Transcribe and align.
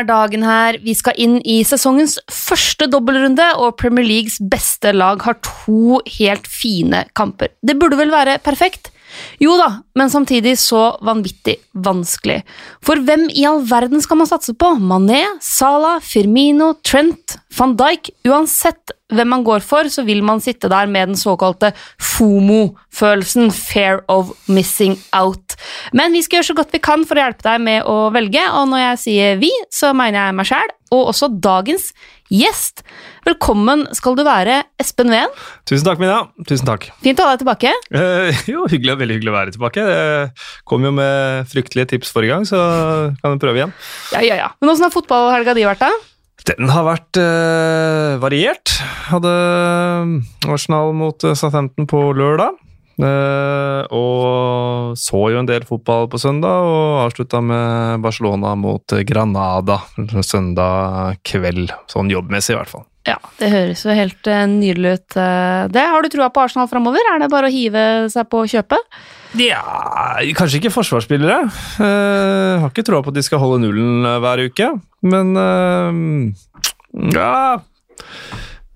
Er 0.00 0.06
dagen 0.08 0.44
her. 0.46 0.78
Vi 0.80 0.94
skal 0.96 1.18
inn 1.20 1.34
i 1.44 1.58
sesongens 1.66 2.14
første 2.32 2.86
dobbeltrunde, 2.88 3.50
og 3.60 3.76
Premier 3.80 4.06
Leagues 4.06 4.38
beste 4.40 4.94
lag 4.96 5.20
har 5.26 5.36
to 5.44 5.98
helt 6.16 6.46
fine 6.48 7.02
kamper. 7.18 7.50
Det 7.60 7.76
burde 7.76 7.98
vel 8.00 8.12
være 8.14 8.38
perfekt? 8.40 8.88
Jo 9.42 9.58
da, 9.58 9.82
men 9.98 10.08
samtidig 10.08 10.54
så 10.62 10.94
vanvittig 11.04 11.58
vanskelig. 11.74 12.38
For 12.86 13.02
hvem 13.04 13.26
i 13.28 13.44
all 13.50 13.60
verden 13.68 14.00
skal 14.00 14.22
man 14.22 14.30
satse 14.30 14.54
på? 14.56 14.72
Mané, 14.80 15.20
Salah, 15.44 15.98
Firmino, 16.00 16.72
Trent, 16.86 17.36
van 17.58 17.76
Dijk? 17.76 18.14
Uansett 18.30 18.94
hvem 19.14 19.32
man 19.34 19.44
går 19.46 19.64
for, 19.64 19.88
så 19.92 20.04
vil 20.06 20.22
man 20.26 20.42
sitte 20.42 20.70
der 20.70 20.90
med 20.90 21.12
den 21.12 21.18
såkalte 21.18 21.72
FOMO-følelsen, 21.98 23.50
fair 23.54 24.02
of 24.08 24.32
missing 24.48 24.96
out. 25.16 25.56
Men 25.96 26.14
vi 26.14 26.22
skal 26.24 26.40
gjøre 26.40 26.50
så 26.52 26.58
godt 26.60 26.74
vi 26.74 26.82
kan 26.82 27.06
for 27.08 27.18
å 27.18 27.26
hjelpe 27.26 27.46
deg 27.46 27.64
med 27.66 27.88
å 27.88 28.10
velge, 28.14 28.44
og 28.56 28.70
når 28.72 28.84
jeg 28.84 29.02
sier 29.06 29.42
vi, 29.42 29.50
så 29.74 29.92
mener 29.96 30.22
jeg 30.22 30.38
meg 30.40 30.50
sjæl, 30.50 30.74
og 30.90 31.12
også 31.12 31.30
dagens 31.42 31.90
gjest. 32.30 32.84
Velkommen 33.26 33.84
skal 33.94 34.16
du 34.18 34.22
være, 34.26 34.60
Espen 34.80 35.10
Ween. 35.12 35.30
Tusen 35.68 35.86
takk, 35.86 36.00
Mina. 36.02 36.22
Tusen 36.48 36.68
takk. 36.68 36.88
Fint 37.04 37.20
å 37.20 37.26
ha 37.26 37.34
deg 37.34 37.42
tilbake. 37.44 37.74
Eh, 37.94 38.44
jo, 38.50 38.64
hyggelig, 38.70 38.96
veldig 39.02 39.18
hyggelig 39.18 39.32
å 39.32 39.36
være 39.36 39.54
tilbake. 39.56 39.86
Jeg 39.86 40.30
kom 40.70 40.86
jo 40.86 40.94
med 40.94 41.50
fryktelige 41.50 41.92
tips 41.94 42.14
forrige 42.14 42.36
gang, 42.36 42.46
så 42.48 42.60
kan 43.20 43.34
vi 43.34 43.42
prøve 43.42 43.62
igjen. 43.62 43.74
Ja, 44.14 44.22
ja, 44.26 44.38
ja. 44.44 44.48
Men 44.62 44.74
åssen 44.74 44.86
har 44.86 44.94
fotballhelga 44.94 45.56
di 45.58 45.66
vært, 45.68 45.82
da? 45.82 46.09
Den 46.48 46.70
har 46.72 46.86
vært 46.86 47.20
eh, 47.20 48.16
variert. 48.22 48.72
Hadde 49.10 49.32
Arsenal 50.48 50.94
mot 50.96 51.24
eh, 51.26 51.36
Southampton 51.36 51.88
på 51.90 52.02
lørdag. 52.16 52.56
Eh, 53.00 53.82
og 53.96 54.96
så 55.00 55.22
jo 55.32 55.40
en 55.40 55.48
del 55.48 55.64
fotball 55.68 56.08
på 56.12 56.20
søndag, 56.20 56.66
og 56.68 57.00
avslutta 57.06 57.40
med 57.44 58.04
Barcelona 58.04 58.54
mot 58.58 58.96
Granada 59.08 59.80
søndag 60.26 61.20
kveld. 61.24 61.72
Sånn 61.90 62.12
jobbmessig, 62.12 62.56
i 62.56 62.60
hvert 62.60 62.72
fall. 62.72 62.89
Ja, 63.08 63.16
det 63.38 63.48
høres 63.48 63.80
jo 63.86 63.94
helt 63.96 64.28
uh, 64.28 64.42
nydelig 64.50 64.98
ut, 64.98 65.16
uh, 65.16 65.64
det. 65.72 65.86
Har 65.88 66.04
du 66.04 66.10
trua 66.12 66.28
på 66.32 66.42
Arsenal 66.44 66.68
framover? 66.68 67.00
Er 67.14 67.22
det 67.22 67.30
bare 67.32 67.48
å 67.48 67.54
hive 67.54 67.84
seg 68.12 68.28
på 68.28 68.42
kjøpet? 68.52 69.00
Ja, 69.40 69.62
kanskje 70.36 70.58
ikke 70.58 70.74
forsvarsspillere. 70.74 71.38
Jeg 71.78 72.60
har 72.60 72.68
ikke 72.68 72.84
troa 72.84 73.00
på 73.06 73.12
at 73.12 73.16
de 73.16 73.24
skal 73.24 73.40
holde 73.40 73.62
nullen 73.62 74.04
hver 74.20 74.42
uke, 74.50 74.72
men 75.06 75.28
ja 77.14 77.32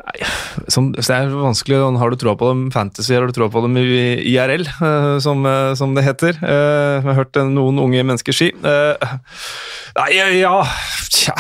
Nei, 0.05 0.28
som, 0.70 0.91
det 0.92 1.02
er 1.11 1.33
vanskelig. 1.33 1.80
Har 1.98 2.12
du 2.12 2.19
troa 2.20 2.36
på 2.39 2.50
dem 2.52 2.62
fantasy, 2.70 3.14
eller 3.14 3.25
har 3.25 3.33
du 3.33 3.39
troa 3.39 3.50
på 3.50 3.64
dem 3.64 3.80
i 3.80 3.89
IRL, 4.34 4.67
som, 5.25 5.48
som, 5.80 5.97
det 5.97 6.05
heter? 6.06 6.39
Jeg 6.39 7.02
har 7.08 7.19
hørt 7.19 7.41
noen 7.48 7.80
unge 7.83 8.05
mennesker 8.05 8.36
si. 8.36 8.52
Nei, 8.61 10.08
ja 10.39 10.55
Tja 11.08 11.34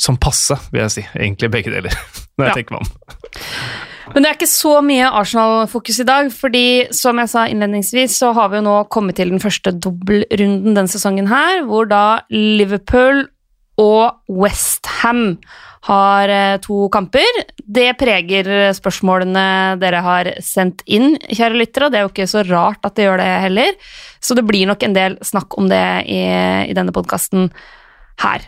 som 0.00 0.18
passe, 0.20 0.56
vil 0.72 0.84
jeg 0.84 0.94
si. 0.94 1.04
Egentlig 1.14 1.50
begge 1.54 1.74
deler, 1.74 1.96
når 2.36 2.48
jeg 2.48 2.52
ja. 2.52 2.56
tenker 2.60 2.76
meg 2.76 2.84
om. 2.84 3.34
Men 4.12 4.20
det 4.20 4.28
er 4.28 4.36
ikke 4.36 4.50
så 4.50 4.78
mye 4.84 5.10
Arsenal-fokus 5.16 6.00
i 6.02 6.08
dag, 6.08 6.30
fordi 6.34 6.66
som 6.94 7.18
jeg 7.22 7.30
sa 7.32 7.46
innledningsvis, 7.48 8.18
så 8.20 8.34
har 8.36 8.50
vi 8.52 8.60
jo 8.60 8.66
nå 8.66 8.78
kommet 8.92 9.16
til 9.18 9.32
den 9.32 9.42
første 9.42 9.72
dobbeltrunden 9.72 10.74
denne 10.76 10.90
sesongen 10.92 11.30
her, 11.30 11.62
hvor 11.68 11.88
da 11.88 12.24
Liverpool 12.30 13.24
og 13.80 14.20
Westham 14.30 15.38
har 15.84 16.30
eh, 16.32 16.56
to 16.64 16.86
kamper. 16.92 17.40
Det 17.56 17.90
preger 18.00 18.48
spørsmålene 18.76 19.46
dere 19.82 20.02
har 20.04 20.30
sendt 20.44 20.84
inn, 20.86 21.16
kjære 21.28 21.58
lyttere, 21.60 21.88
og 21.88 21.92
det 21.92 22.00
er 22.00 22.06
jo 22.06 22.12
ikke 22.12 22.30
så 22.30 22.44
rart 22.48 22.84
at 22.86 22.96
det 22.96 23.08
gjør 23.08 23.20
det 23.20 23.30
heller. 23.48 23.78
Så 24.24 24.36
det 24.36 24.46
blir 24.48 24.68
nok 24.68 24.84
en 24.84 24.96
del 24.96 25.18
snakk 25.24 25.58
om 25.60 25.68
det 25.72 25.84
i, 26.08 26.22
i 26.70 26.76
denne 26.76 26.94
podkasten 26.94 27.50
her. 28.22 28.44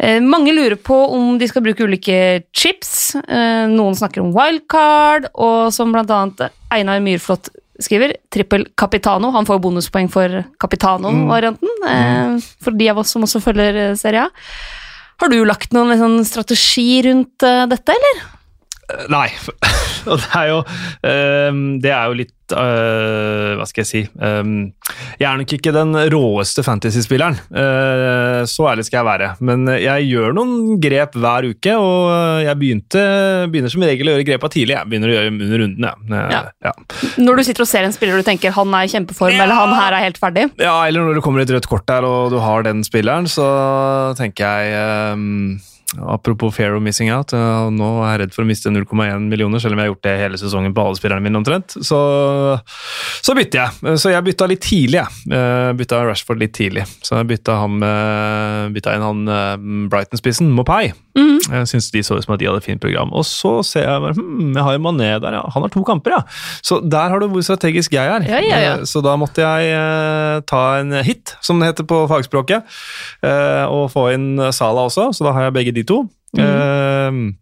Eh, 0.00 0.20
mange 0.24 0.54
lurer 0.56 0.78
på 0.80 0.96
om 1.12 1.34
de 1.38 1.48
skal 1.50 1.64
bruke 1.64 1.84
ulike 1.84 2.42
chips. 2.56 3.14
Eh, 3.20 3.66
noen 3.68 3.96
snakker 3.98 4.22
om 4.22 4.32
wildcard, 4.36 5.28
og 5.34 5.72
som 5.76 5.92
annet 5.94 6.46
Einar 6.72 7.02
Myrflot 7.04 7.52
skriver, 7.80 8.16
trippel 8.32 8.66
capitano. 8.76 9.30
Han 9.34 9.48
får 9.48 9.60
bonuspoeng 9.60 10.08
for 10.12 10.42
capitano-varianten, 10.60 11.76
mm. 11.84 11.88
mm. 11.88 12.42
for 12.64 12.76
de 12.76 12.90
av 12.92 13.00
oss 13.00 13.12
som 13.14 13.24
også 13.24 13.40
følger 13.44 13.94
serien. 14.00 14.32
Har 15.20 15.28
du 15.28 15.40
lagt 15.44 15.74
noen 15.76 15.92
liksom, 15.92 16.20
strategi 16.24 17.02
rundt 17.04 17.44
dette, 17.44 17.96
eller? 17.96 18.20
Nei. 19.12 19.28
Og 20.10 20.16
det 20.16 20.30
er 20.32 20.46
jo, 20.48 20.60
det 21.84 21.90
er 21.92 22.04
jo 22.08 22.14
litt 22.22 22.32
uh, 22.56 23.56
Hva 23.58 23.66
skal 23.68 23.82
jeg 23.82 23.88
si 23.88 24.02
um, 24.16 24.70
Jeg 25.20 25.26
er 25.28 25.40
nok 25.40 25.54
ikke 25.56 25.72
den 25.74 25.94
råeste 26.12 26.64
fantasy-spilleren, 26.66 27.38
uh, 27.54 28.42
så 28.48 28.70
ærlig 28.72 28.86
skal 28.88 29.00
jeg 29.00 29.08
være. 29.08 29.28
Men 29.44 29.68
jeg 29.80 30.08
gjør 30.08 30.34
noen 30.36 30.80
grep 30.82 31.16
hver 31.20 31.50
uke, 31.50 31.74
og 31.76 32.44
jeg 32.46 32.58
begynte, 32.60 33.04
begynner 33.52 33.72
som 33.72 33.84
regel 33.84 34.10
å 34.10 34.16
gjøre 34.16 34.28
grepa 34.30 34.50
tidlig. 34.52 34.76
Jeg 34.78 34.90
begynner 34.90 35.12
å 35.12 35.16
gjøre 35.16 35.32
under 35.34 35.64
runden, 35.64 35.88
ja. 35.88 36.22
ja. 36.32 36.42
ja. 36.70 36.74
Når 37.20 37.40
du 37.40 37.46
sitter 37.46 37.66
og 37.66 37.70
ser 37.70 37.86
en 37.86 37.96
spiller 37.96 38.20
du 38.20 38.26
tenker 38.26 38.54
han 38.56 38.76
er 38.76 38.88
i 38.88 38.92
kjempeform, 38.94 39.36
ja. 39.36 39.44
eller 39.44 39.60
han 39.60 39.76
her 39.76 39.98
er 39.98 40.06
helt 40.08 40.20
ferdig? 40.20 40.48
Ja, 40.60 40.76
eller 40.88 41.06
når 41.06 41.20
det 41.20 41.26
kommer 41.26 41.44
et 41.44 41.52
rødt 41.54 41.68
kort 41.70 41.86
der 41.90 42.06
og 42.08 42.32
du 42.32 42.40
har 42.42 42.64
den 42.66 42.84
spilleren, 42.86 43.28
så 43.30 43.50
tenker 44.18 44.64
jeg 44.64 45.14
um 45.14 45.60
Apropos 45.98 46.54
fair 46.54 46.74
of 46.76 46.82
missing 46.82 47.10
out. 47.10 47.32
Nå 47.74 47.88
er 48.04 48.12
jeg 48.12 48.20
redd 48.22 48.34
for 48.36 48.44
å 48.44 48.48
miste 48.48 48.70
0,1 48.70 49.24
millioner, 49.26 49.58
selv 49.58 49.74
om 49.74 49.80
jeg 49.80 49.88
har 49.88 49.90
gjort 49.90 50.06
det 50.06 50.12
hele 50.20 50.38
sesongen 50.38 50.74
på 50.74 50.84
alle 50.86 50.98
spillerne 51.00 51.24
mine 51.24 51.40
omtrent. 51.40 51.74
Så, 51.82 51.98
så 53.26 53.34
bytter 53.34 53.64
jeg. 53.64 53.98
Så 53.98 54.12
jeg 54.12 54.26
bytta 54.28 54.46
litt 54.52 54.62
tidlig, 54.62 55.00
jeg. 55.00 55.34
Eh, 55.34 55.72
bytta 55.80 56.04
Rashford 56.06 56.38
litt 56.42 56.54
tidlig. 56.54 56.84
Så 57.02 57.18
jeg 57.18 57.26
bytta, 57.32 57.58
han, 57.64 57.82
bytta 58.76 58.94
inn 58.94 59.06
han 59.06 59.34
eh, 59.34 59.64
Brighton-spissen, 59.90 60.52
Mopai. 60.54 60.92
Mm. 61.18 61.40
Jeg 61.42 61.66
syns 61.72 61.90
de 61.90 62.04
så 62.06 62.20
ut 62.20 62.22
som 62.22 62.36
at 62.36 62.42
de 62.42 62.46
hadde 62.46 62.62
fint 62.62 62.82
program. 62.82 63.10
Og 63.10 63.26
så 63.26 63.56
ser 63.66 63.88
jeg 63.88 64.14
hm, 64.14 64.54
jeg 64.54 64.62
har 64.62 64.78
jo 64.78 64.84
Mané 64.86 65.10
der, 65.18 65.40
ja. 65.40 65.42
Han 65.56 65.66
har 65.66 65.74
to 65.74 65.82
kamper, 65.86 66.14
ja. 66.20 66.22
Så 66.62 66.78
der 66.86 67.10
har 67.10 67.18
du 67.18 67.26
hvor 67.34 67.42
strategisk 67.42 67.98
jeg 67.98 68.06
er. 68.06 68.30
Ja, 68.30 68.38
ja, 68.46 68.62
ja. 68.62 68.72
Eh, 68.78 68.86
så 68.86 69.02
da 69.02 69.16
måtte 69.18 69.42
jeg 69.42 70.46
ta 70.46 70.62
en 70.78 70.94
hit, 71.02 71.34
som 71.42 71.58
det 71.58 71.72
heter 71.72 71.88
på 71.90 72.04
fagspråket, 72.10 72.78
og 73.70 73.84
få 73.90 74.06
inn 74.14 74.38
Sala 74.54 74.86
også. 74.86 75.10
Så 75.16 75.26
da 75.26 75.34
har 75.34 75.48
jeg 75.48 75.56
begge 75.58 75.74
de 75.74 75.79
de 75.80 75.84
to. 75.84 76.08
Mm. 76.36 77.38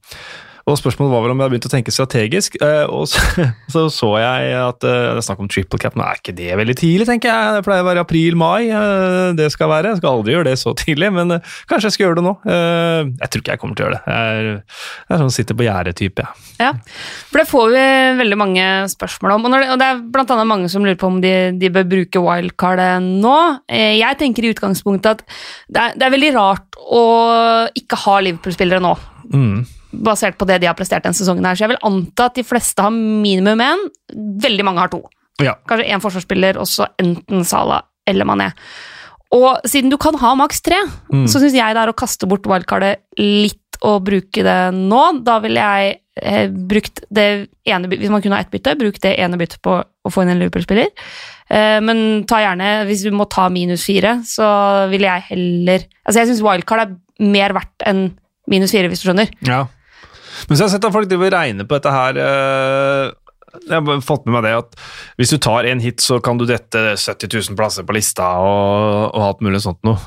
Og 0.68 0.76
Spørsmålet 0.76 1.12
var 1.14 1.22
vel 1.24 1.32
om 1.32 1.38
jeg 1.38 1.46
hadde 1.46 1.54
begynt 1.54 1.68
å 1.68 1.72
tenke 1.72 1.92
strategisk. 1.94 2.58
Uh, 2.60 2.84
og 2.92 3.06
så, 3.08 3.22
så, 3.72 3.86
så 3.92 4.10
jeg 4.20 4.52
at 4.58 4.84
uh, 4.84 4.96
det 5.16 5.22
er 5.22 5.24
snakk 5.24 5.40
om 5.40 5.48
triple 5.50 5.80
cap. 5.80 5.96
Nå 5.96 6.04
er 6.04 6.20
ikke 6.20 6.34
det 6.36 6.50
veldig 6.60 6.76
tidlig, 6.78 7.06
tenker 7.08 7.32
jeg. 7.32 7.54
Det 7.56 7.64
pleier 7.66 7.84
å 7.84 7.88
være 7.88 8.04
april-mai. 8.04 8.68
Uh, 8.68 9.30
det 9.38 9.48
skal 9.54 9.72
være. 9.72 9.94
Jeg 9.94 10.02
skal 10.02 10.18
aldri 10.18 10.36
gjøre 10.36 10.48
det 10.50 10.56
så 10.60 10.74
tidlig, 10.76 11.10
men 11.16 11.38
kanskje 11.70 11.88
jeg 11.88 11.96
skal 11.96 12.06
gjøre 12.06 12.18
det 12.20 12.26
nå. 12.26 12.34
jeg 12.48 13.30
tror 13.32 13.42
ikke 13.42 13.54
jeg 13.54 13.62
kommer 13.62 13.78
til 13.78 13.84
å 13.84 13.88
gjøre 13.88 13.98
det. 13.98 14.12
Jeg 14.12 14.42
er, 14.42 14.50
jeg 15.08 15.16
er 15.16 15.22
sånn 15.22 15.34
sitter 15.38 15.58
på 15.58 15.66
gjerdet-type. 15.66 16.26
Ja. 16.58 16.68
ja, 16.68 16.72
for 17.30 17.40
det 17.40 17.46
får 17.48 17.72
vi 17.72 17.86
veldig 18.20 18.38
mange 18.40 18.66
spørsmål 18.92 19.36
om. 19.36 19.48
Og, 19.48 19.54
det, 19.54 19.70
og 19.72 19.80
det 19.80 19.88
er 19.88 20.04
blant 20.16 20.34
annet 20.34 20.50
mange 20.50 20.70
som 20.72 20.84
lurer 20.84 21.00
på 21.00 21.08
om 21.08 21.20
de, 21.24 21.34
de 21.58 21.72
bør 21.72 21.88
bruke 21.88 22.24
wildcardet 22.24 23.08
nå. 23.24 23.38
jeg 23.70 24.20
tenker 24.20 24.44
i 24.44 24.52
utgangspunktet 24.52 25.18
at 25.18 25.24
det 25.68 25.82
er, 25.82 25.96
det 25.98 26.06
er 26.06 26.14
veldig 26.14 26.34
rart 26.36 26.78
å 26.78 27.02
ikke 27.78 28.02
ha 28.04 28.20
Liverpool-spillere 28.26 28.84
nå. 28.84 28.94
Mm 29.32 29.77
basert 29.92 30.38
på 30.38 30.46
det 30.48 30.60
de 30.62 30.68
har 30.68 30.76
prestert 30.78 31.06
denne 31.06 31.16
sesongen. 31.16 31.46
her, 31.46 31.56
Så 31.56 31.64
jeg 31.64 31.74
vil 31.74 31.84
anta 31.88 32.26
at 32.26 32.34
de 32.34 32.44
fleste 32.44 32.82
har 32.82 32.92
minimum 32.92 33.60
én. 33.64 33.86
Veldig 34.14 34.64
mange 34.64 34.80
har 34.84 34.92
to. 34.92 35.02
Ja. 35.42 35.54
Kanskje 35.68 35.88
én 35.88 36.02
forsvarsspiller, 36.02 36.58
og 36.58 36.66
så 36.66 36.88
enten 36.98 37.44
Sala 37.46 37.82
eller 38.08 38.24
Mané. 38.24 38.52
Og 39.36 39.60
siden 39.68 39.92
du 39.92 39.98
kan 40.00 40.16
ha 40.16 40.34
maks 40.38 40.62
tre, 40.64 40.78
mm. 41.12 41.26
så 41.28 41.40
syns 41.40 41.56
jeg 41.56 41.76
det 41.76 41.82
er 41.82 41.92
å 41.92 41.96
kaste 41.96 42.28
bort 42.28 42.46
wildcardet 42.48 43.02
litt 43.20 43.60
og 43.84 44.02
bruke 44.08 44.44
det 44.44 44.60
nå. 44.74 45.02
Da 45.26 45.36
ville 45.44 45.62
jeg 45.62 45.98
eh, 46.16 46.46
brukt 46.48 47.04
det 47.14 47.48
ene 47.68 47.90
Hvis 47.92 48.10
man 48.10 48.24
kunne 48.24 48.38
ha 48.38 48.44
ett 48.44 48.50
bytte, 48.50 48.74
bruk 48.80 48.98
det 49.04 49.14
ene 49.20 49.38
byttet 49.38 49.60
på 49.62 49.76
å 49.84 50.12
få 50.12 50.24
inn 50.24 50.32
en 50.32 50.40
Liverpool-spiller. 50.40 50.88
Eh, 51.52 51.78
men 51.84 52.24
ta 52.28 52.40
gjerne, 52.42 52.72
hvis 52.88 53.04
du 53.06 53.12
må 53.14 53.28
ta 53.30 53.46
minus 53.52 53.84
fire, 53.88 54.18
så 54.26 54.48
ville 54.92 55.08
jeg 55.08 55.28
heller 55.30 55.84
Altså, 56.02 56.22
jeg 56.22 56.30
syns 56.32 56.44
wildcard 56.44 56.86
er 56.86 57.28
mer 57.28 57.52
verdt 57.56 57.84
enn 57.88 58.06
minus 58.48 58.72
fire, 58.72 58.88
hvis 58.88 59.04
du 59.04 59.10
skjønner. 59.10 59.28
Ja. 59.44 59.66
Men 60.46 60.54
så 60.54 60.62
har 60.62 60.68
jeg 60.68 60.76
sett 60.76 60.86
at 60.88 60.94
folk 60.94 61.10
driver 61.10 61.34
regne 61.34 61.66
på 61.66 61.78
dette 61.78 61.94
her 61.94 62.20
uh, 62.22 63.10
Jeg 63.66 63.74
har 63.74 64.02
fått 64.06 64.26
med 64.28 64.36
meg 64.36 64.46
det 64.46 64.54
at 64.60 64.78
hvis 65.18 65.34
du 65.34 65.38
tar 65.42 65.66
en 65.66 65.82
hit, 65.82 66.04
så 66.04 66.20
kan 66.22 66.38
du 66.38 66.46
dette 66.48 66.84
70 66.94 67.32
000 67.50 67.58
plasser 67.58 67.86
på 67.88 67.96
lista 67.96 68.28
og, 68.44 69.08
og 69.12 69.24
alt 69.24 69.44
mulig 69.44 69.62
sånt 69.64 69.80
noe. 69.88 69.98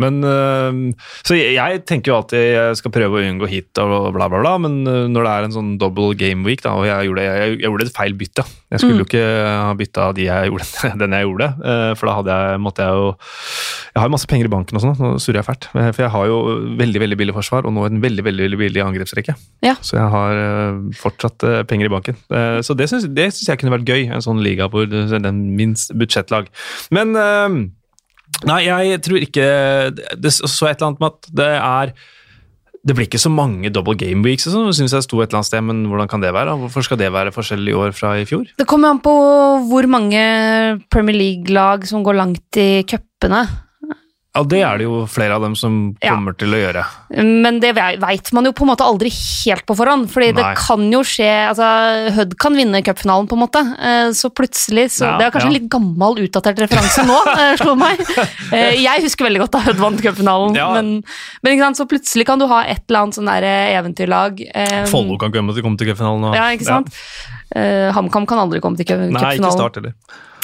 Men 0.00 0.20
øh, 0.26 0.78
Så 1.24 1.36
jeg 1.38 1.82
tenker 1.88 2.12
jo 2.12 2.18
alltid 2.18 2.44
jeg 2.44 2.78
skal 2.80 2.94
prøve 2.94 3.20
å 3.20 3.24
unngå 3.24 3.48
hit 3.50 3.80
og 3.82 4.10
bla, 4.14 4.28
bla, 4.28 4.40
bla, 4.42 4.54
men 4.62 4.82
øh, 4.90 5.06
når 5.12 5.26
det 5.26 5.32
er 5.32 5.48
en 5.48 5.56
sånn 5.56 5.72
double 5.80 6.16
game 6.18 6.46
week, 6.46 6.64
da, 6.64 6.74
og 6.78 6.86
jeg 6.88 7.08
gjorde, 7.08 7.26
jeg, 7.26 7.54
jeg 7.54 7.68
gjorde 7.68 7.88
et 7.88 7.96
feil 7.96 8.16
bytte 8.18 8.44
Jeg 8.74 8.82
skulle 8.82 8.96
mm. 8.96 9.02
jo 9.02 9.08
ikke 9.08 9.24
ha 9.48 9.74
bytta 9.78 10.08
de 10.16 10.26
jeg 10.28 10.50
gjorde, 10.50 10.68
den 11.02 11.16
jeg 11.18 11.28
gjorde, 11.28 11.50
øh, 11.60 11.90
for 11.98 12.10
da 12.10 12.16
hadde 12.18 12.38
jeg, 12.38 12.62
måtte 12.66 12.88
jeg 12.88 13.02
jo 13.02 13.12
Jeg 13.14 14.00
har 14.02 14.08
jo 14.08 14.14
masse 14.16 14.30
penger 14.30 14.50
i 14.50 14.54
banken 14.54 14.80
og 14.80 14.84
sånn, 14.84 14.96
nå 14.98 15.12
surrer 15.22 15.40
jeg 15.40 15.46
fælt. 15.46 15.68
For 15.70 16.02
jeg 16.02 16.10
har 16.10 16.26
jo 16.26 16.38
veldig 16.80 17.02
veldig 17.04 17.18
billig 17.20 17.36
forsvar, 17.36 17.68
og 17.68 17.74
nå 17.76 17.84
en 17.86 18.02
veldig 18.02 18.24
veldig, 18.26 18.42
veldig 18.48 18.58
billig 18.58 18.82
angrepsrekke. 18.82 19.36
Ja. 19.62 19.76
Så 19.84 19.98
jeg 20.00 20.08
har 20.10 20.40
fortsatt 20.98 21.44
penger 21.70 21.86
i 21.86 21.92
banken. 21.92 22.18
Så 22.66 22.74
det 22.74 22.88
syns 22.90 23.46
jeg 23.46 23.60
kunne 23.60 23.76
vært 23.76 23.86
gøy, 23.86 24.08
en 24.10 24.24
sånn 24.24 24.42
liga 24.42 24.66
hvor 24.72 24.90
er 24.90 25.30
minst 25.30 25.94
budsjettlag. 25.94 26.50
Men 26.94 27.14
Nei, 28.48 28.64
jeg 28.66 29.00
tror 29.04 29.22
ikke 29.22 29.46
Det 29.94 30.32
så 30.32 30.68
et 30.68 30.76
eller 30.78 30.90
annet 30.90 31.02
med 31.02 31.12
at 31.12 31.28
det 31.40 31.50
er 31.54 31.92
Det 32.84 32.96
blir 32.96 33.06
ikke 33.08 33.20
så 33.22 33.30
mange 33.32 33.70
double 33.72 33.96
game 33.96 34.24
weeks, 34.26 34.44
sånn, 34.50 34.72
syns 34.76 34.92
jeg 34.92 35.06
sto 35.06 35.20
et 35.22 35.30
eller 35.30 35.40
annet 35.40 35.48
sted, 35.48 35.62
men 35.64 35.86
hvordan 35.88 36.10
kan 36.10 36.20
det 36.20 36.34
være? 36.36 36.52
Hvorfor 36.60 36.84
skal 36.84 36.98
det 37.00 37.08
være 37.14 37.32
forskjellig 37.32 37.72
i 37.72 37.78
år 37.80 37.94
fra 37.96 38.10
i 38.20 38.26
fjor? 38.28 38.44
Det 38.60 38.66
kommer 38.68 38.92
an 38.92 39.00
på 39.00 39.14
hvor 39.70 39.88
mange 39.88 40.20
Premier 40.92 41.16
League-lag 41.16 41.86
som 41.88 42.04
går 42.04 42.18
langt 42.18 42.60
i 42.60 42.84
cupene. 42.84 43.40
Ja, 44.34 44.42
det 44.50 44.58
er 44.66 44.78
det 44.80 44.86
jo 44.88 45.04
flere 45.06 45.36
av 45.36 45.42
dem 45.44 45.52
som 45.54 45.94
Ja. 46.02 46.10
kommer 46.16 46.32
til 46.36 46.50
å 46.50 46.58
gjøre. 46.58 46.82
Men 47.22 47.60
det 47.62 47.70
veit 47.76 48.32
man 48.34 48.44
jo 48.44 48.50
på 48.50 48.64
en 48.64 48.70
måte 48.72 48.82
aldri 48.82 49.06
helt 49.14 49.62
på 49.64 49.76
forhånd, 49.78 50.08
fordi 50.10 50.32
det 50.34 50.56
kan 50.58 50.82
jo 50.90 51.02
skje 51.06 51.28
altså, 51.52 52.10
Hødd 52.16 52.34
kan 52.42 52.52
vinne 52.58 52.82
cupfinalen, 52.82 53.28
på 53.30 53.36
en 53.38 53.44
måte. 53.46 53.62
Eh, 53.78 54.10
Så 54.10 54.30
plutselig 54.34 54.88
så, 54.90 55.06
Ja, 55.06 55.18
Det 55.18 55.26
er 55.28 55.30
kanskje 55.30 55.46
en 55.46 55.52
litt 55.60 55.68
gammel, 55.70 56.18
utdatert 56.26 56.58
referanse 56.58 57.06
nå, 57.06 57.14
eh, 57.38 57.54
slo 57.62 57.76
meg. 57.78 58.00
Eh, 58.50 58.74
Jeg 58.82 59.02
husker 59.06 59.24
veldig 59.30 59.38
godt 59.46 59.52
da 59.52 59.60
Hødd 59.70 59.76
vant 59.78 60.02
cupfinalen, 60.02 60.56
Ja. 60.58 60.72
men, 60.74 61.04
men 61.44 61.58
sant? 61.60 61.76
så 61.78 61.86
plutselig 61.86 62.26
kan 62.26 62.38
du 62.42 62.48
ha 62.48 62.62
et 62.64 62.82
eller 62.88 63.04
annet 63.04 63.14
sånn 63.14 63.30
der 63.30 63.46
eventyrlag. 63.78 64.42
Follo 64.90 65.16
kan 65.16 65.30
komme 65.30 65.54
til, 65.54 65.62
komme 65.62 65.78
til 65.78 65.86
cupfinalen. 65.94 66.20
nå. 66.26 66.34
Ja, 66.34 66.50
ikke 66.50 66.66
sant? 66.66 66.90
HamKam 67.54 68.26
kan 68.26 68.38
aldri 68.42 68.58
komme 68.60 68.76
til 68.76 68.84
cup- 68.86 68.98
Nei, 68.98 69.10
ikke 69.14 69.38
cupfinalen. 69.38 69.52
start 69.52 69.74
heller. 69.76 69.94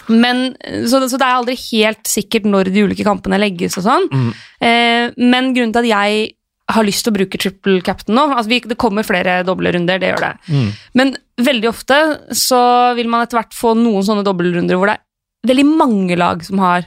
Men, 0.08 0.52
så, 0.88 1.02
så 1.06 1.18
det 1.20 1.26
er 1.26 1.36
aldri 1.36 1.56
helt 1.70 2.08
sikkert 2.08 2.48
når 2.48 2.70
de 2.72 2.84
ulike 2.86 3.06
kampene 3.06 3.40
legges 3.40 3.78
og 3.80 3.86
sånn. 3.86 4.06
Mm. 4.10 4.28
Eh, 4.66 5.06
men 5.20 5.50
grunnen 5.56 5.74
til 5.76 5.84
at 5.84 5.90
jeg 5.90 6.28
har 6.70 6.86
lyst 6.86 7.02
til 7.04 7.12
å 7.12 7.16
bruke 7.18 7.40
triple 7.40 7.80
captain 7.82 8.14
nå 8.14 8.28
altså 8.30 8.50
vi, 8.52 8.60
Det 8.62 8.78
kommer 8.78 9.06
flere 9.06 9.40
doble 9.46 9.72
runder, 9.74 9.98
det 9.98 10.12
gjør 10.12 10.24
det. 10.26 10.32
Mm. 10.50 10.68
Men 11.00 11.14
veldig 11.40 11.70
ofte 11.70 11.98
så 12.36 12.62
vil 12.98 13.10
man 13.10 13.26
etter 13.26 13.40
hvert 13.40 13.56
få 13.56 13.74
noen 13.78 14.06
sånne 14.06 14.26
dobbeltrunder 14.26 14.78
hvor 14.78 14.92
det 14.92 14.98
er 14.98 15.50
veldig 15.50 15.66
mange 15.70 16.18
lag 16.20 16.44
som 16.46 16.62
har 16.62 16.86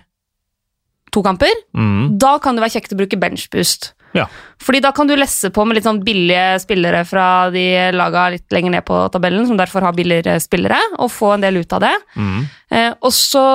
to 1.14 1.22
kamper. 1.26 1.52
Mm. 1.78 2.16
Da 2.22 2.38
kan 2.42 2.56
det 2.56 2.64
være 2.64 2.78
kjekt 2.78 2.96
å 2.96 3.00
bruke 3.02 3.20
benchboost. 3.22 3.92
Ja. 4.14 4.28
Fordi 4.62 4.82
da 4.84 4.92
kan 4.96 5.10
du 5.10 5.16
lesse 5.18 5.50
på 5.54 5.66
med 5.66 5.78
litt 5.78 5.88
sånn 5.88 6.04
billige 6.06 6.60
spillere 6.64 7.04
fra 7.10 7.28
de 7.54 7.66
laga 7.96 8.28
litt 8.36 8.54
lenger 8.54 8.76
ned 8.76 8.86
på 8.88 9.00
tabellen, 9.14 9.48
som 9.50 9.60
derfor 9.60 9.86
har 9.88 9.96
billigere 9.98 10.38
spillere, 10.44 10.80
og 11.00 11.12
få 11.12 11.34
en 11.36 11.46
del 11.46 11.62
ut 11.64 11.76
av 11.76 11.84
det. 11.84 11.94
Mm. 12.16 12.44
Eh, 12.72 12.92
og 13.02 13.16
så 13.16 13.46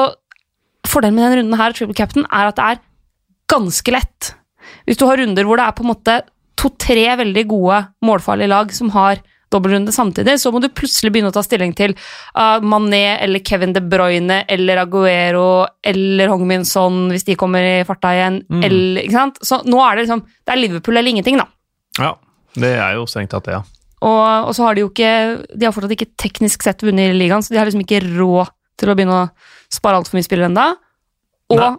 Fordelen 0.88 1.19
med 1.19 1.26
denne 1.26 1.40
runden 1.43 1.60
her, 1.60 1.75
triple 1.76 1.96
captain, 1.99 2.25
er 2.32 2.49
at 2.49 2.56
det 2.56 2.64
er 2.64 2.78
ganske 3.50 3.93
lett. 3.93 4.28
Hvis 4.88 4.96
du 4.96 5.05
har 5.08 5.19
runder 5.20 5.44
hvor 5.44 5.60
det 5.60 5.66
er 5.66 5.75
på 5.76 5.84
en 5.84 5.90
måte 5.90 6.14
to-tre 6.58 7.04
veldig 7.20 7.44
gode 7.50 7.81
målfarlige 8.04 8.50
lag 8.50 8.72
som 8.72 8.88
har 8.94 9.20
dobbeltrunde 9.52 9.92
samtidig, 9.94 10.36
så 10.40 10.52
må 10.52 10.60
du 10.62 10.68
plutselig 10.68 11.12
begynne 11.12 11.30
å 11.32 11.34
ta 11.34 11.42
stilling 11.44 11.72
til 11.76 11.94
uh, 11.96 12.58
Mané 12.60 13.18
eller 13.22 13.42
Kevin 13.44 13.74
De 13.76 13.82
Bruyne 13.84 14.42
eller 14.50 14.82
Aguero 14.82 15.66
eller 15.82 16.32
Hongminson 16.32 17.08
hvis 17.14 17.26
de 17.28 17.38
kommer 17.40 17.64
i 17.64 17.86
farta 17.88 18.12
igjen. 18.16 18.42
Mm. 18.48 18.62
Eller, 18.68 19.02
ikke 19.06 19.16
sant? 19.16 19.40
Så 19.44 19.62
nå 19.68 19.80
er 19.84 19.96
det 19.96 20.06
liksom 20.06 20.24
Det 20.28 20.54
er 20.54 20.62
Liverpool 20.62 21.00
eller 21.00 21.14
ingenting, 21.14 21.40
da. 21.40 21.48
Ja, 21.98 22.14
det 22.58 22.74
er 22.76 22.98
jo 22.98 23.08
strengt 23.10 23.32
tatt 23.34 23.48
det, 23.48 23.58
ja. 23.58 23.64
Og, 23.98 24.48
og 24.48 24.52
så 24.54 24.62
har 24.62 24.76
de 24.76 24.84
jo 24.84 24.92
ikke 24.92 25.12
De 25.58 25.66
har 25.66 25.74
fortsatt 25.74 25.96
ikke 25.96 26.12
teknisk 26.20 26.62
sett 26.62 26.84
vunnet 26.86 27.10
i 27.10 27.16
ligaen, 27.16 27.42
så 27.42 27.54
de 27.54 27.58
har 27.60 27.66
liksom 27.66 27.82
ikke 27.82 28.04
råd 28.06 28.52
til 28.78 28.92
å 28.92 28.94
begynne 28.94 29.24
å 29.24 29.30
spare 29.74 29.98
altfor 29.98 30.14
mye 30.14 30.26
spillere 30.26 30.52
ennå. 30.52 30.66
Og 31.50 31.58
Nei. 31.58 31.72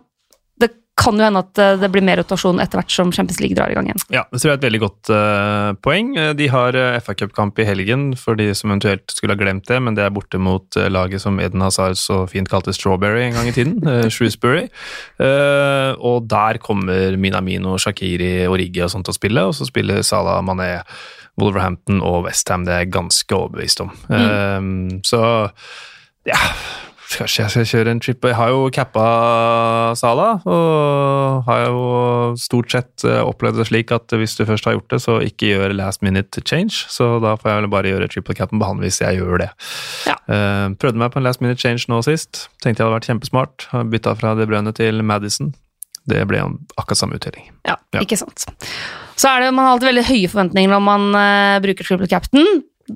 Kan 1.00 1.20
jo 1.20 1.26
hende 1.26 1.42
at 1.42 1.62
eh, 1.62 1.78
det 1.80 1.90
blir 1.94 2.04
mer 2.06 2.20
rotasjon 2.22 2.60
etter 2.62 2.82
hvert 2.82 2.94
som 2.94 3.14
Champions 3.16 3.40
League 3.42 3.58
drar 3.58 3.72
i 3.72 3.78
gang 3.78 3.88
igjen. 3.90 4.02
Ja, 4.14 4.26
det 4.28 4.42
tror 4.42 4.52
jeg 4.52 4.58
er 4.58 4.60
et 4.60 4.68
veldig 4.68 4.82
godt 4.84 5.12
uh, 5.14 5.70
poeng. 5.86 6.12
Eh, 6.20 6.32
De 6.40 6.50
har 6.52 6.78
FA 7.06 7.16
Cup-kamp 7.18 7.60
i 7.62 7.68
helgen, 7.68 8.10
for 8.20 8.40
de 8.40 8.50
som 8.58 8.74
eventuelt 8.74 9.16
skulle 9.16 9.36
ha 9.36 9.40
glemt 9.40 9.68
det, 9.70 9.80
men 9.86 9.98
det 9.98 10.06
er 10.06 10.14
borte 10.16 10.42
mot 10.42 10.80
laget 10.92 11.24
som 11.24 11.40
Eden 11.42 11.64
Hazard 11.64 11.98
så 12.00 12.22
fint 12.30 12.52
kalte 12.52 12.74
Strawberry 12.76 13.26
en 13.28 13.38
gang 13.38 13.52
i 13.52 13.56
tiden, 13.56 13.80
uh, 13.88 14.08
Shrewsbury. 14.12 14.68
Uh, 15.22 15.96
og 15.98 16.28
der 16.30 16.60
kommer 16.64 17.18
Minamino, 17.18 17.78
Shakiri, 17.80 18.48
Origi 18.50 18.84
og 18.86 18.92
sånt 18.94 19.08
til 19.08 19.16
å 19.16 19.20
spille, 19.20 19.48
og 19.50 19.56
så 19.58 19.68
spiller 19.70 20.04
Salah 20.06 20.44
Mané, 20.46 20.76
Wolverhampton 21.40 22.04
og 22.04 22.26
Westham. 22.28 22.66
Det 22.68 22.76
er 22.76 22.84
jeg 22.84 22.94
ganske 22.98 23.36
overbevist 23.36 23.80
om. 23.86 23.94
Eh, 24.12 25.00
så 25.08 25.22
ja 26.28 26.40
Kanskje 27.10 27.42
jeg 27.42 27.52
skal 27.52 27.66
kjøre 27.72 27.94
en 27.96 28.00
trip. 28.04 28.26
Jeg 28.30 28.38
har 28.38 28.52
jo 28.54 28.68
cappa 28.74 29.04
Sala, 29.98 30.28
og 30.46 31.48
har 31.48 31.64
jo 31.66 31.80
stort 32.38 32.70
sett 32.76 33.06
eh, 33.08 33.22
opplevd 33.26 33.58
det 33.58 33.66
slik 33.72 33.94
at 33.96 34.14
hvis 34.14 34.36
du 34.38 34.44
først 34.46 34.68
har 34.70 34.76
gjort 34.78 34.94
det, 34.94 35.00
så 35.02 35.16
ikke 35.26 35.50
gjør 35.50 35.74
last 35.78 36.04
minute 36.06 36.44
change. 36.46 36.84
Så 36.92 37.08
da 37.24 37.34
får 37.40 37.50
jeg 37.50 37.62
vel 37.64 37.72
bare 37.74 37.94
gjøre 37.96 38.12
triple 38.14 38.38
capen 38.38 38.62
på 38.62 38.70
han 38.70 38.84
hvis 38.84 39.02
jeg 39.02 39.18
gjør 39.24 39.42
det. 39.42 39.50
Ja. 40.06 40.20
Eh, 40.30 40.68
prøvde 40.80 41.02
meg 41.02 41.10
på 41.16 41.22
en 41.22 41.26
last 41.26 41.42
minute 41.42 41.60
change 41.64 41.90
nå 41.90 42.02
sist. 42.06 42.46
Tenkte 42.62 42.84
jeg 42.84 42.86
hadde 42.88 43.00
vært 43.00 43.10
kjempesmart. 43.10 43.68
Bytta 43.90 44.14
fra 44.20 44.36
De 44.38 44.46
Bruyne 44.50 44.76
til 44.78 45.02
Madison. 45.02 45.50
Det 46.10 46.22
ble 46.30 46.40
akkurat 46.78 46.98
samme 47.02 47.18
uttelling. 47.20 47.50
Ja, 47.68 47.76
Ja. 47.94 48.02
ikke 48.06 48.18
sant. 48.22 48.46
Så 49.20 49.28
er 49.34 49.42
det, 49.42 49.54
Man 49.54 49.66
har 49.66 49.74
alltid 49.76 49.90
veldig 49.90 50.06
høye 50.08 50.30
forventninger 50.30 50.70
når 50.72 50.82
man 50.86 51.10
uh, 51.18 51.58
bruker 51.66 51.84
triple 51.86 52.08
captain. 52.08 52.46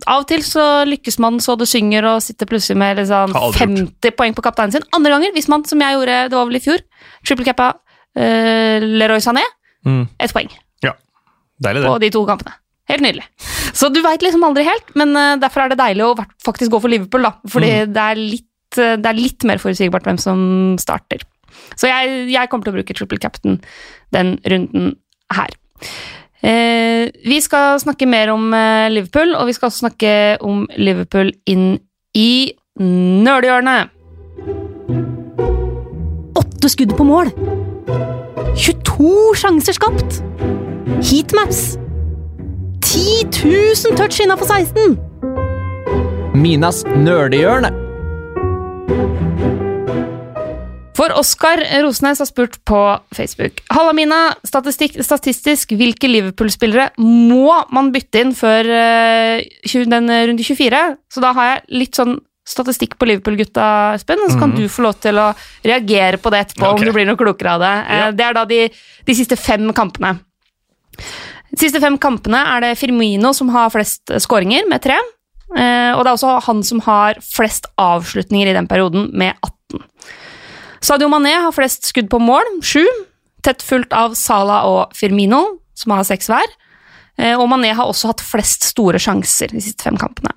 Av 0.07 0.23
og 0.23 0.27
til 0.27 0.41
så 0.45 0.63
lykkes 0.89 1.19
man 1.21 1.37
så 1.43 1.55
det 1.59 1.67
synger 1.69 2.05
og 2.09 2.21
sitter 2.25 2.49
plutselig 2.49 2.77
med 2.81 2.97
liksom 2.97 3.35
aldri 3.37 3.59
50 3.67 4.15
poeng 4.17 4.33
på 4.37 4.41
kapteinen 4.45 4.71
sin. 4.73 4.85
Andre 4.95 5.11
ganger, 5.15 5.33
hvis 5.35 5.47
man, 5.51 5.63
som 5.69 5.79
jeg 5.83 5.93
gjorde, 5.97 6.15
det 6.31 6.37
var 6.39 6.47
vel 6.49 6.57
i 6.57 6.63
fjor, 6.63 6.81
triple 7.25 7.45
cappa 7.45 7.71
uh, 8.17 8.79
Leroy 8.81 9.21
Sané, 9.23 9.43
Mm. 9.85 10.05
ett 10.17 10.31
poeng 10.31 10.47
Deilig, 11.63 11.83
på 11.85 11.99
de 11.99 12.09
to 12.09 12.21
kampene. 12.25 12.53
Helt 12.89 13.03
nydelig. 13.03 13.23
Så 13.75 13.89
du 13.93 14.01
veit 14.03 14.23
liksom 14.23 14.43
aldri 14.43 14.63
helt, 14.67 14.89
men 14.99 15.11
uh, 15.15 15.35
derfor 15.39 15.63
er 15.65 15.69
det 15.73 15.77
deilig 15.79 16.03
å 16.07 16.15
faktisk 16.43 16.71
gå 16.73 16.79
for 16.81 16.91
Liverpool, 16.91 17.23
da. 17.27 17.33
Fordi 17.47 17.69
Mm. 17.83 17.93
det, 17.93 18.01
er 18.03 18.15
litt, 18.19 18.77
eh, 18.79 18.95
det 18.97 19.05
er 19.11 19.19
litt 19.19 19.43
mer 19.47 19.57
forutsigbart 19.61 20.03
hvem 20.07 20.17
som 20.19 20.39
starter. 20.81 21.21
Så 21.75 21.87
jeg, 21.87 22.29
jeg 22.33 22.49
kommer 22.49 22.63
til 22.65 22.73
å 22.73 22.77
bruke 22.79 22.95
triple 22.97 23.19
captain 23.19 23.61
den 24.11 24.37
runden 24.49 24.95
her. 25.31 25.49
Eh, 26.43 27.07
vi 27.23 27.39
skal 27.41 27.79
snakke 27.79 28.07
mer 28.09 28.33
om 28.33 28.51
eh, 28.53 28.89
Liverpool, 28.91 29.31
og 29.39 29.47
vi 29.47 29.55
skal 29.55 29.69
også 29.69 29.85
snakke 29.85 30.11
om 30.43 30.65
Liverpool 30.75 31.31
inn 31.47 31.77
i 32.17 32.51
nerdehjørnet. 32.79 33.93
Åtte 36.39 36.71
skudd 36.73 36.95
på 36.97 37.07
mål! 37.07 37.31
22 38.59 39.13
sjanser 39.39 39.77
skapt! 39.77 40.19
Heatmaps! 41.03 41.77
10 42.83 43.31
000 43.31 43.97
touch 43.97 44.19
innafor 44.19 44.49
16! 44.51 44.99
Minas 46.35 46.83
nerdehjørne. 46.85 47.71
For 50.93 51.13
Oskar 51.17 51.63
Rosnes 51.81 52.21
har 52.21 52.29
spurt 52.29 52.59
på 52.69 52.79
Facebook. 53.15 53.63
Halla, 53.73 53.93
Mina. 53.97 54.19
Statistisk, 54.45 55.73
hvilke 55.77 56.09
Liverpool-spillere 56.09 56.91
må 57.01 57.55
man 57.73 57.89
bytte 57.95 58.21
inn 58.21 58.35
før 58.37 58.69
eh, 58.69 59.81
den 59.89 60.11
runde 60.11 60.45
24? 60.45 60.83
Så 61.09 61.23
da 61.23 61.33
har 61.33 61.49
jeg 61.49 61.81
litt 61.81 61.97
sånn 61.97 62.19
statistikk 62.47 62.97
på 62.99 63.07
Liverpool-gutta, 63.07 63.65
Espen, 63.95 64.21
og 64.25 64.33
så 64.33 64.39
kan 64.41 64.51
mm. 64.51 64.57
du 64.59 64.67
få 64.71 64.83
lov 64.83 64.97
til 65.01 65.19
å 65.21 65.29
reagere 65.63 66.19
på 66.19 66.31
det 66.33 66.43
etterpå, 66.43 66.67
okay. 66.67 66.83
om 66.83 66.89
du 66.89 66.95
blir 66.95 67.07
noe 67.07 67.19
klokere 67.19 67.55
av 67.55 67.63
det. 67.63 67.73
Eh, 67.81 68.03
Ja. 68.03 68.11
Det 68.11 68.27
er 68.27 68.37
da 68.37 68.45
de, 68.49 68.61
de 69.07 69.17
siste 69.17 69.39
fem 69.39 69.71
kampene. 69.75 70.17
De 71.53 71.61
siste 71.61 71.81
fem 71.81 71.97
kampene 72.01 72.41
er 72.55 72.67
det 72.67 72.77
Firmino 72.79 73.31
som 73.37 73.51
har 73.53 73.71
flest 73.73 74.11
skåringer, 74.25 74.67
med 74.69 74.83
tre. 74.83 74.99
Eh, 75.53 75.91
og 75.93 76.03
det 76.03 76.09
er 76.09 76.15
også 76.17 76.37
han 76.49 76.63
som 76.65 76.81
har 76.85 77.19
flest 77.23 77.69
avslutninger 77.79 78.51
i 78.51 78.55
den 78.57 78.69
perioden, 78.69 79.09
med 79.13 79.37
18. 79.39 79.53
Sadio 80.83 81.07
Mané 81.07 81.37
har 81.39 81.55
flest 81.55 81.87
skudd 81.87 82.09
på 82.11 82.19
mål, 82.19 82.43
sju. 82.59 82.83
Tett 83.43 83.63
fulgt 83.63 83.93
av 83.95 84.17
Salah 84.19 84.67
og 84.67 84.95
Firmino, 84.97 85.41
som 85.79 85.95
har 85.95 86.03
seks 86.07 86.27
hver. 86.31 86.55
Eh, 87.15 87.37
og 87.37 87.47
Mané 87.51 87.71
har 87.75 87.87
også 87.87 88.11
hatt 88.11 88.23
flest 88.23 88.67
store 88.67 88.99
sjanser 88.99 89.53
de 89.53 89.63
siste 89.63 89.85
fem 89.85 89.99
kampene. 89.99 90.33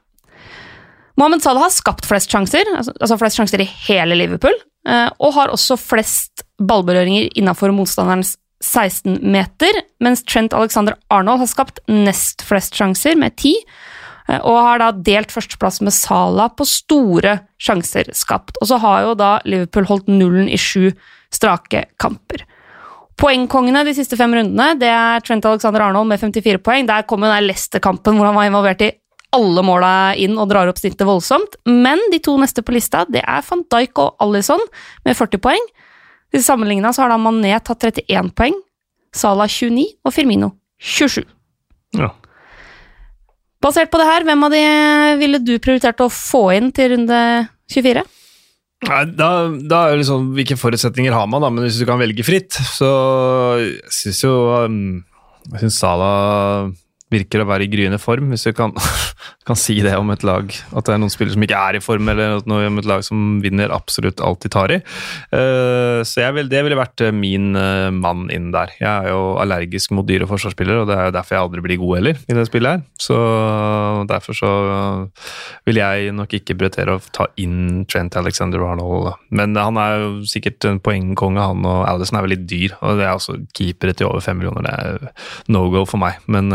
Mohammed 1.16 1.42
Salah 1.42 1.64
har 1.64 1.72
skapt 1.72 2.06
flest 2.06 2.30
sjanser, 2.30 2.68
altså, 2.76 2.92
altså 3.00 3.18
flest 3.18 3.40
sjanser 3.40 3.62
i 3.64 3.68
hele 3.88 4.18
Liverpool, 4.20 4.54
eh, 4.86 5.08
og 5.18 5.34
har 5.34 5.50
også 5.50 5.78
flest 5.80 6.44
ballberøringer 6.62 7.32
innafor 7.40 7.72
motstanderens 7.74 8.36
16 8.62 9.18
meter, 9.26 9.80
mens 10.04 10.22
Trent 10.28 10.54
Alexander 10.56 10.96
Arnold 11.12 11.42
har 11.42 11.50
skapt 11.50 11.80
nest 11.90 12.44
flest 12.46 12.76
sjanser, 12.76 13.16
med 13.18 13.34
ti, 13.40 13.56
og 14.26 14.56
har 14.58 14.82
da 14.82 14.90
delt 14.90 15.30
førsteplass 15.30 15.80
med 15.86 15.94
Salah 15.94 16.50
på 16.56 16.66
store 16.66 17.38
sjanser 17.62 18.10
skapt. 18.16 18.58
Og 18.60 18.70
så 18.70 18.80
har 18.82 19.04
jo 19.06 19.14
da 19.18 19.36
Liverpool 19.46 19.86
holdt 19.90 20.10
nullen 20.10 20.50
i 20.50 20.58
sju 20.58 20.90
strake 21.34 21.86
kamper. 22.02 22.42
Poengkongene 23.16 23.84
de 23.86 23.94
siste 23.96 24.18
fem 24.18 24.34
rundene 24.36 24.74
det 24.80 24.90
er 24.92 25.22
Trent 25.24 25.46
Alexander 25.48 25.86
Arnold 25.86 26.10
med 26.10 26.20
54 26.20 26.60
poeng. 26.64 26.88
Der 26.88 27.06
kom 27.08 27.24
jo 27.24 27.30
den 27.32 27.46
Leicester-kampen 27.48 28.18
hvor 28.18 28.28
han 28.28 28.36
var 28.36 28.50
involvert 28.50 28.84
i 28.84 28.92
alle 29.36 29.62
måla 29.64 29.92
inn 30.20 30.36
og 30.40 30.50
drar 30.50 30.68
opp 30.70 30.80
snittet 30.80 31.06
voldsomt. 31.08 31.56
Men 31.68 32.02
de 32.12 32.20
to 32.22 32.36
neste 32.40 32.64
på 32.66 32.74
lista 32.76 33.06
det 33.08 33.22
er 33.24 33.46
van 33.46 33.64
Dijk 33.72 34.02
og 34.02 34.20
Alison 34.26 34.62
med 35.06 35.16
40 35.16 35.42
poeng. 35.42 35.72
Til 36.34 36.44
sammenligna 36.44 36.92
har 36.92 37.12
da 37.12 37.16
Mané 37.20 37.54
tatt 37.64 37.86
31 37.86 38.34
poeng, 38.36 38.56
Salah 39.16 39.48
29 39.48 39.86
og 40.04 40.12
Firmino 40.12 40.50
27. 40.82 41.24
Ja. 41.96 42.10
Basert 43.66 43.90
på 43.90 43.98
det 43.98 44.06
her, 44.06 44.22
hvem 44.26 44.46
av 44.46 44.52
de 44.54 44.62
ville 45.18 45.40
du 45.42 45.56
prioritert 45.62 45.98
å 46.04 46.12
få 46.12 46.44
inn 46.54 46.70
til 46.74 46.92
runde 46.94 47.18
24? 47.72 48.04
Nei, 48.86 49.02
da, 49.18 49.28
da 49.48 49.78
er 49.86 49.94
det 49.94 50.02
liksom 50.02 50.28
Hvilke 50.36 50.58
forutsetninger 50.60 51.14
har 51.16 51.26
man, 51.32 51.42
da? 51.42 51.50
Men 51.50 51.64
hvis 51.64 51.80
du 51.80 51.86
kan 51.88 51.98
velge 51.98 52.22
fritt, 52.26 52.54
så 52.76 52.90
jeg 53.58 53.94
syns 53.96 54.20
jo 54.22 54.34
um, 54.68 54.76
Jeg 55.48 55.64
syns 55.64 55.78
Salah 55.80 56.68
virker 57.12 57.42
å 57.42 57.46
være 57.46 57.66
i 57.66 57.70
gryende 57.70 57.98
form, 58.02 58.32
hvis 58.32 58.48
du 58.48 58.52
kan, 58.56 58.72
kan 59.46 59.58
si 59.58 59.78
det 59.84 59.94
om 59.98 60.10
et 60.10 60.24
lag. 60.26 60.50
At 60.74 60.88
det 60.88 60.94
er 60.96 61.00
noen 61.02 61.12
spillere 61.12 61.36
som 61.36 61.44
ikke 61.46 61.60
er 61.68 61.78
i 61.78 61.82
form, 61.82 62.08
eller 62.10 62.40
noe 62.50 62.66
om 62.66 62.80
et 62.80 62.88
lag 62.88 63.04
som 63.06 63.38
vinner 63.44 63.74
absolutt 63.74 64.22
alt 64.24 64.42
de 64.42 64.50
tar 64.52 64.74
i. 64.74 64.80
Uh, 65.30 66.02
så 66.06 66.26
vil, 66.34 66.50
det 66.50 66.64
ville 66.66 66.78
vært 66.78 67.04
eh, 67.06 67.14
min 67.14 67.54
uh, 67.54 67.92
mann 67.94 68.26
inn 68.34 68.50
der. 68.54 68.72
Jeg 68.80 68.88
er 68.90 69.12
jo 69.12 69.36
allergisk 69.42 69.94
mot 69.96 70.06
dyre 70.08 70.26
forsvarsspillere, 70.28 70.82
og 70.82 70.90
det 70.90 70.96
er 70.96 71.10
jo 71.10 71.14
derfor 71.16 71.36
jeg 71.36 71.44
aldri 71.46 71.64
blir 71.66 71.80
god 71.82 71.94
heller 72.00 72.24
i 72.26 72.36
det 72.38 72.46
spillet 72.48 72.74
her. 72.74 72.84
Så 73.00 73.16
derfor 74.10 74.36
så 74.36 74.52
vil 75.68 75.80
jeg 75.80 76.12
nok 76.16 76.34
ikke 76.40 76.56
prioritere 76.58 76.96
å 76.96 77.04
ta 77.14 77.28
inn 77.40 77.84
Trent 77.90 78.18
Alexander 78.18 78.64
Arnold. 78.66 79.12
Men 79.30 79.54
han 79.58 79.78
er 79.80 80.02
jo 80.02 80.10
sikkert 80.28 80.66
en 80.66 80.82
poengkonge, 80.82 81.46
han 81.52 81.66
og 81.66 81.84
Alison 81.86 82.18
er 82.18 82.26
veldig 82.26 82.42
dyr. 82.50 82.76
Og 82.82 82.98
det 82.98 83.06
er 83.06 83.14
også 83.14 83.38
keepere 83.54 83.94
til 83.94 84.10
over 84.10 84.24
fem 84.24 84.40
millioner. 84.40 84.66
Det 84.66 84.74
er 84.74 85.52
no 85.54 85.66
go 85.70 85.86
for 85.86 86.02
meg. 86.02 86.18
Men 86.26 86.50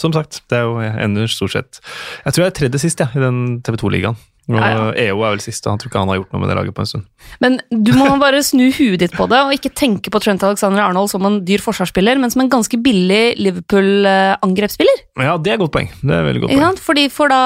som 0.00 0.12
sagt, 0.14 0.40
det 0.50 0.56
er 0.58 0.64
jo 0.68 0.74
ender 0.80 1.26
stort 1.30 1.52
sett 1.54 1.78
Jeg 2.24 2.32
tror 2.34 2.42
jeg 2.44 2.50
er 2.50 2.56
tredje 2.58 2.78
sist 2.82 3.00
ja, 3.02 3.06
i 3.14 3.20
den 3.22 3.38
TV 3.64 3.74
2-ligaen. 3.80 4.16
Og 4.50 4.56
Ja, 4.58 4.68
ja. 4.74 4.86
EO 4.98 5.20
er 5.22 5.30
vel 5.36 5.40
siste. 5.44 5.70
Han 5.70 5.78
tror 5.78 5.86
ikke 5.88 6.00
han 6.02 6.10
har 6.10 6.16
gjort 6.18 6.32
noe 6.34 6.40
med 6.42 6.48
det 6.50 6.56
laget 6.58 6.74
på 6.74 6.82
en 6.82 6.88
stund. 6.90 7.04
Men 7.44 7.60
du 7.70 7.92
må 7.94 8.08
bare 8.24 8.40
snu 8.42 8.64
huet 8.74 8.98
ditt 9.04 9.14
på 9.14 9.28
det, 9.30 9.38
og 9.38 9.52
ikke 9.54 9.70
tenke 9.78 10.10
på 10.10 10.18
Trent 10.22 10.42
Alexander 10.42 10.82
Arnold 10.82 11.12
som 11.12 11.22
en 11.28 11.36
dyr 11.46 11.62
forsvarsspiller, 11.62 12.18
men 12.18 12.32
som 12.32 12.42
en 12.42 12.50
ganske 12.50 12.74
billig 12.82 13.36
Liverpool-angrepsspiller. 13.38 14.98
Ja, 15.22 15.36
det 15.38 15.52
er 15.52 15.56
et 15.60 15.62
godt 15.62 15.74
poeng. 15.76 15.90
Det 16.02 16.14
er 16.16 16.26
veldig 16.26 16.42
godt 16.42 16.50
poeng. 16.56 16.64
sant? 16.66 16.82
For 17.14 17.26
da 17.30 17.42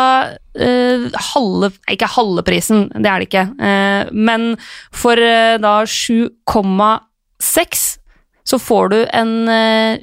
uh, 0.57 1.05
halve 1.35 1.69
Ikke 1.93 2.09
halve 2.17 2.43
prisen, 2.47 2.87
det 2.97 3.11
er 3.13 3.17
det 3.21 3.29
ikke. 3.29 3.45
uh, 3.61 4.09
men 4.17 4.55
for 4.95 5.21
uh, 5.21 5.61
da 5.61 5.83
7,6 5.85 7.85
så 8.47 8.59
får 8.63 8.93
du 8.93 8.99
en 9.11 9.31
eh, 9.51 9.99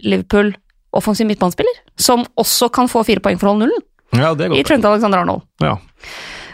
Liverpool-offensiv 0.93 1.25
midtbanespiller, 1.27 1.73
som 1.97 2.23
også 2.37 2.69
kan 2.71 2.87
få 2.87 3.03
fire 3.05 3.19
poeng 3.23 3.39
for 3.39 3.47
å 3.49 3.53
holde 3.55 3.67
nullen, 3.67 3.83
Ja, 4.13 4.33
det 4.37 4.49
går 4.51 4.59
i. 4.59 4.63
Trent 4.63 4.85
Alexander 4.85 5.19
Arnold. 5.23 5.41
Ja. 5.59 5.77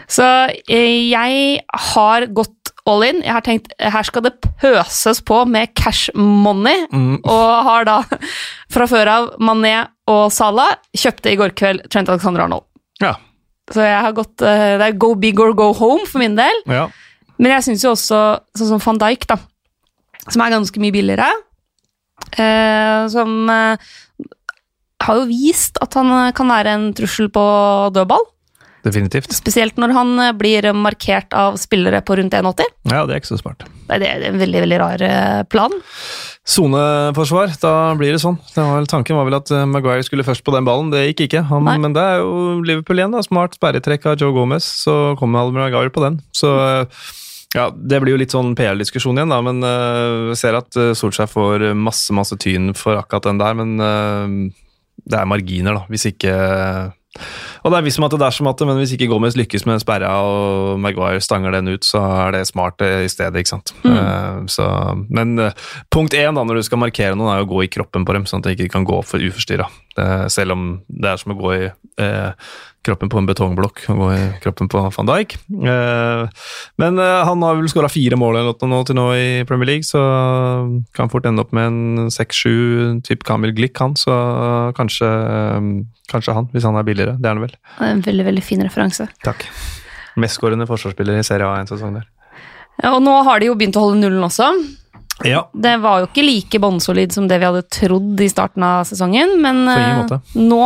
Så 0.08 0.24
eh, 0.68 1.10
jeg 1.10 1.60
har 1.92 2.24
gått 2.32 2.70
all 2.88 3.02
in. 3.04 3.18
Jeg 3.22 3.32
har 3.34 3.42
tenkt 3.44 3.74
her 3.78 4.02
skal 4.02 4.22
det 4.24 4.32
pøses 4.62 5.20
på 5.20 5.42
med 5.46 5.74
cash 5.76 6.08
money, 6.16 6.86
Mm. 6.90 7.18
og 7.22 7.64
har 7.68 7.84
da 7.84 7.98
fra 8.72 8.86
før 8.88 9.06
av 9.12 9.28
Mané 9.38 9.88
og 10.08 10.32
Salah 10.32 10.72
kjøpte 10.96 11.30
i 11.30 11.36
går 11.36 11.52
kveld 11.54 11.84
Trent 11.90 12.08
Alexander 12.08 12.46
Arnold. 12.46 12.64
Ja. 13.02 13.14
Så 13.70 13.84
jeg 13.84 14.00
har 14.02 14.12
gått 14.16 14.40
eh, 14.42 14.78
Det 14.80 14.88
er 14.88 14.96
go 14.98 15.14
big 15.14 15.38
or 15.38 15.52
go 15.54 15.72
home 15.76 16.06
for 16.08 16.18
min 16.18 16.34
del. 16.36 16.64
ja. 16.66 16.88
Men 17.40 17.52
jeg 17.54 17.62
syns 17.64 17.84
jo 17.84 17.92
også 17.94 18.16
sånn 18.56 18.68
som 18.68 18.80
van 18.84 18.98
Dijk, 19.00 19.22
da, 19.30 19.36
som 20.28 20.42
er 20.44 20.50
ganske 20.52 20.76
mye 20.82 20.92
billigere, 20.92 21.28
som 23.10 23.32
eh, 23.50 23.90
har 25.06 25.20
jo 25.20 25.28
vist 25.30 25.80
at 25.82 25.96
han 25.98 26.12
eh, 26.16 26.34
kan 26.36 26.50
være 26.50 26.76
en 26.76 26.90
trussel 26.96 27.30
på 27.32 27.44
dødball. 27.96 28.26
Definitivt. 28.84 29.32
Spesielt 29.36 29.76
når 29.80 29.92
han 29.96 30.12
eh, 30.22 30.32
blir 30.36 30.70
markert 30.76 31.34
av 31.36 31.58
spillere 31.60 32.00
på 32.04 32.16
rundt 32.20 32.36
1,80. 32.36 32.68
Ja, 32.88 33.04
det 33.04 33.16
er 33.16 33.22
ikke 33.22 33.34
så 33.34 33.40
smart. 33.40 33.66
Nei, 33.90 34.00
Det 34.00 34.08
er 34.08 34.26
en 34.30 34.40
veldig 34.40 34.62
veldig 34.64 34.80
rar 34.80 35.04
eh, 35.04 35.40
plan. 35.52 35.74
Soneforsvar, 36.50 37.52
da 37.60 37.72
blir 38.00 38.14
det 38.16 38.22
sånn. 38.22 38.38
Det 38.54 38.64
var 38.64 38.88
tanken 38.90 39.18
var 39.18 39.28
vel 39.28 39.38
at 39.40 39.52
eh, 39.52 39.66
Maguire 39.68 40.04
skulle 40.06 40.24
først 40.26 40.44
på 40.46 40.54
den 40.56 40.66
ballen, 40.68 40.92
det 40.94 41.10
gikk 41.10 41.26
ikke. 41.28 41.44
Han, 41.50 41.68
men 41.68 41.96
det 41.96 42.02
er 42.02 42.22
jo 42.24 42.60
Liverpool 42.64 43.02
igjen, 43.02 43.14
da. 43.14 43.24
Smart 43.26 43.56
sperretrekk 43.58 44.08
av 44.10 44.20
Joe 44.20 44.32
Gomez, 44.36 44.64
så 44.86 45.14
kommer 45.20 45.44
Almer 45.44 45.66
Maguire 45.66 45.92
på 45.92 46.04
den. 46.06 46.20
Så 46.36 46.54
eh, 46.64 47.04
ja, 47.56 47.66
det 47.74 47.98
blir 48.02 48.14
jo 48.14 48.20
litt 48.20 48.34
sånn 48.34 48.54
PL-diskusjon 48.58 49.18
igjen, 49.18 49.32
da, 49.32 49.40
men 49.42 49.64
eh, 49.66 50.30
jeg 50.30 50.40
ser 50.42 50.58
at 50.58 50.76
uh, 50.78 50.92
Solskjær 50.96 51.30
får 51.30 51.70
masse, 51.74 52.14
masse 52.14 52.38
tyn 52.38 52.70
for 52.78 53.00
akkurat 53.00 53.26
den 53.26 53.42
der, 53.42 53.58
men 53.58 53.76
uh, 53.82 54.70
det 55.02 55.18
er 55.18 55.30
marginer, 55.30 55.80
da, 55.80 55.84
hvis 55.90 56.06
ikke 56.12 56.34
og 57.60 57.72
det 57.72 57.78
er 57.80 57.82
visst 57.84 57.98
som 57.98 58.06
at 58.06 58.14
det 58.14 58.22
er 58.22 58.34
som 58.34 58.48
at 58.48 58.60
det, 58.60 58.66
men 58.68 58.78
hvis 58.78 58.92
ikke 58.94 59.08
Gomez 59.10 59.34
lykkes 59.36 59.64
med 59.66 59.82
sperra 59.82 60.12
og 60.22 60.78
Maguire 60.80 61.20
stanger 61.24 61.56
den 61.56 61.72
ut, 61.74 61.84
så 61.84 62.00
er 62.22 62.36
det 62.36 62.44
smart 62.48 62.80
eh, 62.86 63.04
i 63.04 63.10
stedet, 63.10 63.42
ikke 63.42 63.50
sant. 63.50 63.72
Eh, 63.84 64.38
så, 64.52 64.68
men 65.10 65.34
uh, 65.42 65.50
punkt 65.92 66.14
én 66.16 66.38
da, 66.38 66.44
når 66.46 66.60
du 66.60 66.68
skal 66.68 66.80
markere 66.80 67.18
noen, 67.18 67.32
er 67.34 67.42
å 67.42 67.50
gå 67.50 67.64
i 67.66 67.72
kroppen 67.72 68.06
på 68.06 68.14
dem, 68.16 68.28
sånn 68.30 68.44
at 68.44 68.48
de 68.48 68.56
ikke 68.56 68.70
kan 68.76 68.86
gå 68.88 69.02
for 69.06 69.22
uforstyrra. 69.22 69.66
selv 70.30 70.54
om 70.54 70.68
det 70.86 71.10
er 71.10 71.18
som 71.20 71.34
å 71.34 71.40
gå 71.40 71.50
i 71.56 71.64
eh, 71.66 72.30
kroppen 72.86 73.10
på 73.12 73.20
en 73.20 73.28
betongblokk 73.28 73.82
og 73.92 73.98
gå 74.00 74.08
i 74.14 74.20
kroppen 74.40 74.68
på 74.72 74.82
van 74.94 75.08
Dijk. 75.10 75.34
Eh, 75.52 76.44
men 76.80 77.00
eh, 77.02 77.16
han 77.28 77.44
har 77.44 77.58
vel 77.58 77.68
skåra 77.68 77.90
fire 77.92 78.16
mål 78.20 78.40
eller 78.40 78.54
noe 78.56 78.70
nå 78.72 78.80
til 78.88 78.96
nå 78.96 79.06
i 79.16 79.26
Premier 79.48 79.74
League, 79.74 79.86
så 79.86 80.00
kan 80.96 81.12
fort 81.12 81.28
ende 81.28 81.44
opp 81.44 81.52
med 81.56 81.68
en 81.68 82.12
seks-sju 82.12 83.00
type 83.06 83.26
Kamil 83.28 83.52
Glick, 83.56 83.76
han. 83.82 83.96
Så 84.00 84.14
kanskje, 84.78 85.10
eh, 85.10 85.68
kanskje 86.12 86.36
han, 86.36 86.48
hvis 86.54 86.68
han 86.68 86.78
er 86.80 86.88
billigere. 86.88 87.18
Det 87.20 87.28
er 87.28 87.36
han 87.36 87.44
vel. 87.44 87.56
En 87.84 88.04
veldig 88.06 88.28
veldig 88.30 88.46
fin 88.46 88.64
referanse. 88.64 89.10
Takk. 89.26 89.44
Mestskårende 90.20 90.68
forsvarsspiller 90.68 91.20
i 91.20 91.26
Serie 91.26 91.46
A 91.48 91.60
en 91.60 91.70
sesong 91.70 92.00
der. 92.00 92.08
Ja, 92.80 92.94
Og 92.94 93.02
nå 93.04 93.12
har 93.26 93.40
de 93.40 93.50
jo 93.50 93.58
begynt 93.58 93.76
å 93.76 93.84
holde 93.84 94.00
nullen 94.00 94.24
også. 94.24 94.48
Ja, 95.26 95.42
Det 95.52 95.74
var 95.82 96.00
jo 96.00 96.06
ikke 96.08 96.24
like 96.24 96.60
bånnsolid 96.62 97.12
som 97.12 97.26
det 97.28 97.40
vi 97.42 97.48
hadde 97.48 97.66
trodd 97.68 98.20
i 98.24 98.28
starten 98.32 98.64
av 98.64 98.86
sesongen, 98.88 99.36
men 99.42 99.66
eh, 99.68 100.14
nå 100.40 100.64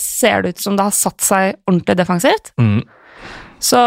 ser 0.00 0.44
det 0.44 0.56
ut 0.56 0.64
som 0.66 0.76
det 0.76 0.88
har 0.90 0.96
satt 0.96 1.24
seg 1.24 1.56
ordentlig 1.68 1.96
defensivt. 2.02 2.52
mm. 2.60 2.82
Så 3.64 3.80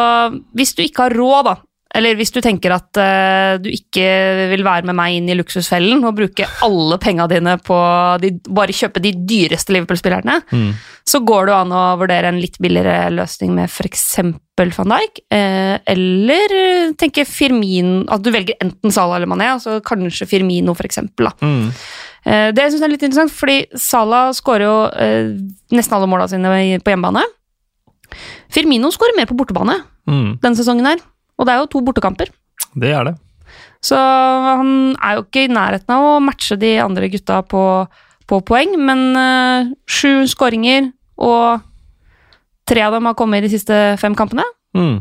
hvis 0.57 0.71
du 0.73 0.81
ikke 0.81 1.03
har 1.05 1.13
råd, 1.13 1.45
da, 1.45 1.51
eller 1.97 2.15
hvis 2.19 2.29
du 2.35 2.37
tenker 2.45 2.73
at 2.75 2.99
uh, 3.01 3.57
du 3.61 3.67
ikke 3.73 4.05
vil 4.51 4.63
være 4.65 4.85
med 4.85 4.95
meg 4.97 5.15
inn 5.17 5.29
i 5.31 5.35
luksusfellen 5.39 6.03
og 6.05 6.15
bruke 6.19 6.45
alle 6.65 6.97
penga 7.01 7.25
dine 7.31 7.55
på 7.65 7.77
de, 8.21 8.31
bare 8.47 8.75
kjøpe 8.77 9.01
de 9.03 9.11
dyreste 9.27 9.73
Liverpool-spillerne, 9.73 10.37
Mm. 10.53 10.69
så 11.07 11.19
går 11.25 11.47
det 11.47 11.53
jo 11.53 11.57
an 11.57 11.73
å 11.73 11.83
vurdere 11.99 12.29
en 12.29 12.39
litt 12.41 12.59
billigere 12.61 13.09
løsning 13.15 13.55
med 13.57 13.71
f.eks. 13.71 14.03
van 14.77 14.93
Dijk, 14.93 15.23
Uh, 15.33 15.77
eller 15.85 16.53
tenke 16.97 17.25
Firmin 17.27 18.05
At 18.09 18.23
du 18.23 18.29
velger 18.33 18.55
enten 18.63 18.93
Salah 18.93 19.17
eller 19.19 19.27
Mané, 19.29 19.49
altså 19.57 19.79
kanskje 19.85 20.25
Firmino, 20.29 20.73
eksempel. 20.87 21.27
Mm. 21.41 21.67
Uh, 22.27 22.51
Det 22.55 22.69
synes 22.69 22.79
jeg 22.79 22.87
er 22.87 22.93
litt 22.95 23.03
interessant, 23.07 23.33
fordi 23.33 23.57
Salah 23.75 24.31
skårer 24.37 24.65
jo 24.65 24.77
nesten 25.75 25.97
alle 25.97 26.07
måla 26.09 26.29
sine 26.31 26.79
på 26.83 26.93
hjemmebane. 26.93 27.25
Firmino 28.53 28.89
skårer 28.93 29.17
mer 29.17 29.27
på 29.29 29.35
bortebane 29.37 29.81
Mm. 30.07 30.37
denne 30.39 30.55
sesongen 30.55 30.85
her, 30.87 31.01
og 31.37 31.47
det 31.47 31.53
er 31.53 31.61
jo 31.61 31.71
to 31.71 31.81
bortekamper. 31.85 32.31
Det 32.77 32.91
er 32.93 33.09
det. 33.09 33.15
Så 33.83 33.97
han 33.97 34.95
er 34.95 35.17
jo 35.17 35.25
ikke 35.25 35.45
i 35.45 35.53
nærheten 35.53 35.93
av 35.93 36.05
å 36.05 36.19
matche 36.23 36.57
de 36.59 36.73
andre 36.81 37.09
gutta 37.13 37.41
på, 37.45 37.63
på 38.27 38.41
poeng, 38.47 38.73
men 38.81 39.03
uh, 39.15 39.69
sju 39.89 40.25
skåringer, 40.29 40.91
og 41.17 41.61
tre 42.67 42.83
av 42.85 42.97
dem 42.97 43.07
har 43.09 43.15
kommet 43.17 43.41
i 43.41 43.47
de 43.47 43.53
siste 43.53 43.77
fem 44.01 44.17
kampene. 44.17 44.45
Mm. 44.77 44.99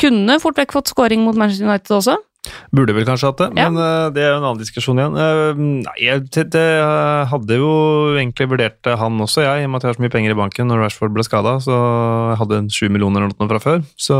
Kunne 0.00 0.40
fort 0.42 0.58
vekk 0.58 0.74
fått 0.74 0.90
skåring 0.92 1.22
mot 1.26 1.38
Manchester 1.38 1.68
United 1.68 1.96
også. 2.00 2.16
Burde 2.74 2.96
vel 2.96 3.06
kanskje 3.08 3.30
hatt 3.30 3.42
det, 3.42 3.50
Ja. 3.58 3.68
men 3.68 3.80
eh, 3.82 4.08
det 4.14 4.24
er 4.24 4.32
jo 4.32 4.40
en 4.40 4.48
annen 4.48 4.62
diskusjon 4.62 5.00
igjen. 5.00 5.16
Uh, 5.18 5.62
nei, 5.84 5.96
jeg 6.00 6.24
det, 6.30 6.46
det, 6.54 6.66
hadde 7.30 7.60
jo 7.60 7.70
egentlig 8.16 8.48
vurdert 8.50 8.90
han 9.00 9.20
også, 9.20 9.44
jeg, 9.44 9.62
i 9.62 9.68
og 9.68 9.72
med 9.72 9.80
at 9.80 9.86
jeg 9.88 9.92
har 9.92 10.00
så 10.00 10.04
mye 10.06 10.14
penger 10.14 10.34
i 10.34 10.38
banken 10.38 10.70
når 10.70 10.84
Rashford 10.84 11.14
ble 11.14 11.26
skada. 11.26 11.58
Så 11.62 11.74
jeg 11.74 12.40
hadde 12.40 12.60
en 12.64 12.72
sju 12.72 12.86
millioner 12.88 13.26
eller 13.26 13.36
noe 13.36 13.50
fra 13.50 13.62
før. 13.62 13.82
Så, 14.00 14.18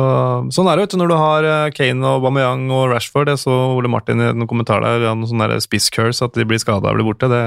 sånn 0.55 0.69
er 0.71 0.77
det 0.77 0.91
vet 0.91 0.99
når 0.99 1.11
du 1.11 1.17
har 1.19 1.49
eh, 1.49 1.73
Kane 1.77 2.15
og 2.15 2.25
Bameyang 2.25 2.67
og 2.75 2.91
Rashford. 2.95 3.31
Jeg 3.33 3.43
så 3.45 3.57
Ole 3.77 3.91
Martin 3.93 4.23
i 4.23 4.31
noen 4.33 4.51
kommentar 4.51 4.83
der, 4.85 5.07
han 5.09 5.27
sånn 5.29 5.43
der 5.45 5.61
spiss-curse, 5.63 6.27
at 6.27 6.37
de 6.39 6.47
blir 6.49 6.61
skada 6.63 6.91
og 6.91 6.99
blir 6.99 7.09
borte. 7.09 7.31
Det, 7.31 7.43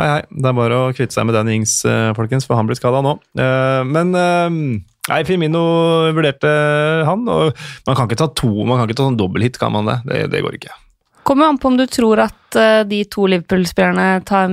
hei, 0.00 0.08
hei, 0.16 0.22
det 0.30 0.50
er 0.50 0.58
bare 0.58 0.80
å 0.80 0.92
kvitte 0.94 1.16
seg 1.16 1.28
med 1.28 1.36
Danny 1.38 1.58
Ings, 1.60 1.80
eh, 1.88 2.12
folkens, 2.18 2.48
for 2.48 2.58
han 2.58 2.68
blir 2.68 2.78
skada 2.78 3.02
nå. 3.04 3.16
Uh, 3.38 3.82
men 3.88 4.12
Nei, 5.10 5.24
Firmino 5.26 5.60
vurderte 6.14 6.50
han, 7.08 7.24
og 7.26 7.56
man 7.88 7.96
kan 7.98 8.06
ikke 8.06 8.20
ta 8.20 8.28
to, 8.38 8.50
man 8.62 8.78
kan 8.78 8.86
ikke 8.86 9.00
ta 9.00 9.08
sånn 9.08 9.18
dobbelthit, 9.18 9.58
kan 9.58 9.74
man 9.74 9.88
det? 9.90 9.96
Det, 10.06 10.20
det 10.30 10.42
går 10.44 10.58
ikke. 10.60 10.76
Kommer 11.26 11.50
an 11.50 11.58
på 11.58 11.72
om 11.72 11.78
du 11.78 11.84
tror 11.90 12.22
at 12.22 12.58
eh, 12.58 12.82
de 12.86 13.00
to 13.10 13.26
Liverpool-spillerne 13.30 14.22
tar 14.26 14.52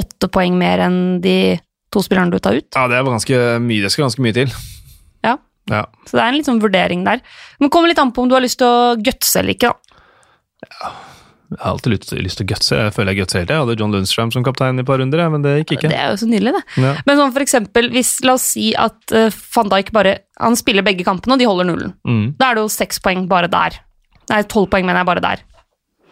åtte 0.00 0.28
poeng 0.32 0.56
mer 0.60 0.80
enn 0.86 0.98
de 1.24 1.36
to 1.92 2.00
spillerne 2.04 2.32
du 2.32 2.40
tar 2.40 2.56
ut. 2.56 2.68
Ja, 2.72 2.86
det 2.88 2.96
er 2.96 3.08
ganske 3.08 3.42
mye, 3.64 3.84
det 3.84 3.92
skal 3.92 4.06
ganske 4.06 4.24
mye 4.24 4.36
til. 4.36 4.52
Ja. 5.24 5.36
Ja. 5.72 5.84
Så 6.08 6.16
det 6.16 6.24
er 6.24 6.30
en 6.30 6.38
litt 6.38 6.48
sånn 6.48 6.62
vurdering 6.62 7.04
der. 7.04 7.20
Men 7.60 7.72
kommer 7.72 7.92
litt 7.92 8.00
an 8.00 8.12
på 8.16 8.24
om 8.24 8.32
du 8.32 8.36
har 8.36 8.44
lyst 8.44 8.60
til 8.62 8.68
å 8.68 8.96
gutse 8.96 9.40
eller 9.42 9.56
ikke. 9.56 9.72
da. 9.72 10.92
Jeg 11.46 11.60
har 11.60 11.72
alltid 11.76 11.92
lyst, 11.92 12.12
lyst 12.18 12.40
til 12.40 12.46
å 12.46 12.48
gutse. 12.50 12.78
Jeg 12.78 12.92
føler 12.96 13.14
jeg 13.14 13.22
gutser 13.22 13.38
hele 13.38 13.46
tida. 13.46 13.56
Jeg 13.56 13.64
hadde 13.64 13.76
John 13.80 13.92
Lundstram 13.94 14.32
som 14.34 14.44
kaptein 14.46 14.80
i 14.80 14.82
et 14.82 14.88
par 14.88 14.98
runder, 14.98 15.22
men 15.30 15.44
det 15.44 15.52
gikk 15.60 15.76
ikke. 15.76 15.90
Det 15.92 15.98
er 15.98 16.08
jo 16.10 16.20
så 16.22 16.28
nydelig, 16.30 16.54
det. 16.56 16.62
Ja. 16.82 16.94
Men 17.06 17.20
sånn 17.20 17.34
for 17.36 17.44
eksempel, 17.44 17.90
hvis, 17.94 18.10
la 18.26 18.34
oss 18.34 18.48
si 18.56 18.70
at 18.74 19.14
uh, 19.14 19.28
van 19.54 19.70
Dijk 19.70 19.92
bare 19.94 20.16
Han 20.42 20.58
spiller 20.58 20.84
begge 20.84 21.06
kampene, 21.06 21.36
og 21.36 21.40
de 21.40 21.46
holder 21.48 21.68
nullen. 21.68 21.94
Mm. 22.08 22.34
Da 22.40 22.50
er 22.50 22.58
det 22.58 22.66
jo 22.66 22.72
seks 22.74 22.98
poeng 23.04 23.28
bare 23.30 23.48
der. 23.52 23.78
Nei, 24.32 24.42
tolv 24.50 24.68
poeng, 24.72 24.88
mener 24.88 25.04
jeg, 25.04 25.10
bare 25.12 25.24
der. 25.28 25.46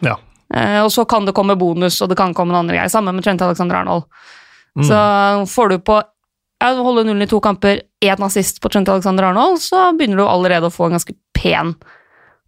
ja. 0.06 0.20
Uh, 0.54 0.84
og 0.84 0.90
så 0.92 1.02
kan 1.08 1.24
det 1.26 1.32
komme 1.34 1.56
bonus, 1.58 1.96
og 2.04 2.12
det 2.12 2.18
kan 2.20 2.34
komme 2.36 2.52
noen 2.52 2.66
andre 2.66 2.76
greier. 2.76 2.92
Samme 2.92 3.10
med 3.16 3.24
Trent 3.26 3.42
Alexander 3.42 3.80
Arnold. 3.80 4.04
Mm. 4.78 4.84
Så 4.86 4.98
får 5.50 5.72
du 5.72 5.78
på 5.82 5.96
ja, 6.62 6.70
holder 6.78 7.04
nullen 7.08 7.24
i 7.26 7.28
to 7.28 7.40
kamper, 7.42 7.82
én 8.04 8.20
nazist 8.22 8.60
på 8.62 8.70
Trent 8.70 8.88
Alexander 8.88 9.28
Arnold, 9.28 9.60
så 9.62 9.88
begynner 9.98 10.22
du 10.22 10.26
allerede 10.28 10.70
å 10.70 10.74
få 10.74 10.88
en 10.88 10.96
ganske 10.96 11.16
pen 11.36 11.74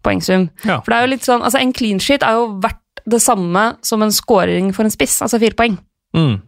poengsum. 0.06 0.48
Ja. 0.64 0.80
For 0.80 0.92
det 0.92 0.98
er 0.98 1.06
jo 1.06 1.12
litt 1.14 1.26
sånn, 1.26 1.44
altså 1.44 1.60
En 1.62 1.74
clean 1.76 2.02
sheet 2.02 2.24
er 2.26 2.38
jo 2.38 2.48
verdt 2.62 2.82
det 3.06 3.20
samme 3.22 3.68
som 3.86 4.02
en 4.02 4.14
scoring 4.14 4.72
for 4.74 4.86
en 4.86 4.94
spiss, 4.94 5.18
altså 5.22 5.38
fire 5.42 5.58
poeng. 5.58 5.76
Mm. 6.16 6.38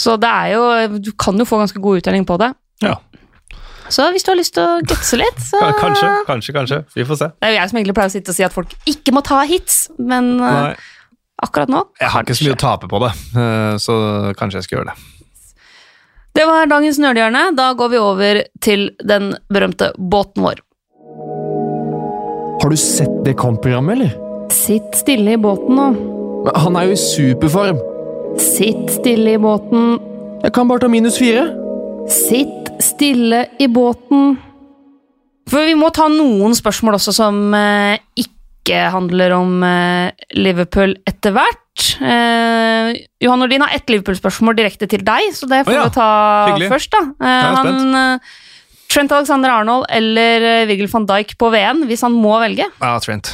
Så 0.00 0.16
det 0.18 0.26
er 0.28 0.54
jo 0.56 0.98
Du 0.98 1.12
kan 1.12 1.38
jo 1.38 1.46
få 1.46 1.60
ganske 1.60 1.80
god 1.80 2.02
uttelling 2.02 2.26
på 2.26 2.38
det. 2.42 2.50
Ja. 2.82 2.96
Så 3.92 4.06
hvis 4.14 4.24
du 4.24 4.32
har 4.32 4.38
lyst 4.38 4.54
til 4.56 4.64
å 4.64 4.80
gutse 4.88 5.18
litt, 5.20 5.40
så 5.44 5.60
Kanskje, 5.78 6.10
kanskje, 6.26 6.54
kanskje. 6.56 6.78
Vi 6.96 7.04
får 7.06 7.20
se. 7.20 7.30
Det 7.36 7.48
er 7.48 7.54
jo 7.54 7.58
jeg 7.60 7.70
som 7.70 7.78
egentlig 7.78 7.96
pleier 7.98 8.10
å 8.10 8.14
sitte 8.14 8.32
og 8.32 8.38
si 8.38 8.46
at 8.46 8.54
folk 8.54 8.72
ikke 8.90 9.12
må 9.14 9.22
ta 9.24 9.42
hits, 9.48 9.84
men 10.00 10.34
eh, 10.40 10.60
Nei, 10.70 11.10
akkurat 11.44 11.68
nå 11.72 11.82
jeg 12.00 12.12
har 12.14 12.24
ikke 12.24 12.36
så 12.38 12.46
mye 12.46 12.56
å 12.56 12.62
tape 12.64 12.88
på 12.90 13.02
det, 13.04 13.10
eh, 13.42 13.74
så 13.84 13.96
kanskje 14.40 14.62
jeg 14.62 14.68
skal 14.68 14.78
gjøre 14.78 14.94
det. 14.94 15.10
Det 16.34 16.46
var 16.48 16.66
dagens 16.66 16.98
nerdehjørne. 16.98 17.42
Da 17.54 17.68
går 17.78 17.90
vi 17.92 17.98
over 18.02 18.40
til 18.64 18.88
den 19.06 19.36
berømte 19.54 19.92
båten 19.94 20.42
vår. 20.42 20.64
Har 22.64 22.70
du 22.70 22.76
sett 22.80 23.24
det 23.26 23.34
kampprogrammet, 23.36 23.92
eller? 23.92 24.12
Sitt 24.48 24.94
stille 24.96 25.34
i 25.34 25.36
båten 25.36 25.76
nå. 25.76 25.90
Men 26.46 26.54
Han 26.62 26.78
er 26.80 26.86
jo 26.88 26.94
i 26.94 27.00
superform. 27.02 27.76
Sitt 28.40 28.86
stille 28.94 29.34
i 29.36 29.40
båten. 29.42 29.98
Jeg 30.40 30.54
kan 30.56 30.70
bare 30.70 30.80
ta 30.80 30.88
minus 30.88 31.18
fire. 31.20 31.42
Sitt 32.08 32.70
stille 32.80 33.42
i 33.60 33.68
båten. 33.68 34.38
For 35.52 35.68
vi 35.68 35.74
må 35.76 35.90
ta 35.92 36.06
noen 36.08 36.56
spørsmål 36.56 36.96
også 36.96 37.12
som 37.18 37.42
eh, 37.52 37.98
ikke 38.16 38.86
handler 38.94 39.36
om 39.36 39.60
eh, 39.68 40.24
Liverpool 40.32 40.96
etter 41.04 41.36
hvert. 41.36 41.84
Eh, 42.00 42.96
Johan 43.20 43.44
Nordin 43.44 43.66
har 43.66 43.76
ett 43.76 43.92
Liverpool-spørsmål 43.92 44.56
direkte 44.56 44.88
til 44.88 45.04
deg, 45.04 45.36
så 45.36 45.52
det 45.52 45.66
får 45.68 45.74
oh, 45.74 45.82
ja, 45.82 45.84
vi 45.84 45.96
ta 46.00 46.08
hyggelig. 46.48 46.72
først. 46.72 46.96
da. 46.96 47.04
Eh, 47.28 47.60
han, 47.60 48.00
eh, 48.00 48.34
Trent 48.94 49.10
Alexander 49.10 49.50
Arnold 49.50 49.88
eller 49.90 50.44
eh, 50.70 50.86
van 50.92 51.06
Dijk 51.06 51.34
på 51.38 51.50
VM, 51.50 51.82
hvis 51.88 52.04
han 52.06 52.14
må 52.14 52.36
velge. 52.38 52.68
Ja, 52.78 52.94
Trent. 53.02 53.32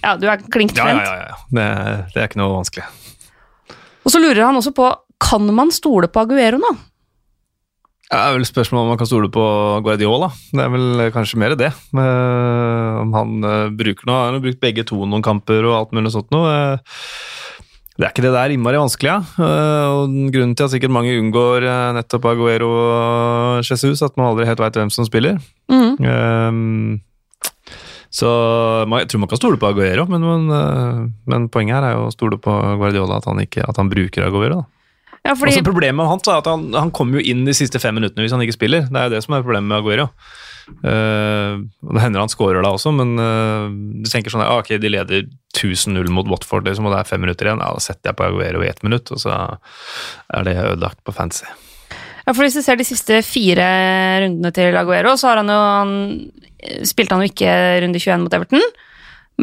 Ja, 0.00 0.16
du 0.16 0.24
er 0.28 0.40
klink 0.52 0.72
Ja, 0.76 0.88
ja, 0.88 1.02
ja. 1.04 1.28
ja. 1.28 1.36
Det, 1.48 1.68
det 2.14 2.22
er 2.22 2.30
ikke 2.30 2.40
noe 2.40 2.54
vanskelig. 2.56 2.86
Og 4.04 4.12
så 4.12 4.20
lurer 4.20 4.46
han 4.46 4.56
også 4.56 4.72
på 4.76 4.88
kan 5.24 5.46
man 5.56 5.70
stole 5.72 6.08
på 6.12 6.24
Aguero 6.24 6.58
nå. 6.60 6.72
Det 8.04 8.18
er 8.20 8.34
vel 8.36 8.44
spørsmål 8.46 8.82
om 8.84 8.90
man 8.92 8.98
kan 9.00 9.08
stole 9.08 9.30
på 9.32 9.44
Guardiola. 9.84 10.28
Det 10.52 10.60
er 10.60 10.72
vel 10.72 11.04
kanskje 11.14 11.38
mer 11.40 11.54
det. 11.58 11.70
Eh, 11.72 12.98
om 13.00 13.14
han 13.16 13.46
eh, 13.48 13.70
bruker 13.74 14.06
noe. 14.08 14.26
Han 14.28 14.36
har 14.36 14.44
brukt 14.44 14.60
begge 14.62 14.84
to 14.86 15.00
noen 15.08 15.24
kamper 15.24 15.64
og 15.64 15.76
alt 15.78 15.94
mulig 15.96 16.12
sånt 16.14 16.30
noe. 16.34 16.76
Det 17.94 18.08
er 18.08 18.10
ikke 18.10 18.24
det 18.24 18.34
der 18.34 18.50
innmari 18.50 18.78
vanskelig, 18.80 19.06
ja. 19.06 19.20
Eh, 19.38 19.88
og 19.94 20.14
grunnen 20.34 20.56
til 20.58 20.66
at 20.66 20.72
sikkert 20.72 20.94
mange 20.94 21.12
unngår 21.14 21.62
eh, 21.62 21.90
nettopp 21.94 22.24
Aguero 22.32 22.70
og 22.74 23.60
Jesus, 23.62 24.02
at 24.02 24.16
man 24.18 24.32
aldri 24.32 24.48
helt 24.48 24.62
veit 24.62 24.78
hvem 24.80 24.90
som 24.90 25.06
spiller. 25.06 25.38
Mm. 25.70 26.98
Så 28.14 28.30
jeg 28.82 29.08
tror 29.10 29.22
man 29.22 29.30
kan 29.30 29.38
stole 29.38 29.58
på 29.62 29.70
Aguero, 29.70 30.08
men, 30.10 30.26
men, 30.26 30.50
eh, 30.58 31.00
men 31.30 31.46
poenget 31.54 31.78
her 31.78 31.86
er 31.88 31.94
jo 31.94 32.08
å 32.08 32.14
stole 32.14 32.38
på 32.42 32.54
Guardiola, 32.82 33.20
at 33.22 33.30
han, 33.30 33.42
ikke, 33.46 33.62
at 33.62 33.78
han 33.78 33.90
bruker 33.92 34.26
Aguero. 34.26 34.64
Ja, 35.24 35.32
fordi, 35.38 35.54
Altså, 35.54 35.64
problemet 35.64 35.96
med 35.96 36.10
han 36.10 36.20
er 36.26 36.42
at 36.42 36.50
han, 36.50 36.66
han 36.74 36.90
kommer 36.92 37.18
jo 37.20 37.30
inn 37.30 37.46
de 37.46 37.54
siste 37.56 37.80
fem 37.80 37.94
minuttene 37.96 38.26
hvis 38.26 38.34
han 38.34 38.42
ikke 38.44 38.58
spiller. 38.58 38.90
Det 38.90 39.00
er 39.00 39.06
jo 39.08 39.14
det 39.14 39.22
som 39.24 39.38
er 39.38 39.46
problemet 39.46 39.70
med 39.70 39.78
Aguero. 39.80 40.10
Eh, 40.68 41.56
det 41.60 42.02
hender 42.02 42.22
han 42.22 42.32
skårer 42.32 42.64
da 42.64 42.72
også, 42.76 42.92
men 42.96 43.14
eh, 43.20 43.66
du 44.04 44.08
tenker 44.10 44.32
sånn 44.32 44.44
ah, 44.44 44.60
ok, 44.62 44.74
de 44.80 44.92
leder 44.92 45.26
1000-0 45.54 46.10
mot 46.14 46.28
Watford, 46.30 46.68
liksom, 46.68 46.88
og 46.88 46.94
det 46.94 47.02
er 47.02 47.10
fem 47.10 47.22
minutter 47.24 47.50
igjen. 47.50 47.62
Ja, 47.64 47.74
da 47.76 47.84
setter 47.84 48.10
jeg 48.10 48.18
på 48.18 48.26
Aguero 48.28 48.64
i 48.64 48.70
ett 48.70 48.82
minutt, 48.86 49.12
og 49.14 49.20
så 49.22 49.34
er 49.34 50.48
det 50.48 50.56
ødelagt 50.62 51.02
på 51.04 51.14
fantasy. 51.16 51.50
Ja, 52.24 52.32
for 52.32 52.40
Hvis 52.46 52.56
du 52.56 52.64
ser 52.64 52.80
de 52.80 52.88
siste 52.88 53.20
fire 53.26 53.66
rundene 54.24 54.52
til 54.56 54.76
Aguero, 54.80 55.12
så 55.20 55.30
har 55.30 55.42
han 55.42 55.52
jo 55.52 55.60
han, 55.60 55.94
spilte 56.88 57.16
han 57.16 57.24
jo 57.24 57.32
ikke 57.32 57.52
runde 57.84 58.00
21 58.00 58.24
mot 58.24 58.36
Everton. 58.38 58.64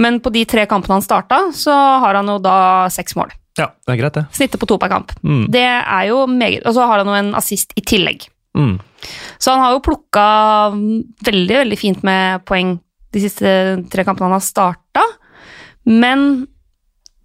Men 0.02 0.22
på 0.24 0.32
de 0.34 0.46
tre 0.48 0.66
kampene 0.72 0.98
han 0.98 1.06
starta, 1.06 1.44
så 1.54 1.76
har 2.02 2.18
han 2.18 2.30
jo 2.32 2.40
da 2.42 2.88
seks 2.94 3.16
mål. 3.20 3.34
Ja, 3.60 3.68
det 3.86 3.94
er 3.94 4.00
greit, 4.00 4.16
det. 4.16 4.24
Snittet 4.34 4.62
på 4.62 4.70
to 4.70 4.78
per 4.82 4.90
kamp. 4.92 5.12
Mm. 5.22 5.44
Det 5.52 5.66
er 5.68 6.06
jo 6.08 6.24
meget 6.32 6.64
Og 6.64 6.74
så 6.78 6.86
har 6.88 7.02
han 7.02 7.10
jo 7.12 7.18
en 7.18 7.34
assist 7.36 7.76
i 7.76 7.84
tillegg. 7.84 8.30
Mm. 8.58 8.78
Så 9.42 9.54
han 9.54 9.64
har 9.64 9.76
jo 9.76 9.84
plukka 9.86 10.26
veldig, 10.76 11.58
veldig 11.64 11.80
fint 11.80 12.06
med 12.08 12.46
poeng 12.48 12.78
de 13.12 13.22
siste 13.24 13.52
tre 13.92 14.06
kampene 14.08 14.30
han 14.30 14.38
har 14.38 14.46
starta. 14.46 15.04
Men 15.90 16.46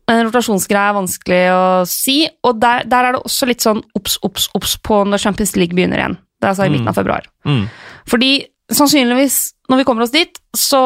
en 0.07 0.23
rotasjonsgreie 0.29 0.93
er 0.93 0.97
vanskelig 0.97 1.41
å 1.51 1.63
si, 1.91 2.21
og 2.47 2.61
der, 2.63 2.87
der 2.87 3.09
er 3.09 3.17
det 3.17 3.25
også 3.27 3.49
litt 3.51 3.65
sånn 3.65 3.83
obs, 3.99 4.21
obs, 4.27 4.47
obs 4.55 4.77
på 4.87 5.03
når 5.07 5.23
Champions 5.23 5.57
League 5.59 5.75
begynner 5.75 6.03
igjen. 6.03 6.19
Det 6.37 6.47
er 6.47 6.53
altså 6.53 6.69
i 6.69 6.73
midten 6.73 6.93
av 6.93 6.99
februar. 6.99 7.27
Mm. 7.49 7.65
Fordi 8.07 8.31
sannsynligvis, 8.73 9.39
når 9.71 9.81
vi 9.81 9.87
kommer 9.89 10.07
oss 10.07 10.15
dit, 10.15 10.39
så 10.57 10.81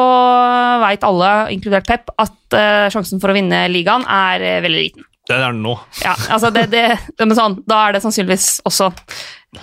veit 0.81 1.05
alle, 1.05 1.31
inkludert 1.53 1.87
Pep, 1.89 2.11
at 2.21 2.57
uh, 2.57 2.89
sjansen 2.93 3.21
for 3.21 3.31
å 3.31 3.37
vinne 3.37 3.65
ligaen 3.71 4.05
er 4.05 4.45
uh, 4.45 4.57
veldig 4.65 4.83
liten. 4.87 5.07
Det 5.29 5.37
er 5.37 5.43
den 5.47 5.61
nå. 5.63 5.75
Ja, 6.01 6.15
altså 6.33 6.49
det, 6.53 6.65
det, 6.71 6.85
det, 7.13 7.25
men 7.27 7.37
sånn, 7.37 7.59
Da 7.69 7.83
er 7.85 7.95
det 7.95 8.01
sannsynligvis 8.03 8.63
også 8.67 8.89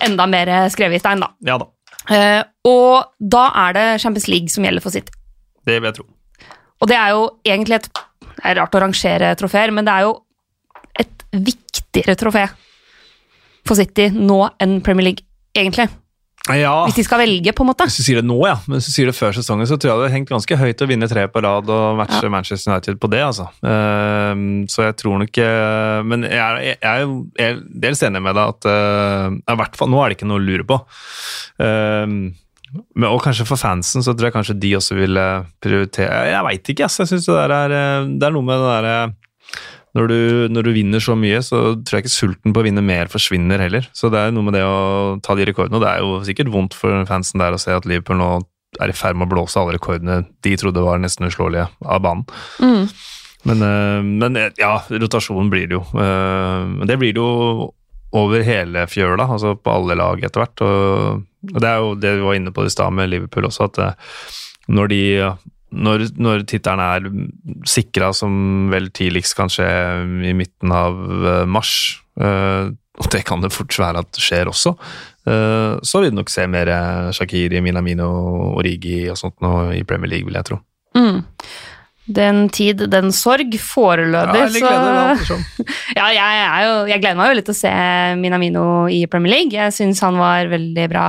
enda 0.05 0.25
mer 0.29 0.51
skrevet 0.69 0.99
i 0.99 1.03
stein, 1.03 1.21
da. 1.25 1.31
Ja 1.45 1.57
da, 1.61 1.69
Uh, 2.09 2.41
og 2.65 3.11
da 3.21 3.41
er 3.67 3.73
det 3.75 3.81
Champions 4.01 4.25
League 4.31 4.49
som 4.49 4.63
gjelder 4.65 4.81
for 4.81 4.89
City. 4.89 5.11
det 5.67 5.75
vil 5.75 5.89
jeg 5.91 5.97
tro. 5.99 6.05
Og 6.81 6.87
det 6.89 6.95
er 6.97 7.09
jo 7.13 7.25
egentlig 7.45 7.75
et 7.75 7.89
Det 8.39 8.45
er 8.47 8.55
rart 8.55 8.73
å 8.73 8.79
rangere 8.81 9.35
trofeer, 9.35 9.69
men 9.75 9.85
det 9.85 9.93
er 9.93 10.05
jo 10.07 10.13
et 10.97 11.23
viktigere 11.35 12.15
trofé 12.15 12.45
for 13.67 13.75
City 13.75 14.07
nå 14.15 14.37
enn 14.63 14.79
Premier 14.81 15.09
League, 15.09 15.25
egentlig. 15.53 15.89
Ja, 16.57 16.73
Hvis 16.87 16.97
de 16.97 17.05
skal 17.05 17.21
velge, 17.21 17.53
på 17.53 17.61
en 17.65 17.69
måte. 17.69 17.85
Hvis 17.85 17.99
du 17.99 18.05
sier 18.07 18.21
det 18.21 18.25
nå, 18.29 18.37
ja. 18.47 18.55
Men 18.65 18.79
hvis 18.79 18.89
du 18.89 18.93
sier 18.95 19.09
det 19.09 19.15
før 19.17 19.35
sesongen, 19.37 19.67
så 19.69 19.77
tror 19.77 19.91
jeg 19.91 19.99
det 19.99 20.05
hadde 20.07 20.15
hengt 20.15 20.31
ganske 20.31 20.57
høyt 20.57 20.81
å 20.81 20.89
vinne 20.89 21.09
tre 21.11 21.27
på 21.29 21.43
rad 21.45 21.69
og 21.69 21.99
matche 21.99 22.31
Manchester 22.33 22.73
United 22.73 22.99
på 23.01 23.11
det, 23.13 23.21
altså. 23.27 23.45
Ehm, 23.61 24.65
så 24.71 24.87
jeg 24.87 24.97
tror 25.01 25.21
nok 25.21 25.39
eh, 25.43 26.01
Men 26.09 26.25
jeg 26.25 26.39
er, 26.39 26.59
jeg 26.81 27.05
jo 27.05 27.15
jeg 27.37 27.53
er 27.53 27.63
dels 27.85 28.03
enig 28.07 28.23
med 28.25 28.37
deg 28.37 28.53
at 28.55 28.69
eh, 28.71 29.39
i 29.53 29.57
hvert 29.61 29.77
fall 29.77 29.91
nå 29.91 30.01
er 30.01 30.11
det 30.11 30.19
ikke 30.19 30.29
noe 30.29 30.41
å 30.41 30.47
lure 30.47 30.65
på. 30.67 30.79
Ehm, 31.63 32.19
men, 32.69 33.07
og 33.09 33.21
kanskje 33.23 33.47
for 33.49 33.57
fansen 33.57 34.03
så 34.05 34.13
tror 34.13 34.29
jeg 34.29 34.35
kanskje 34.35 34.57
de 34.61 34.75
også 34.77 34.97
ville 34.97 35.23
prioritere 35.63 36.27
Jeg 36.29 36.45
veit 36.45 36.69
ikke, 36.73 36.85
ass. 36.85 36.99
Jeg 37.01 37.09
synes 37.09 37.25
det 37.25 37.37
der 37.39 37.55
er 37.55 37.73
eh, 37.77 38.11
Det 38.19 38.27
er 38.27 38.35
noe 38.35 38.45
med 38.45 38.61
det 38.61 38.69
derre 38.75 38.97
når 39.97 40.09
du, 40.11 40.19
når 40.53 40.67
du 40.67 40.71
vinner 40.75 41.01
så 41.01 41.15
mye, 41.17 41.39
så 41.45 41.59
tror 41.81 41.97
jeg 41.97 42.05
ikke 42.05 42.13
sulten 42.13 42.53
på 42.53 42.61
å 42.61 42.65
vinne 42.67 42.83
mer 42.85 43.09
forsvinner 43.09 43.61
heller. 43.63 43.87
Så 43.97 44.11
det 44.13 44.21
er 44.21 44.33
noe 44.35 44.45
med 44.45 44.53
det 44.57 44.61
å 44.67 45.17
ta 45.25 45.33
de 45.37 45.47
rekordene. 45.49 45.79
Og 45.79 45.85
det 45.85 45.91
er 45.91 46.03
jo 46.03 46.19
sikkert 46.27 46.51
vondt 46.53 46.77
for 46.77 47.07
fansen 47.09 47.41
der 47.41 47.55
å 47.55 47.61
se 47.61 47.73
at 47.73 47.87
Liverpool 47.89 48.19
nå 48.21 48.29
er 48.77 48.91
i 48.91 48.95
ferd 48.95 49.17
med 49.17 49.25
å 49.25 49.33
blåse 49.33 49.57
alle 49.57 49.79
rekordene 49.79 50.21
de 50.45 50.53
trodde 50.61 50.83
var 50.85 51.01
nesten 51.01 51.25
uslåelige 51.25 51.65
av 51.81 52.03
banen. 52.05 52.27
Mm. 52.61 52.85
Men, 53.49 53.65
eh, 53.65 54.03
men 54.21 54.37
eh, 54.37 54.51
ja, 54.59 54.75
rotasjonen 54.91 55.49
blir 55.49 55.69
det 55.69 55.79
jo. 55.79 55.83
Eh, 55.97 56.65
Men 56.69 56.87
det 56.87 56.99
blir 57.01 57.15
det 57.15 57.23
jo 57.23 57.71
over 58.19 58.41
hele 58.45 58.85
fjøla, 58.89 59.25
altså 59.25 59.55
på 59.57 59.73
alle 59.73 59.97
lag 59.97 60.21
etter 60.21 60.43
hvert. 60.43 60.65
Og, 60.65 61.25
det 61.55 61.69
er 61.69 61.81
jo 61.81 61.95
det 61.95 62.15
vi 62.17 62.25
var 62.25 62.37
inne 62.37 62.53
på 62.53 62.65
i 62.65 62.73
stad 62.73 62.93
med 62.93 63.09
Liverpool 63.09 63.47
også, 63.47 63.69
at 63.69 63.97
når 64.69 64.89
de 64.91 65.03
når, 65.69 66.05
når 66.17 66.43
tittelen 66.49 66.81
er 66.81 67.07
sikra 67.69 68.11
som 68.15 68.69
vel 68.71 68.89
tidligst 68.95 69.37
kanskje 69.37 69.67
i 70.29 70.33
midten 70.37 70.73
av 70.73 70.97
eh, 70.97 71.45
mars, 71.49 71.73
eh, 72.19 72.71
og 72.99 73.09
det 73.13 73.23
kan 73.27 73.43
det 73.43 73.53
fort 73.55 73.77
være 73.79 74.03
at 74.03 74.19
skjer 74.19 74.49
også, 74.51 74.73
eh, 75.29 75.77
så 75.85 76.01
vil 76.01 76.13
du 76.13 76.19
nok 76.19 76.33
se 76.33 76.47
mer 76.51 76.71
Shakiri, 77.15 77.61
Minamino, 77.63 78.09
Origi 78.59 79.05
og 79.11 79.19
sånt 79.19 79.37
nå 79.45 79.53
i 79.77 79.85
Premier 79.87 80.15
League, 80.15 80.27
vil 80.27 80.39
jeg 80.39 80.49
tro. 80.49 80.59
Mm. 80.97 81.21
Den 82.09 82.47
tid, 82.49 82.81
den 82.89 83.11
sorg. 83.13 83.53
Foreløpig, 83.61 84.63
ja, 84.63 85.13
så. 85.27 85.37
Ja, 85.99 86.07
jeg, 86.15 86.47
jo, 86.65 86.71
jeg 86.89 87.03
gleder 87.03 87.19
meg 87.19 87.31
jo 87.31 87.37
litt 87.37 87.47
til 87.49 87.55
å 87.55 87.59
se 87.59 87.73
Minamino 88.17 88.63
i 88.91 89.03
Premier 89.11 89.35
League. 89.35 89.53
Jeg 89.53 89.75
syns 89.75 90.01
han 90.05 90.17
var 90.19 90.49
veldig 90.49 90.87
bra, 90.89 91.05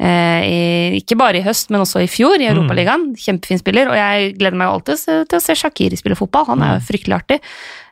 eh, 0.00 0.40
i, 0.48 0.62
ikke 1.02 1.18
bare 1.20 1.42
i 1.42 1.44
høst, 1.44 1.72
men 1.74 1.84
også 1.84 2.04
i 2.04 2.10
fjor 2.10 2.40
i 2.40 2.48
Europaligaen. 2.48 3.10
Kjempefin 3.20 3.60
spiller, 3.60 3.92
og 3.92 4.00
jeg 4.00 4.32
gleder 4.38 4.60
meg 4.60 4.70
jo 4.70 4.78
alltid 4.78 5.04
til 5.28 5.40
å 5.40 5.44
se 5.44 5.58
Shakiri 5.58 6.00
spille 6.00 6.18
fotball. 6.18 6.48
Han 6.54 6.64
er 6.64 6.78
jo 6.78 6.86
fryktelig 6.88 7.20
artig. 7.20 7.40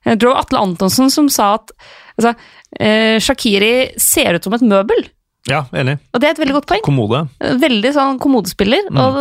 Jeg 0.07 0.23
tror 0.23 0.39
Atle 0.41 0.63
Antonsen 0.63 1.13
som 1.13 1.29
sa 1.33 1.57
at 1.59 1.75
altså, 2.17 2.33
eh, 2.81 3.19
Shakiri 3.23 3.75
ser 4.01 4.39
ut 4.39 4.49
som 4.49 4.57
et 4.57 4.65
møbel, 4.65 5.09
Ja, 5.47 5.61
enig. 5.79 5.99
og 6.11 6.23
det 6.23 6.29
er 6.29 6.35
et 6.35 6.41
veldig 6.43 6.57
godt 6.57 6.69
poeng. 6.71 6.83
Kommode. 6.87 7.21
Veldig 7.63 7.93
sånn 7.95 8.19
kommodespiller, 8.23 8.89
og 8.99 9.21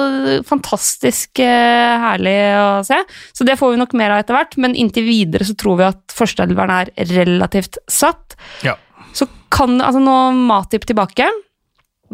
fantastisk 0.49 1.41
eh, 1.43 2.05
herlig 2.05 2.38
å 2.57 2.69
se. 2.88 2.97
Så 3.35 3.45
det 3.47 3.57
får 3.59 3.75
vi 3.75 3.81
nok 3.83 3.93
mer 3.97 4.15
av 4.15 4.23
etter 4.23 4.38
hvert, 4.38 4.57
men 4.61 4.77
inntil 4.79 5.05
videre 5.07 5.45
så 5.47 5.57
tror 5.59 5.79
vi 5.81 5.88
at 5.89 6.17
førsteelveren 6.17 6.73
er 6.79 7.13
relativt 7.13 7.77
satt. 7.91 8.38
Ja. 8.65 8.73
Så 9.15 9.29
kan 9.53 9.77
altså 9.79 10.01
nå 10.03 10.17
Matip 10.49 10.88
tilbake. 10.89 11.29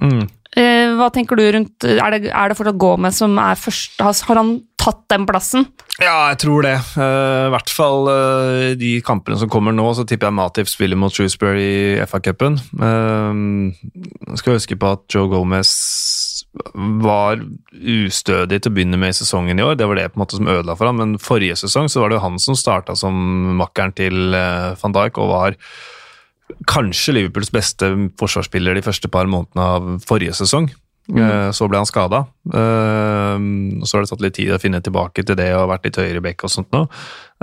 Mm. 0.02 0.26
Eh, 0.60 0.92
hva 1.00 1.08
tenker 1.14 1.40
du 1.40 1.46
rundt 1.56 1.86
Er 1.88 2.12
det, 2.12 2.28
er 2.28 2.52
det 2.52 2.56
fortsatt 2.58 2.80
Gomez 2.80 3.16
som 3.22 3.38
er 3.40 3.60
første 3.60 4.04
Har, 4.04 4.16
har 4.28 4.40
han 4.40 4.50
tatt 4.82 5.04
den 5.14 5.28
plassen? 5.30 5.68
Ja, 6.02 6.32
jeg 6.32 6.42
tror 6.44 6.66
det. 6.66 6.76
Uh, 6.96 7.48
I 7.48 7.54
hvert 7.54 7.74
fall 7.74 8.10
uh, 8.10 8.72
de 8.80 8.96
kampene 9.06 9.38
som 9.38 9.52
kommer 9.52 9.76
nå, 9.76 9.86
så 9.98 10.06
tipper 10.08 10.32
jeg 10.32 10.38
Matip 10.40 10.72
spiller 10.72 11.00
mot 11.00 11.14
Shrewsbury 11.14 11.68
i 11.68 12.08
FA-cupen. 12.10 12.58
Uh, 12.82 14.36
skal 14.42 14.58
huske 14.58 14.80
på 14.82 14.96
at 14.98 15.06
Joe 15.14 15.30
Gomez 15.32 15.76
var 17.06 17.40
ustødig 17.72 18.60
til 18.60 18.72
å 18.72 18.76
begynne 18.76 19.00
med 19.00 19.14
i 19.14 19.18
sesongen 19.22 19.60
i 19.60 19.64
år. 19.64 19.78
Det 19.80 19.88
var 19.88 20.00
det 20.00 20.10
på 20.12 20.20
en 20.20 20.24
måte 20.26 20.40
som 20.40 20.50
ødela 20.52 20.76
for 20.76 20.90
ham, 20.90 21.00
men 21.00 21.16
forrige 21.22 21.58
sesong 21.64 21.88
så 21.92 22.02
var 22.02 22.12
det 22.12 22.20
jo 22.20 22.26
han 22.26 22.40
som 22.44 22.58
starta 22.60 22.96
som 23.00 23.16
makkeren 23.60 23.96
til 23.96 24.36
eh, 24.36 24.74
van 24.82 24.96
Dijk 24.96 25.20
og 25.22 25.32
var 25.32 25.58
kanskje 26.68 27.16
Liverpools 27.16 27.54
beste 27.56 27.88
forsvarsspiller 28.20 28.76
de 28.76 28.84
første 28.84 29.08
par 29.12 29.30
månedene 29.32 29.68
av 29.78 29.92
forrige 30.08 30.36
sesong. 30.42 30.68
Eh, 31.10 31.52
Så 31.52 31.68
ble 31.68 31.78
han 31.82 31.86
skada. 31.90 32.26
Så 32.46 33.98
har 33.98 34.02
det 34.04 34.10
tatt 34.10 34.22
litt 34.22 34.36
tid 34.38 34.52
å 34.54 34.60
finne 34.62 34.82
tilbake 34.82 35.26
til 35.26 35.36
det 35.36 35.50
og 35.56 35.70
vært 35.70 35.86
litt 35.86 35.98
høyere 35.98 36.22
bekk 36.22 36.46
og 36.46 36.50
sånt 36.54 36.72
nå. 36.72 36.88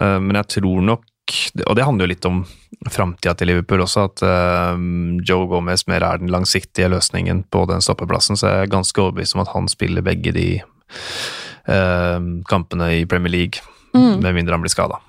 Eh, 0.01 0.19
Men 0.19 0.37
jeg 0.37 0.49
tror 0.61 0.83
nok, 0.83 1.03
og 1.67 1.75
det 1.77 1.85
handler 1.85 2.07
jo 2.07 2.13
litt 2.15 2.25
om 2.27 2.47
framtida 2.89 3.35
til 3.37 3.49
Liverpool 3.51 3.83
også, 3.85 4.05
at 4.09 4.23
eh, 4.23 4.77
Joe 5.29 5.47
Gomez 5.51 5.87
mer 5.91 6.03
er 6.07 6.19
den 6.23 6.31
langsiktige 6.33 6.89
løsningen 6.89 7.45
på 7.51 7.67
den 7.69 7.81
stoppeplassen. 7.85 8.37
Så 8.39 8.47
jeg 8.49 8.63
er 8.69 8.73
ganske 8.73 8.97
overbevist 9.03 9.35
om 9.35 9.43
at 9.45 9.53
han 9.53 9.69
spiller 9.69 10.03
begge 10.07 10.33
de 10.33 10.63
eh, 11.69 12.21
kampene 12.49 12.93
i 13.01 13.05
Premier 13.05 13.31
League, 13.35 13.61
med 13.99 14.35
mindre 14.35 14.55
han 14.55 14.63
blir 14.63 14.71
skada. 14.71 15.01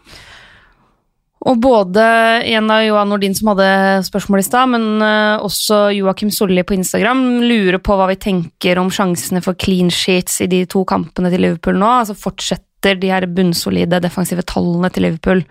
Og 1.47 1.59
både 1.63 2.03
en 2.51 2.71
av 2.73 2.81
Johan 2.83 3.13
Nordin 3.13 3.35
som 3.37 3.53
hadde 3.53 3.69
spørsmål 4.03 4.41
i 4.41 4.47
stad, 4.47 4.71
men 4.73 5.03
eh, 5.05 5.45
også 5.45 5.85
Joakim 5.95 6.33
Solli 6.35 6.65
på 6.67 6.75
Instagram 6.75 7.39
lurer 7.45 7.79
på 7.79 7.95
hva 7.95 8.09
vi 8.11 8.17
tenker 8.19 8.81
om 8.81 8.91
sjansene 8.91 9.39
for 9.45 9.55
clean 9.59 9.91
sheets 9.93 10.41
i 10.43 10.49
de 10.51 10.65
to 10.67 10.83
kampene 10.89 11.31
til 11.31 11.45
Liverpool 11.45 11.79
nå. 11.79 11.93
Altså 12.01 12.17
Fortsetter 12.19 12.99
de 12.99 13.13
her 13.13 13.27
bunnsolide 13.31 14.01
defensive 14.03 14.43
tallene 14.47 14.91
til 14.91 15.07
Liverpool 15.07 15.45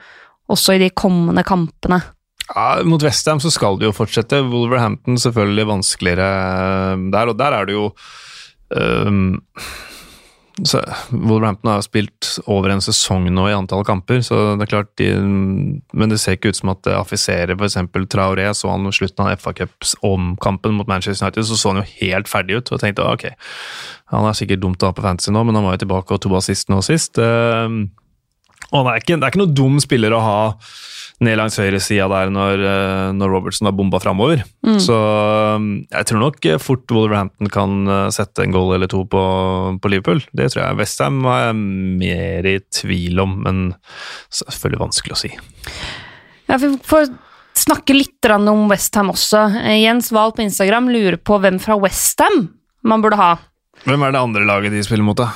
også 0.52 0.76
i 0.76 0.82
de 0.84 0.92
kommende 0.92 1.44
kampene? 1.46 2.02
Ja, 2.48 2.80
mot 2.84 3.02
Westham 3.04 3.40
så 3.40 3.52
skal 3.52 3.80
det 3.80 3.88
jo 3.88 3.96
fortsette. 3.96 4.40
Wolverhampton 4.48 5.20
selvfølgelig 5.20 5.68
vanskeligere 5.68 6.28
der, 7.12 7.32
og 7.32 7.36
der 7.40 7.56
er 7.56 7.68
det 7.68 7.76
jo 7.76 7.90
øhm, 8.76 9.34
så 10.66 10.80
Wolverhampton 11.10 11.70
har 11.70 11.82
spilt 11.86 12.38
over 12.50 12.72
en 12.72 12.82
sesong 12.82 13.28
nå 13.30 13.44
i 13.50 13.54
antall 13.54 13.84
kamper, 13.86 14.22
så 14.26 14.56
det 14.58 14.66
er 14.66 14.72
klart 14.72 14.90
de, 14.98 15.08
Men 15.16 16.10
det 16.10 16.18
ser 16.22 16.38
ikke 16.38 16.50
ut 16.50 16.58
som 16.58 16.72
at 16.72 16.82
det 16.86 16.96
affiserer 16.98 17.54
f.eks. 17.54 17.78
Traoré. 18.10 18.48
Så 18.56 18.70
han 18.70 18.88
slutten 18.92 19.26
av 19.26 19.38
FA 19.38 19.52
Cups-omkampen 19.60 20.74
mot 20.74 20.90
Manchester 20.90 21.26
United, 21.26 21.46
så 21.46 21.56
så 21.58 21.74
han 21.74 21.82
jo 21.82 21.94
helt 22.00 22.30
ferdig 22.30 22.58
ut. 22.58 22.72
Og 22.72 22.82
tenkte 22.82 23.06
ok, 23.06 23.28
han 24.14 24.26
er 24.26 24.36
sikkert 24.38 24.64
dumt 24.64 24.82
å 24.82 24.90
ha 24.90 24.96
på 24.96 25.04
fantasy 25.04 25.34
nå, 25.34 25.44
men 25.46 25.58
han 25.58 25.66
var 25.68 25.78
jo 25.78 25.84
tilbake 25.84 26.16
og 26.16 26.22
to 26.24 26.34
assist 26.38 26.72
nå 26.72 26.82
sist. 26.82 27.20
Og 28.68 28.84
det 28.84 28.92
er, 28.92 29.02
ikke, 29.02 29.16
det 29.16 29.22
er 29.22 29.30
ikke 29.30 29.44
noe 29.44 29.56
dum 29.56 29.78
spiller 29.80 30.16
å 30.16 30.24
ha 30.24 30.38
ned 31.24 31.38
langs 31.38 31.56
høyresida 31.58 32.06
der 32.12 32.30
når, 32.30 32.60
eh, 32.62 33.04
når 33.18 33.32
Robertson 33.32 33.66
har 33.66 33.74
bomba 33.74 33.98
framover. 34.02 34.44
Så 34.82 34.94
um, 35.58 35.68
jeg 35.90 36.08
tror 36.10 36.22
nok 36.22 36.46
eh, 36.46 36.60
fort 36.62 36.94
Wolverhampton 36.94 37.50
kan 37.50 37.90
eh, 37.90 38.10
sette 38.14 38.44
en 38.44 38.54
goal 38.54 38.76
eller 38.76 38.90
to 38.90 39.02
på, 39.10 39.22
på 39.82 39.90
Liverpool. 39.90 40.22
Det 40.36 40.50
tror 40.52 40.62
jeg. 40.62 40.78
Westham 40.78 41.18
er 41.26 41.48
jeg 41.48 41.58
mer 42.04 42.50
i 42.52 42.56
tvil 42.80 43.24
om, 43.24 43.34
men 43.46 43.64
selvfølgelig 44.30 44.84
vanskelig 44.84 45.16
å 45.16 45.20
si. 45.24 45.32
Ja, 46.48 46.60
vi 46.62 46.72
får 46.86 47.10
snakke 47.58 47.96
litt 47.96 48.30
om 48.38 48.68
Westham 48.70 49.10
også. 49.10 49.48
Jens 49.74 50.12
Wahl 50.14 50.36
på 50.36 50.46
Instagram 50.46 50.92
lurer 50.94 51.18
på 51.18 51.40
hvem 51.42 51.58
fra 51.62 51.76
Westham 51.82 52.46
man 52.86 53.02
burde 53.02 53.18
ha. 53.18 53.32
Hvem 53.86 54.04
er 54.06 54.14
det 54.14 54.22
andre 54.22 54.46
laget 54.46 54.74
de 54.74 54.86
spiller 54.86 55.06
mot, 55.06 55.18
da? 55.18 55.32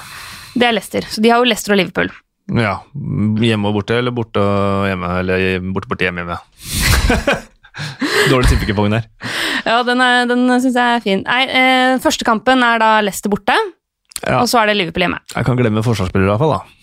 Det 0.54 0.68
er 0.68 0.76
Leicester. 0.76 1.06
Så 1.10 1.22
de 1.24 1.30
har 1.32 1.42
jo 1.42 1.48
Leicester 1.48 1.74
og 1.74 1.82
Liverpool. 1.82 2.12
Ja, 2.58 2.74
Hjemme 2.92 3.70
og 3.70 3.78
borte, 3.78 3.96
eller 3.98 4.12
borte 4.12 4.40
og 4.42 4.86
hjemme? 4.90 5.08
Eller 5.22 5.60
borte, 5.72 5.88
borte, 5.88 6.04
hjemme, 6.04 6.24
hjemme. 6.24 7.38
Dårlig 8.30 8.50
tippekupong 8.52 8.90
der. 8.92 9.06
Ja, 9.64 9.78
den, 9.86 10.00
er- 10.04 10.26
den 10.28 10.44
syns 10.60 10.76
jeg 10.76 10.98
er 10.98 11.04
fin. 11.04 11.22
Nei, 11.24 11.42
eh, 11.48 11.94
første 12.02 12.26
kampen 12.28 12.62
er 12.66 12.78
da 12.82 12.90
Leicester 13.04 13.32
borte, 13.32 13.56
Ja. 14.26 14.40
og 14.42 14.46
så 14.50 14.60
er 14.62 14.66
det 14.70 14.76
Liverpool 14.78 15.02
hjemme. 15.06 15.18
Jeg 15.34 15.44
kan 15.48 15.56
glemme 15.58 15.82
forsvarsspillere, 15.82 16.28
i 16.28 16.32
hvert 16.36 16.42
fall. 16.44 16.52
da. 16.58 16.78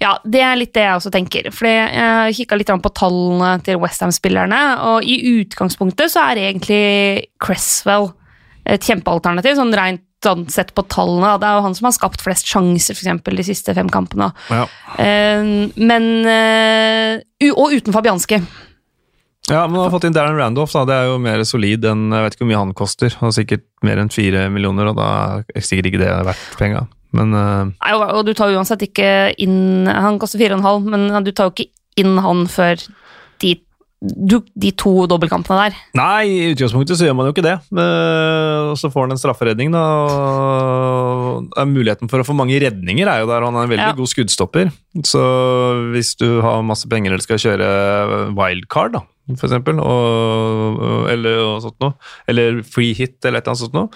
Ja, 0.00 0.14
det 0.24 0.40
er 0.40 0.56
litt 0.56 0.72
det 0.74 0.82
jeg 0.86 0.96
også 0.96 1.10
tenker. 1.12 1.50
For 1.52 1.68
jeg 1.68 1.92
har 1.94 2.32
kikka 2.32 2.56
litt 2.56 2.72
på 2.82 2.94
tallene 2.96 3.62
til 3.62 3.76
Westham-spillerne, 3.78 4.60
og 4.88 5.04
i 5.04 5.18
utgangspunktet 5.44 6.10
så 6.10 6.24
er 6.30 6.40
egentlig 6.48 7.26
Cresswell 7.38 8.10
et 8.64 8.80
kjempealternativ, 8.80 9.54
sånn 9.60 9.74
rent 9.76 10.02
sånn 10.24 10.46
sett 10.52 10.74
på 10.76 10.84
tallene. 10.92 11.36
Det 11.40 11.48
er 11.48 11.58
jo 11.58 11.66
han 11.66 11.76
som 11.76 11.88
har 11.88 11.96
skapt 11.96 12.24
flest 12.24 12.48
sjanser, 12.48 12.96
for 12.96 13.06
eksempel, 13.06 13.38
de 13.40 13.46
siste 13.46 13.74
fem 13.76 13.88
kampene. 13.92 14.30
Ja. 14.52 14.66
Eh, 15.00 15.44
men 15.80 16.10
eh, 16.28 17.52
Og 17.54 17.76
uten 17.78 17.94
Fabianski. 17.96 18.40
Ja, 19.50 19.64
men 19.66 19.80
han 19.80 19.86
har 19.88 19.94
fått 19.94 20.04
inn 20.06 20.14
Darren 20.14 20.38
Randolph, 20.38 20.72
da. 20.76 20.84
Det 20.86 20.96
er 20.96 21.08
jo 21.10 21.18
mer 21.22 21.42
solid 21.48 21.84
enn 21.88 22.10
Jeg 22.12 22.26
vet 22.26 22.36
ikke 22.36 22.44
hvor 22.44 22.50
mye 22.52 22.62
han 22.62 22.76
koster. 22.76 23.16
Han 23.18 23.30
har 23.30 23.36
sikkert 23.40 23.66
mer 23.86 23.98
enn 24.02 24.12
fire 24.12 24.46
millioner, 24.52 24.92
og 24.92 25.00
da 25.00 25.08
er 25.56 25.64
sikkert 25.64 25.90
ikke 25.90 26.02
det 26.04 26.12
verdt 26.28 26.58
penga. 26.60 26.84
Men 27.16 27.34
eh, 27.34 27.72
Nei, 27.72 27.94
og, 27.96 28.04
og 28.20 28.28
du 28.28 28.34
tar 28.38 28.52
uansett 28.54 28.84
ikke 28.86 29.08
inn 29.42 29.88
Han 29.90 30.20
koster 30.22 30.38
4,5, 30.38 30.86
men 30.92 31.08
du 31.26 31.32
tar 31.34 31.48
jo 31.48 31.56
ikke 31.56 31.72
inn 31.98 32.20
han 32.22 32.44
før 32.46 32.78
de, 33.42 33.56
du, 34.00 34.38
de 34.56 34.70
to 34.80 35.04
dobbeltkampene 35.10 35.66
der. 35.68 35.74
Nei, 35.98 36.22
i 36.24 36.52
utgangspunktet 36.54 36.96
så 36.96 37.04
gjør 37.04 37.16
man 37.18 37.26
jo 37.28 37.34
ikke 37.34 37.44
det. 37.44 37.56
Eh, 37.68 38.70
Og 38.70 38.78
så 38.80 38.88
får 38.92 39.04
han 39.06 39.12
en 39.12 39.20
strafferedning, 39.20 39.72
da. 39.74 39.82
og 39.84 41.52
eh, 41.58 41.68
Muligheten 41.68 42.08
for 42.10 42.22
å 42.22 42.26
få 42.26 42.36
mange 42.36 42.56
redninger 42.62 43.08
er 43.10 43.22
jo 43.22 43.28
der. 43.30 43.44
Han 43.44 43.58
er 43.60 43.66
en 43.68 43.72
veldig 43.74 43.90
Ja. 43.90 43.96
god 43.98 44.08
skuddstopper. 44.12 44.72
Så 45.04 45.22
hvis 45.92 46.14
du 46.20 46.40
har 46.44 46.62
masse 46.66 46.88
penger 46.88 47.12
eller 47.12 47.24
skal 47.24 47.40
kjøre 47.42 47.70
wildcard, 48.36 48.96
da, 48.98 49.02
for 49.36 49.46
eksempel, 49.50 49.78
og, 49.84 51.08
eller 51.12 51.42
og 51.44 51.62
sånt 51.66 51.78
noe, 51.84 51.94
eller 52.30 52.62
free 52.66 52.94
hit 52.96 53.18
eller 53.24 53.38
et 53.40 53.44
eller 53.46 53.52
annet 53.54 53.64
sånt 53.66 53.76
noe, 53.76 53.90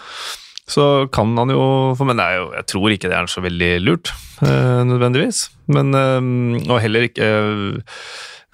så 0.65 0.85
kan 1.13 1.35
han 1.37 1.51
jo 1.53 1.65
få 1.99 2.07
Men 2.09 2.21
jo, 2.23 2.45
jeg 2.57 2.67
tror 2.73 2.93
ikke 2.95 3.11
det 3.13 3.17
er 3.19 3.27
så 3.29 3.43
veldig 3.45 3.73
lurt, 3.85 4.13
eh, 4.41 4.81
nødvendigvis. 4.89 5.49
Men, 5.69 5.93
eh, 5.95 6.71
og 6.71 6.81
heller 6.81 7.09
ikke 7.09 7.25
eh, 7.25 7.99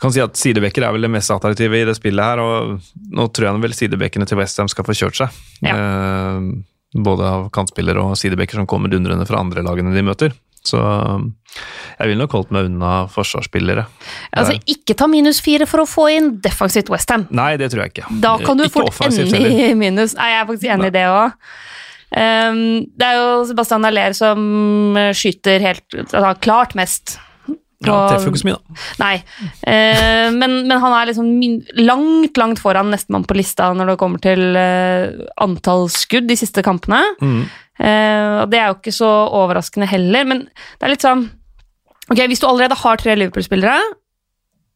kan 0.00 0.12
si 0.14 0.22
at 0.22 0.38
Sidebekker 0.38 0.86
er 0.86 0.94
vel 0.96 1.04
det 1.04 1.12
mest 1.12 1.32
attraktive 1.34 1.80
i 1.80 1.86
det 1.88 1.96
spillet 1.98 2.24
her, 2.24 2.40
og 2.40 2.78
nå 3.12 3.26
tror 3.34 3.50
jeg 3.50 3.64
vel 3.64 3.76
sidebekkene 3.76 4.28
til 4.28 4.40
Westham 4.40 4.70
skal 4.72 4.86
få 4.86 4.96
kjørt 4.96 5.20
seg. 5.20 5.40
Eh, 5.68 6.46
både 7.04 7.26
av 7.26 7.50
kantspillere 7.54 8.02
og 8.02 8.16
sidebekker 8.18 8.60
som 8.60 8.68
kommer 8.70 8.92
dundrende 8.92 9.28
fra 9.28 9.42
andre 9.42 9.64
lagene 9.66 9.92
de 9.94 10.06
møter. 10.06 10.34
Så 10.66 10.76
jeg 10.80 12.04
ville 12.10 12.20
nok 12.20 12.34
holdt 12.36 12.50
meg 12.52 12.68
unna 12.68 13.06
forsvarsspillere. 13.12 13.86
Altså, 14.36 14.58
Ikke 14.68 14.96
ta 14.98 15.08
minus 15.08 15.40
fire 15.44 15.64
for 15.68 15.84
å 15.84 15.88
få 15.88 16.10
inn 16.12 16.34
defensivt 16.44 16.92
Westham. 16.92 17.24
Nei, 17.32 17.54
det 17.60 17.70
tror 17.72 17.86
jeg 17.86 17.94
ikke. 17.94 18.10
Da 18.20 18.34
kan 18.42 18.60
du 18.60 18.66
Ikke 18.66 18.84
fort 18.90 19.08
ende 19.08 19.40
i 19.40 19.72
minus. 19.78 20.16
Nei, 20.18 20.32
jeg 20.34 20.42
er 20.42 20.50
faktisk 20.50 20.74
enig 20.76 20.90
i 20.90 20.96
det 20.98 21.06
òg. 21.08 21.32
det 22.10 23.06
er 23.06 23.16
jo 23.16 23.26
Sebastian 23.48 23.86
Aller 23.86 24.16
som 24.18 24.40
eh, 24.98 25.12
skyter 25.16 25.64
helt 25.64 26.00
altså, 26.02 26.34
klart 26.44 26.76
mest. 26.78 27.16
Ja, 27.80 27.92
på- 27.94 28.08
treffer 28.10 28.28
jo 28.28 28.32
ikke 28.34 28.42
så 28.42 28.48
mye, 28.50 28.58
da. 28.58 28.80
Nei, 29.00 29.14
eh, 29.72 30.30
men, 30.36 30.56
men 30.68 30.80
han 30.82 30.92
er 30.98 31.06
liksom 31.08 31.30
langt, 31.80 32.36
langt 32.36 32.60
foran 32.60 32.90
nestemann 32.92 33.24
på 33.24 33.36
lista 33.38 33.70
når 33.72 33.94
det 33.94 33.98
kommer 34.02 34.20
til 34.20 34.42
eh, 34.60 35.14
antall 35.40 35.86
skudd 35.88 36.28
de 36.28 36.36
siste 36.36 36.62
kampene. 36.66 37.00
Mm. 37.22 37.38
Eh, 37.80 38.34
og 38.42 38.50
det 38.52 38.60
er 38.60 38.66
jo 38.68 38.76
ikke 38.76 38.92
så 38.92 39.08
overraskende 39.40 39.88
heller, 39.88 40.26
men 40.28 40.42
det 40.44 40.84
er 40.88 40.92
litt 40.96 41.06
sånn 41.06 41.28
Ok, 42.10 42.18
hvis 42.26 42.40
du 42.42 42.46
allerede 42.48 42.74
har 42.74 42.96
tre 42.98 43.14
Liverpool-spillere 43.14 43.78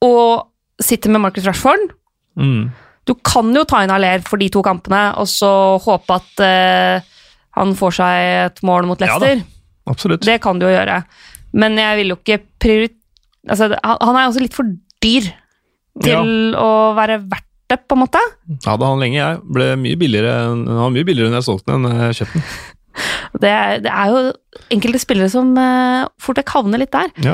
og 0.07 0.47
sitter 0.81 1.11
med 1.11 1.25
Marcus 1.27 1.47
Rashford 1.49 1.91
Mm. 2.39 2.71
Du 3.07 3.13
kan 3.23 3.53
jo 3.55 3.63
ta 3.69 3.83
inn 3.85 3.93
Aller 3.95 4.19
for 4.27 4.41
de 4.41 4.49
to 4.51 4.59
kampene, 4.67 5.13
og 5.21 5.29
så 5.31 5.79
håpe 5.85 6.17
at 6.17 6.41
eh, 6.43 7.05
han 7.55 7.75
får 7.79 7.93
seg 8.01 8.31
et 8.47 8.63
mål 8.67 8.89
mot 8.89 8.99
Ja. 9.05 9.19
Leicester. 9.21 9.45
Absolutt. 9.87 10.25
det 10.27 10.41
kan 10.43 10.59
du 10.59 10.65
jo 10.67 10.73
gjøre. 10.73 10.97
Men 11.55 11.79
jeg 11.79 12.01
vil 12.01 12.13
jo 12.15 12.19
ikke 12.21 12.41
prioritere 12.63 13.01
altså, 13.51 13.71
han 13.85 14.17
er 14.19 14.27
også 14.29 14.43
litt 14.43 14.55
for 14.57 14.69
dyr 15.05 15.27
til 16.03 16.55
å 16.59 16.71
være 16.97 17.21
verdt 17.23 17.51
det, 17.71 17.79
på 17.89 17.97
en 17.97 18.03
måte. 18.03 18.21
Hadde 18.67 18.89
han 18.89 19.01
lenge, 19.01 19.17
jeg. 19.21 19.39
Ble 19.57 19.71
mye 19.81 19.97
billigere, 20.01 20.33
han 20.51 20.65
var 20.69 20.91
mye 20.93 21.07
billigere 21.07 21.31
enn 21.31 21.39
jeg 21.39 21.47
solgte 21.47 21.73
den 21.73 21.87
enn 21.89 22.01
jeg 22.09 22.19
kjøpte 22.23 22.41
den. 22.41 22.49
Det, 23.43 23.51
er- 23.51 23.81
det 23.83 23.91
er 23.91 24.11
jo 24.13 24.19
enkelte 24.71 25.01
spillere 25.03 25.27
som 25.33 25.49
uh, 25.59 26.05
fort 26.23 26.39
vekk 26.39 26.53
havner 26.55 26.79
litt 26.79 26.93
der. 26.95 27.09
Ja. 27.25 27.33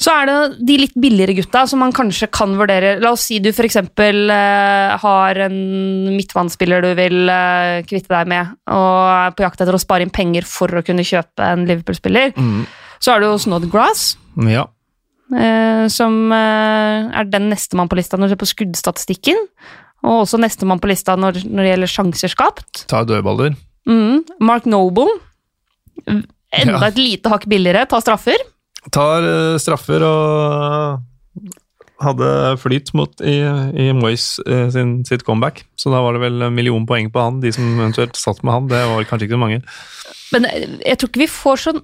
Så 0.00 0.12
er 0.14 0.28
det 0.28 0.36
de 0.68 0.76
litt 0.84 0.94
billigere 1.02 1.34
gutta 1.40 1.64
som 1.68 1.82
man 1.82 1.90
kanskje 1.96 2.28
kan 2.32 2.54
vurdere. 2.56 2.92
La 3.02 3.10
oss 3.16 3.24
si 3.26 3.40
du 3.42 3.48
f.eks. 3.50 3.80
Uh, 3.98 4.94
har 5.02 5.40
en 5.48 5.56
midtbanespiller 6.14 6.86
du 6.86 6.92
vil 7.00 7.18
uh, 7.26 7.80
kvitte 7.90 8.12
deg 8.14 8.30
med, 8.30 8.54
og 8.70 9.00
er 9.16 9.34
på 9.34 9.44
jakt 9.48 9.64
etter 9.64 9.74
å 9.76 9.82
spare 9.82 10.06
inn 10.06 10.14
penger 10.14 10.46
for 10.46 10.70
å 10.78 10.84
kunne 10.86 11.02
kjøpe 11.04 11.50
en 11.56 11.66
Liverpool-spiller. 11.68 12.30
Mm. 12.38 12.62
Så 13.00 13.14
har 13.14 13.22
du 13.22 13.26
jo 13.30 13.38
Snodgrass, 13.40 14.14
ja. 14.44 14.66
eh, 15.32 15.86
som 15.92 16.18
eh, 16.36 17.08
er 17.16 17.28
den 17.32 17.48
nestemann 17.52 17.88
på 17.88 17.96
lista 17.98 18.18
når 18.20 18.28
du 18.28 18.34
ser 18.34 18.40
på 18.42 18.50
skuddstatistikken. 18.50 19.38
Og 20.04 20.22
også 20.26 20.40
nestemann 20.40 20.80
på 20.80 20.88
lista 20.90 21.16
når, 21.16 21.42
når 21.48 21.64
det 21.64 21.70
gjelder 21.74 21.92
sjanser 21.94 22.32
skapt. 22.32 22.84
Ta 22.92 23.02
dødballer. 23.08 23.56
Mm. 23.88 24.22
Mark 24.44 24.68
Noble. 24.68 25.08
Enda 26.06 26.76
Ja. 26.80 26.86
et 26.88 26.96
lite 26.98 27.30
hakk 27.32 27.44
billigere, 27.48 27.86
ta 27.88 28.00
straffer. 28.02 28.36
Tar 28.92 29.24
eh, 29.28 29.58
straffer 29.60 30.02
og 30.04 31.02
hadde 32.00 32.28
flyt 32.62 32.94
mot 32.96 33.20
i, 33.28 33.34
i 33.76 33.90
Moyes 33.92 34.38
eh, 34.48 34.68
sin, 34.72 34.94
sitt 35.04 35.24
comeback. 35.26 35.64
Så 35.76 35.92
da 35.92 36.00
var 36.00 36.16
det 36.16 36.22
vel 36.24 36.46
en 36.46 36.54
million 36.56 36.86
poeng 36.88 37.10
på 37.12 37.20
han. 37.20 37.42
De 37.44 37.52
som 37.52 37.66
eventuelt 37.76 38.16
satt 38.16 38.40
med 38.44 38.54
han, 38.56 38.70
det 38.72 38.80
var 38.88 39.04
kanskje 39.08 39.28
ikke 39.28 39.36
så 39.36 39.42
mange. 39.44 39.60
Men 40.32 40.48
eh, 40.48 40.64
jeg 40.88 40.96
tror 41.00 41.12
ikke 41.12 41.24
vi 41.26 41.30
får 41.32 41.62
sånn 41.66 41.82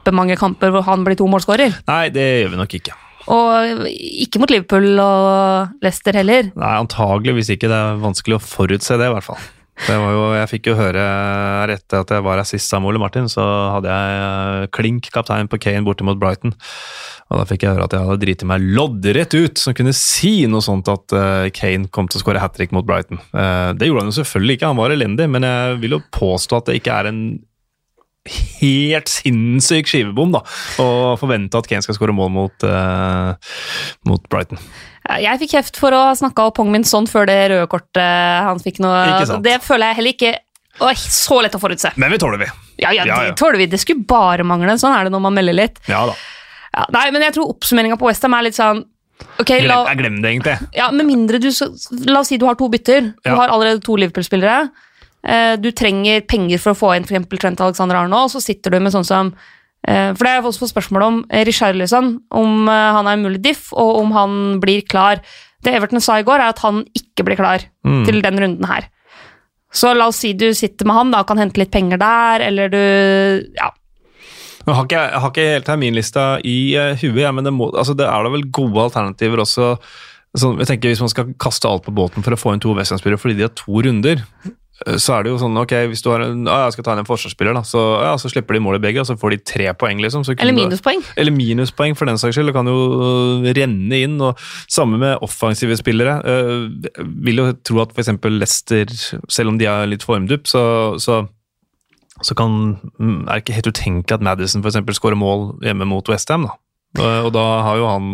kjempemange 0.00 0.38
kamper 0.40 0.72
hvor 0.74 0.84
han 0.88 1.04
blir 1.04 1.18
to 1.18 1.28
målskårer. 1.30 1.80
Nei, 1.86 2.08
det 2.10 2.26
gjør 2.42 2.52
vi 2.54 2.60
nok 2.60 2.74
ikke. 2.80 2.96
Og 3.30 3.86
ikke 3.86 4.40
mot 4.40 4.50
Liverpool 4.50 4.98
og 4.98 5.80
Leicester 5.84 6.16
heller. 6.16 6.50
Nei, 6.56 6.74
antageligvis 6.80 7.52
ikke. 7.54 7.68
Det 7.70 7.76
er 7.78 8.02
vanskelig 8.02 8.38
å 8.38 8.42
forutse 8.42 8.96
det, 8.98 9.10
i 9.10 9.14
hvert 9.14 9.26
fall. 9.26 9.40
Det 9.80 9.94
var 9.96 10.10
jo, 10.12 10.24
jeg 10.36 10.48
fikk 10.50 10.66
jo 10.68 10.76
høre 10.76 11.00
her 11.00 11.70
etter 11.72 12.02
at 12.02 12.10
jeg 12.12 12.24
var 12.26 12.40
her 12.40 12.48
sist 12.48 12.68
sammen 12.68 12.84
med 12.84 12.92
Ole 12.92 13.00
Martin, 13.00 13.30
så 13.32 13.44
hadde 13.76 13.88
jeg 13.88 14.18
eh, 14.18 14.66
klink 14.76 15.08
kaptein 15.14 15.48
på 15.48 15.60
Kane 15.62 15.86
borte 15.86 16.04
mot 16.04 16.18
Brighton. 16.20 16.52
Og 17.30 17.38
da 17.38 17.46
fikk 17.48 17.64
jeg 17.64 17.72
høre 17.72 17.86
at 17.86 17.94
jeg 17.96 18.04
hadde 18.04 18.20
driti 18.20 18.48
meg 18.50 18.66
loddrett 18.76 19.36
ut 19.38 19.62
som 19.62 19.76
kunne 19.78 19.94
si 19.96 20.44
noe 20.50 20.60
sånt 20.64 20.90
at 20.90 21.14
uh, 21.14 21.46
Kane 21.54 21.88
kom 21.94 22.10
til 22.10 22.18
å 22.20 22.24
skåre 22.24 22.42
hat 22.42 22.58
trick 22.58 22.74
mot 22.76 22.84
Brighton. 22.84 23.22
Uh, 23.32 23.70
det 23.78 23.88
gjorde 23.88 24.04
han 24.04 24.10
jo 24.12 24.18
selvfølgelig 24.18 24.58
ikke, 24.58 24.72
han 24.72 24.80
var 24.82 24.96
elendig, 24.96 25.28
men 25.30 25.46
jeg 25.46 25.78
vil 25.84 25.96
jo 25.96 26.02
påstå 26.18 26.58
at 26.58 26.68
det 26.68 26.80
ikke 26.80 26.98
er 26.98 27.08
en 27.12 27.22
helt 28.60 29.08
sinnssyk 29.08 29.88
skivebom 29.88 30.34
da, 30.34 30.42
Og 30.82 31.16
forvente 31.20 31.56
at 31.56 31.68
Kane 31.70 31.82
skal 31.84 31.96
skåre 31.96 32.12
mål 32.14 32.28
mot, 32.34 32.66
uh, 32.68 33.32
mot 34.08 34.22
Brighton. 34.32 34.60
Jeg 35.20 35.40
fikk 35.40 35.54
kjeft 35.56 35.78
for 35.80 35.96
å 35.96 36.02
ha 36.10 36.12
snakka 36.14 36.50
opp 36.50 36.60
Hong 36.60 36.68
Min 36.70 36.84
Son 36.86 37.08
før 37.10 37.26
det 37.30 37.38
røde 37.50 37.66
kortet 37.72 38.44
han 38.46 38.60
fikk 38.62 38.78
nå. 38.84 38.90
Det 39.42 39.56
føler 39.64 39.90
jeg 39.90 40.00
heller 40.00 40.16
ikke 40.18 40.34
Oi, 40.80 40.92
så 40.96 41.40
lett 41.44 41.56
å 41.56 41.60
forutse. 41.60 41.90
Men 42.00 42.12
vi 42.14 42.16
tåler 42.22 42.40
vi. 42.40 42.46
Ja, 42.80 42.92
ja, 42.94 43.02
Ja, 43.04 43.16
det 43.20 43.32
ja. 43.32 43.34
tåler 43.36 43.58
vi. 43.60 43.66
Det 43.68 43.80
skulle 43.82 44.04
bare 44.08 44.46
mangle. 44.46 44.76
Sånn 44.80 44.94
er 44.96 45.08
det 45.08 45.12
når 45.12 45.20
man 45.26 45.34
melder 45.36 45.56
litt. 45.58 45.80
Ja 45.90 46.06
da. 46.08 46.14
Ja, 46.70 46.84
nei, 46.94 47.02
men 47.12 47.24
jeg 47.26 47.34
tror 47.36 47.50
oppsummeringa 47.52 47.98
på 48.00 48.06
Westham 48.08 48.36
er 48.38 48.46
litt 48.46 48.56
sånn 48.56 48.84
okay, 49.42 49.66
la, 49.66 49.82
jeg 49.90 49.98
glemmer 49.98 50.22
det 50.24 50.30
egentlig. 50.30 50.54
ja, 50.78 50.86
Med 50.94 51.08
mindre 51.10 51.40
du 51.42 51.50
La 52.06 52.22
oss 52.22 52.30
si 52.30 52.38
du 52.40 52.46
har 52.48 52.56
to 52.56 52.70
bytter. 52.72 53.10
Du 53.26 53.32
har 53.34 53.50
allerede 53.52 53.82
to 53.84 53.98
Liverpool-spillere. 54.00 54.70
Eh, 55.24 55.56
Du 55.60 55.70
trenger 55.72 56.20
penger 56.26 56.58
for 56.58 56.72
å 56.72 56.78
få 56.78 56.92
inn 56.96 57.04
for 57.04 57.14
eksempel 57.16 57.38
Trent 57.38 57.60
Alexander 57.60 57.96
Arnold, 57.96 58.30
og 58.30 58.30
så 58.34 58.40
sitter 58.40 58.70
du 58.70 58.80
med 58.80 58.92
sånn 58.94 59.04
som 59.04 59.34
eh, 59.86 60.12
For 60.14 60.24
det 60.24 60.30
har 60.32 60.40
jeg 60.40 60.44
også 60.48 60.64
fått 60.66 60.74
spørsmål 60.74 61.02
om 61.06 61.18
Richard 61.30 61.74
Richarlison, 61.74 62.14
om 62.30 62.68
eh, 62.68 62.92
han 62.96 63.06
er 63.06 63.18
en 63.18 63.26
mulig 63.26 63.42
diff, 63.42 63.72
og 63.72 64.00
om 64.00 64.12
han 64.16 64.60
blir 64.60 64.82
klar. 64.88 65.20
Det 65.62 65.74
Everton 65.76 66.00
sa 66.00 66.18
i 66.20 66.24
går, 66.24 66.40
er 66.40 66.54
at 66.54 66.62
han 66.64 66.84
ikke 66.96 67.24
blir 67.28 67.36
klar 67.36 67.66
Mm. 67.84 68.04
til 68.04 68.20
den 68.20 68.36
runden 68.38 68.66
her. 68.68 68.88
Så 69.72 69.94
la 69.96 70.08
oss 70.10 70.16
si 70.20 70.32
du 70.34 70.50
sitter 70.52 70.84
med 70.84 70.94
han, 70.96 71.10
da, 71.14 71.22
kan 71.24 71.38
hente 71.38 71.56
litt 71.60 71.70
penger 71.70 71.96
der, 72.00 72.40
eller 72.48 72.68
du 72.68 72.80
Ja. 73.56 73.70
Jeg 74.66 74.74
har 74.76 74.84
ikke 74.84 75.00
jeg, 75.00 75.20
har 75.20 75.30
ikke 75.30 75.46
helt 75.54 75.64
terminlista 75.66 76.24
i 76.44 76.76
uh, 76.76 76.92
huet, 77.00 77.22
ja, 77.24 77.30
men 77.32 77.44
det, 77.44 77.52
må, 77.56 77.70
altså, 77.72 77.94
det 77.96 78.04
er 78.06 78.22
da 78.26 78.30
vel 78.30 78.44
gode 78.52 78.76
alternativer 78.84 79.40
også. 79.40 79.78
Så 80.36 80.52
jeg 80.60 80.66
tenker 80.68 80.88
Hvis 80.92 81.00
man 81.00 81.08
skal 81.08 81.32
kaste 81.40 81.66
alt 81.66 81.82
på 81.86 81.94
båten 81.96 82.22
for 82.22 82.36
å 82.36 82.38
få 82.38 82.52
inn 82.54 82.60
to 82.60 82.74
Western-spillere 82.76 83.18
fordi 83.18 83.36
de 83.40 83.46
har 83.48 83.54
to 83.56 83.80
runder, 83.82 84.20
eh, 84.44 84.52
så 84.80 85.12
er 85.18 85.26
det 85.26 85.32
jo 85.32 85.38
sånn 85.42 85.58
ok, 85.60 85.74
Hvis 85.90 86.00
du 86.00 86.08
har 86.08 86.22
en, 86.24 86.46
ah, 86.48 86.62
jeg 86.66 86.76
skal 86.78 86.86
ta 86.86 86.94
inn 86.94 87.02
en 87.02 87.08
forsvarsspiller, 87.08 87.56
da, 87.56 87.62
så, 87.66 87.80
ja, 88.00 88.14
så 88.20 88.30
slipper 88.32 88.56
de 88.56 88.62
målet 88.64 88.80
begge, 88.80 89.02
og 89.02 89.08
så 89.08 89.16
får 89.20 89.34
de 89.34 89.40
tre 89.52 89.66
poeng. 89.76 90.00
liksom. 90.00 90.24
Eller 90.36 90.56
minuspoeng. 90.56 91.02
Eller 91.20 91.34
minuspoeng, 91.36 91.96
for 91.98 92.08
den 92.08 92.20
saks 92.20 92.38
skyld. 92.38 92.48
Det 92.48 92.56
kan 92.56 92.70
jo 92.70 92.78
øh, 92.96 93.50
renne 93.56 94.00
inn. 94.06 94.16
og 94.24 94.40
Samme 94.70 95.00
med 95.02 95.26
offensive 95.26 95.76
spillere. 95.76 96.16
Uh, 96.24 97.04
vil 97.26 97.42
jo 97.42 97.50
tro 97.66 97.82
at 97.84 97.92
f.eks. 97.92 98.14
Leicester, 98.24 98.96
selv 99.28 99.52
om 99.52 99.60
de 99.60 99.68
er 99.68 99.90
litt 99.90 100.06
formdupp, 100.06 100.48
så, 100.48 100.64
så, 101.02 101.20
så 102.24 102.38
kan, 102.38 102.78
mm, 102.96 103.20
er 103.26 103.34
det 103.34 103.44
ikke 103.44 103.60
helt 103.60 103.72
utenkelig 103.74 104.16
at 104.16 104.24
Madison 104.24 104.64
eksempel 104.64 104.96
skårer 104.96 105.20
mål 105.20 105.50
hjemme 105.66 105.88
mot 105.92 106.08
Westham. 106.08 106.48
Da. 106.48 106.56
Og, 107.00 107.28
og 107.28 107.32
da 107.36 107.46
har 107.68 107.78
jo 107.78 107.86
han 107.86 108.10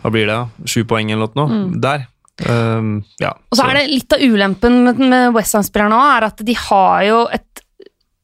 Hva 0.00 0.12
blir 0.12 0.28
det? 0.28 0.38
Sju 0.68 0.84
poeng 0.88 1.10
eller 1.12 1.32
noe 1.36 1.64
der. 1.80 2.09
Um, 2.48 2.92
ja, 3.20 3.34
Og 3.50 3.58
så 3.58 3.66
er 3.66 3.80
det 3.80 3.90
litt 3.90 4.14
av 4.16 4.22
ulempen 4.24 4.78
med, 4.86 5.02
med 5.02 5.34
Westham-spillerne 5.36 5.96
òg, 5.98 6.12
er 6.16 6.28
at 6.30 6.40
de 6.46 6.56
har 6.56 7.02
jo 7.04 7.20
et 7.36 7.64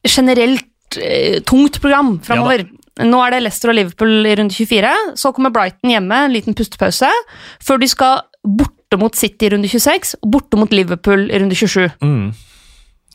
generelt 0.07 0.97
eh, 1.01 1.37
tungt 1.45 1.81
program 1.83 2.15
framover. 2.25 2.65
Nå 3.05 3.19
er 3.21 3.35
det 3.35 3.43
Leicester 3.43 3.69
og 3.69 3.77
Liverpool 3.77 4.25
i 4.25 4.33
runde 4.39 4.55
24. 4.55 4.93
Så 5.19 5.31
kommer 5.35 5.53
Brighton 5.53 5.93
hjemme, 5.93 6.23
en 6.25 6.33
liten 6.33 6.57
pustepause, 6.57 7.09
før 7.61 7.81
de 7.83 7.89
skal 7.91 8.23
borte 8.47 8.97
mot 8.97 9.15
City 9.17 9.49
i 9.49 9.51
runde 9.53 9.69
26 9.69 10.15
og 10.23 10.31
borte 10.33 10.57
mot 10.57 10.73
Liverpool 10.73 11.27
i 11.29 11.41
runde 11.41 11.57
27. 11.57 11.91
Mm. 12.01 12.31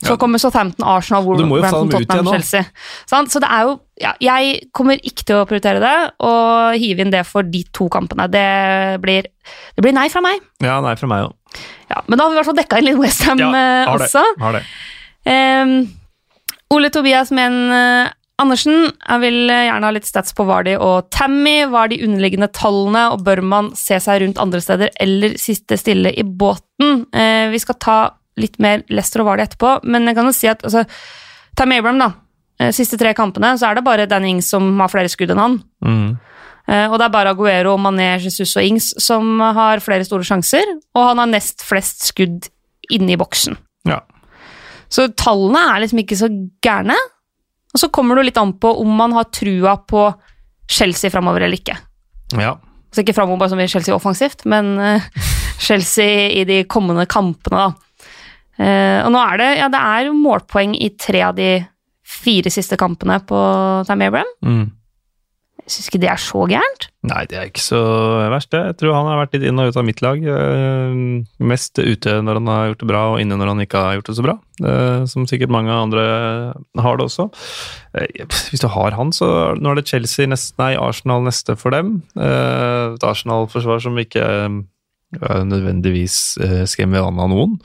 Så 0.03 0.13
Ja. 0.13 0.17
kommer 0.21 0.37
Southampton, 0.41 0.85
Arsenal, 0.85 1.23
Wolverhampton, 1.25 1.89
Tottenham. 1.89 2.27
Chelsea. 2.33 2.63
Sånn? 3.09 3.27
Så 3.31 3.39
det 3.43 3.49
er 3.49 3.63
jo 3.69 3.79
ja, 4.01 4.11
Jeg 4.19 4.69
kommer 4.73 4.97
ikke 4.99 5.23
til 5.23 5.35
å 5.37 5.45
prioritere 5.47 5.79
det, 5.79 6.11
og 6.19 6.73
hive 6.81 6.99
inn 7.05 7.11
det 7.13 7.25
for 7.29 7.43
de 7.43 7.63
to 7.71 7.87
kampene. 7.93 8.25
Det 8.29 8.99
blir, 9.01 9.23
det 9.75 9.81
blir 9.85 9.93
nei 9.93 10.07
fra 10.09 10.21
meg. 10.21 10.41
ja, 10.61 10.79
nei, 10.81 10.95
fra 10.95 11.07
meg 11.07 11.27
òg. 11.27 11.33
Ja, 11.89 12.01
men 12.07 12.17
da 12.17 12.23
har 12.25 12.31
vi 12.31 12.35
i 12.35 12.39
hvert 12.41 12.49
fall 12.49 12.57
dekka 12.57 12.79
inn 12.81 12.85
litt 12.89 12.97
Westham 12.99 13.39
Ja, 13.39 13.49
eh, 13.53 13.85
har 13.87 13.97
det. 14.01 14.09
også. 14.09 14.23
Har 14.41 14.53
det. 14.57 14.63
Um, 15.25 15.87
Ole 16.73 16.89
Tobias 16.89 17.29
Men 17.31 17.53
eh, 17.71 18.09
Andersen 18.41 18.89
jeg 18.89 19.19
vil 19.21 19.35
gjerne 19.47 19.85
ha 19.85 19.91
litt 19.93 20.07
stats 20.09 20.33
på 20.33 20.43
Vardi 20.49 20.73
og 20.75 21.05
Tammy. 21.13 21.67
Hva 21.69 21.83
er 21.85 21.91
de 21.93 21.99
underliggende 22.03 22.49
tallene, 22.51 23.11
og 23.13 23.21
bør 23.23 23.43
man 23.45 23.69
se 23.77 23.99
seg 24.01 24.23
rundt 24.23 24.41
andre 24.41 24.59
steder 24.59 24.89
eller 24.99 25.37
sitte 25.39 25.77
stille 25.79 26.09
i 26.17 26.23
båten? 26.25 27.05
Eh, 27.13 27.51
vi 27.53 27.61
skal 27.61 27.77
ta 27.79 27.97
litt 28.37 28.59
mer 28.63 28.83
Leicester 28.89 29.21
og 29.21 29.27
Vardy 29.31 29.43
etterpå, 29.45 29.79
men 29.85 30.07
jeg 30.09 30.15
kan 30.17 30.25
jo 30.29 30.33
si 30.35 30.47
at 30.49 30.63
altså, 30.65 30.85
Tam 31.55 31.71
Abraham, 31.75 31.99
da. 32.01 32.11
eh, 32.59 32.71
Siste 32.73 32.97
tre 32.97 33.13
kampene 33.13 33.53
så 33.59 33.69
er 33.69 33.75
det 33.77 33.83
bare 33.85 34.07
Dan 34.09 34.25
Ings 34.25 34.47
som 34.49 34.71
har 34.81 34.89
flere 34.89 35.11
skudd 35.11 35.31
enn 35.35 35.41
han. 35.43 35.59
Mm. 35.85 36.07
Eh, 36.67 36.87
Og 36.89 36.97
det 36.97 37.05
er 37.05 37.13
bare 37.13 37.33
Aguero, 37.35 37.75
Mané, 37.77 38.15
Jesus 38.23 38.55
og 38.57 38.63
Ings 38.65 38.93
som 39.03 39.39
har 39.39 39.79
flere 39.83 40.05
store 40.07 40.23
sjanser, 40.25 40.63
og 40.95 41.07
han 41.11 41.21
har 41.21 41.29
nest 41.33 41.61
flest 41.67 42.07
skudd 42.09 42.49
inne 42.91 43.13
i 43.13 43.19
boksen. 43.19 43.57
Ja. 43.87 43.99
Så 44.89 45.07
tallene 45.17 45.61
er 45.75 45.81
liksom 45.83 45.99
ikke 46.03 46.17
så 46.19 46.27
gærne. 46.63 46.95
Og 47.73 47.79
så 47.81 47.87
kommer 47.89 48.15
det 48.19 48.27
litt 48.27 48.37
an 48.37 48.51
på 48.61 48.69
om 48.81 48.91
man 48.97 49.13
har 49.17 49.25
trua 49.33 49.77
på 49.89 50.03
Chelsea 50.69 51.09
framover 51.13 51.41
eller 51.45 51.57
ikke. 51.57 51.77
ja. 52.37 52.55
Så 52.93 53.01
ikke 53.01 53.15
framover 53.17 53.39
bare 53.41 53.49
som 53.49 53.59
i 53.59 53.65
Chelsea 53.67 53.95
offensivt, 53.95 54.43
men 54.45 54.67
eh, 54.77 55.01
Chelsea 55.65 56.27
i 56.37 56.43
de 56.45 56.59
kommende 56.69 57.07
kampene, 57.09 57.57
da. 57.63 57.92
Eh, 58.61 58.99
og 59.01 59.11
nå 59.13 59.23
er 59.31 59.41
det 59.41 59.49
ja, 59.57 59.71
det 59.73 59.81
er 59.81 60.13
målpoeng 60.13 60.77
i 60.77 60.93
tre 60.99 61.25
av 61.25 61.37
de 61.37 61.51
fire 62.03 62.51
siste 62.53 62.77
kampene 62.77 63.19
på 63.25 63.39
Tammy 63.87 64.09
Abraham. 64.11 64.33
Mm. 64.45 64.63
Jeg 65.63 65.71
syns 65.71 65.87
ikke 65.87 65.99
det 66.03 66.09
er 66.11 66.19
så 66.19 66.41
gærent. 66.51 66.85
Nei, 67.07 67.21
det 67.31 67.37
er 67.39 67.45
ikke 67.47 67.61
så 67.63 67.79
verst, 68.33 68.49
det. 68.51 68.59
Jeg 68.67 68.75
tror 68.81 68.97
han 68.97 69.07
har 69.07 69.21
vært 69.21 69.37
litt 69.37 69.45
inn 69.47 69.61
og 69.63 69.69
ut 69.71 69.77
av 69.79 69.85
mitt 69.87 70.01
lag. 70.03 70.19
Eh, 70.19 70.97
mest 71.39 71.79
ute 71.79 72.17
når 72.19 72.39
han 72.41 72.51
har 72.51 72.65
gjort 72.67 72.83
det 72.83 72.89
bra, 72.89 73.03
og 73.13 73.21
inne 73.23 73.37
når 73.39 73.51
han 73.53 73.63
ikke 73.63 73.83
har 73.85 73.95
gjort 73.95 74.11
det 74.11 74.17
så 74.17 74.25
bra. 74.25 74.35
Eh, 74.59 75.05
som 75.07 75.29
sikkert 75.29 75.53
mange 75.55 75.71
andre 75.71 76.03
har 76.83 76.99
det 76.99 77.07
også. 77.07 77.29
Hvis 78.49 78.65
du 78.65 78.67
har 78.75 78.99
han, 78.99 79.15
så 79.15 79.29
nå 79.55 79.71
er 79.71 79.79
det 79.79 79.87
Chelsea 79.87 80.27
neste, 80.27 80.57
nei, 80.59 80.73
Arsenal 80.75 81.23
neste 81.23 81.55
for 81.59 81.71
dem. 81.75 81.95
Et 82.19 83.07
Arsenal-forsvar 83.07 83.79
som 83.87 84.03
ikke 84.03 84.27
nødvendigvis 85.23 86.19
skremmer 86.73 87.07
an 87.07 87.23
av 87.23 87.31
noen. 87.31 87.59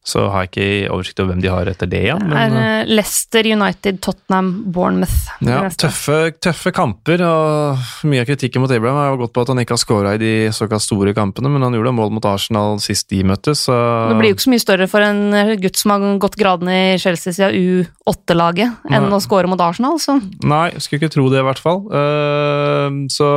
Så 0.00 0.22
har 0.32 0.46
jeg 0.46 0.48
ikke 0.50 0.92
oversikt 0.94 1.18
over 1.20 1.34
hvem 1.34 1.42
de 1.44 1.50
har 1.52 1.68
etter 1.68 1.88
det 1.90 1.98
igjen. 2.06 2.22
Det 2.24 2.32
Men, 2.32 2.54
er 2.56 2.62
eh, 2.62 2.76
eh, 2.80 2.92
Leicester, 2.96 3.44
United, 3.44 3.98
Tottenham, 4.00 4.46
Bournemouth. 4.72 5.26
ja, 5.44 5.58
tøffe, 5.76 6.32
tøffe 6.40 6.72
kamper, 6.72 7.20
og 7.26 8.06
mye 8.08 8.22
av 8.22 8.30
kritikken 8.30 8.64
mot 8.64 8.72
Abraham 8.72 8.96
har 8.96 9.10
jo 9.12 9.18
gått 9.26 9.34
på 9.36 9.44
at 9.44 9.52
han 9.52 9.60
ikke 9.60 9.76
har 9.76 9.82
skåra 9.82 10.14
i 10.16 10.22
de 10.22 10.32
såkalt 10.56 10.86
store 10.86 11.12
kampene, 11.16 11.52
men 11.52 11.66
han 11.66 11.76
gjorde 11.76 11.92
mål 11.98 12.14
mot 12.16 12.30
Arsenal 12.30 12.80
sist 12.80 13.10
de 13.12 13.20
møttes, 13.28 13.66
så 13.68 13.76
Det 14.08 14.16
blir 14.22 14.32
jo 14.32 14.38
ikke 14.38 14.46
så 14.48 14.54
mye 14.54 14.64
større 14.64 14.88
for 14.88 15.04
en 15.04 15.20
gutt 15.60 15.76
som 15.82 15.92
har 15.92 16.08
gått 16.24 16.40
gradene 16.40 16.78
i 16.94 16.98
Chelsea 17.02 17.36
siden 17.36 17.84
U8-laget, 18.08 18.80
enn 18.88 19.10
Nei. 19.10 19.12
å 19.12 19.20
score 19.20 19.52
mot 19.52 19.60
Arsenal, 19.60 20.00
så 20.00 20.16
Nei, 20.40 20.70
skulle 20.80 21.02
ikke 21.02 21.12
tro 21.18 21.28
det 21.28 21.44
i 21.44 21.46
hvert 21.50 21.60
fall. 21.60 21.84
Uh, 21.92 23.04
så 23.12 23.28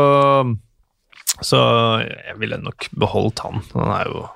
Så 1.43 1.59
jeg 2.07 2.39
ville 2.39 2.55
nok 2.61 2.87
beholdt 2.95 3.41
han. 3.43 3.59
Han 3.73 3.89
er 3.99 4.07
jo 4.07 4.27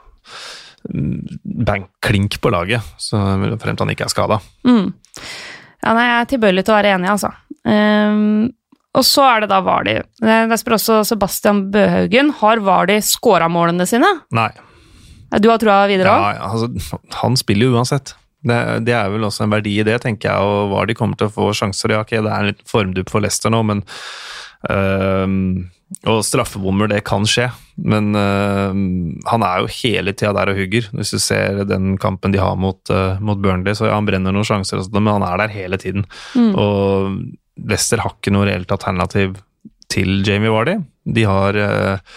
bankklink 1.68 2.40
på 2.42 2.52
laget, 2.54 2.86
så 3.02 3.20
fremt 3.62 3.84
han 3.84 3.94
ikke 3.94 4.08
er 4.08 4.14
skada. 4.14 4.42
mm. 4.68 4.88
Ja, 5.86 5.92
nei, 5.94 6.08
jeg 6.08 6.16
er 6.20 6.30
tilbøyelig 6.32 6.64
til 6.66 6.74
å 6.74 6.78
være 6.80 6.94
enig, 6.98 7.10
altså. 7.12 7.30
Um, 7.68 8.48
og 8.98 9.06
så 9.06 9.26
er 9.30 9.44
det 9.44 9.52
da 9.52 9.60
Vardi. 9.62 9.94
Der 10.24 10.60
spør 10.60 10.78
også 10.80 11.02
Sebastian 11.06 11.68
Bøhaugen. 11.74 12.32
Har 12.40 12.64
Vardi 12.66 12.98
scora 13.06 13.50
målene 13.52 13.86
sine? 13.88 14.10
Nei. 14.34 14.50
Du 15.44 15.50
har 15.52 15.60
trua 15.62 15.84
videre 15.90 16.14
òg? 16.16 16.24
Ja, 16.40 16.50
altså, 16.50 16.98
han 17.20 17.38
spiller 17.40 17.70
jo 17.70 17.78
uansett. 17.78 18.16
Det, 18.48 18.58
det 18.88 18.96
er 18.96 19.10
vel 19.12 19.26
også 19.28 19.46
en 19.46 19.54
verdi 19.54 19.76
i 19.82 19.86
det, 19.86 20.00
tenker 20.06 20.32
jeg. 20.32 20.50
Og 20.50 20.72
Vardi 20.74 20.96
kommer 20.98 21.20
til 21.20 21.30
å 21.30 21.36
få 21.36 21.52
sjanser 21.58 21.94
Ja, 21.94 22.02
ok, 22.06 22.16
det 22.16 22.32
er 22.32 22.38
en 22.40 22.52
liten 22.54 22.70
formdupp 22.70 23.12
for 23.14 23.24
Leicester 23.24 23.54
nå, 23.54 23.62
men 23.68 23.84
øhm, 24.70 25.70
Og 26.08 26.24
straffebommer, 26.26 26.90
det 26.92 27.04
kan 27.08 27.26
skje. 27.30 27.48
Men 27.78 28.12
uh, 28.18 28.74
han 29.30 29.46
er 29.46 29.64
jo 29.64 29.74
hele 29.80 30.14
tida 30.14 30.34
der 30.36 30.52
og 30.52 30.60
hugger. 30.60 30.90
Hvis 30.98 31.14
du 31.16 31.20
ser 31.24 31.64
den 31.70 31.96
kampen 32.02 32.34
de 32.34 32.42
har 32.42 32.58
mot, 32.60 32.82
uh, 32.92 33.20
mot 33.24 33.40
Burnley, 33.40 33.78
så 33.78 33.88
ja, 33.88 33.96
han 33.96 34.08
brenner 34.10 34.36
noen 34.36 34.48
sjanser, 34.48 34.82
sånt, 34.84 34.98
men 34.98 35.14
han 35.14 35.28
er 35.28 35.44
der 35.46 35.54
hele 35.56 35.80
tiden. 35.80 36.08
Mm. 36.36 36.56
Og 36.60 37.22
Leicester 37.58 38.04
har 38.04 38.18
ikke 38.18 38.34
noe 38.36 38.48
reelt 38.50 38.74
alternativ 38.74 39.38
til 39.92 40.22
Jamie 40.28 40.52
Vardy. 40.52 40.78
De 41.08 41.24
har 41.28 41.58
eh, 41.58 42.16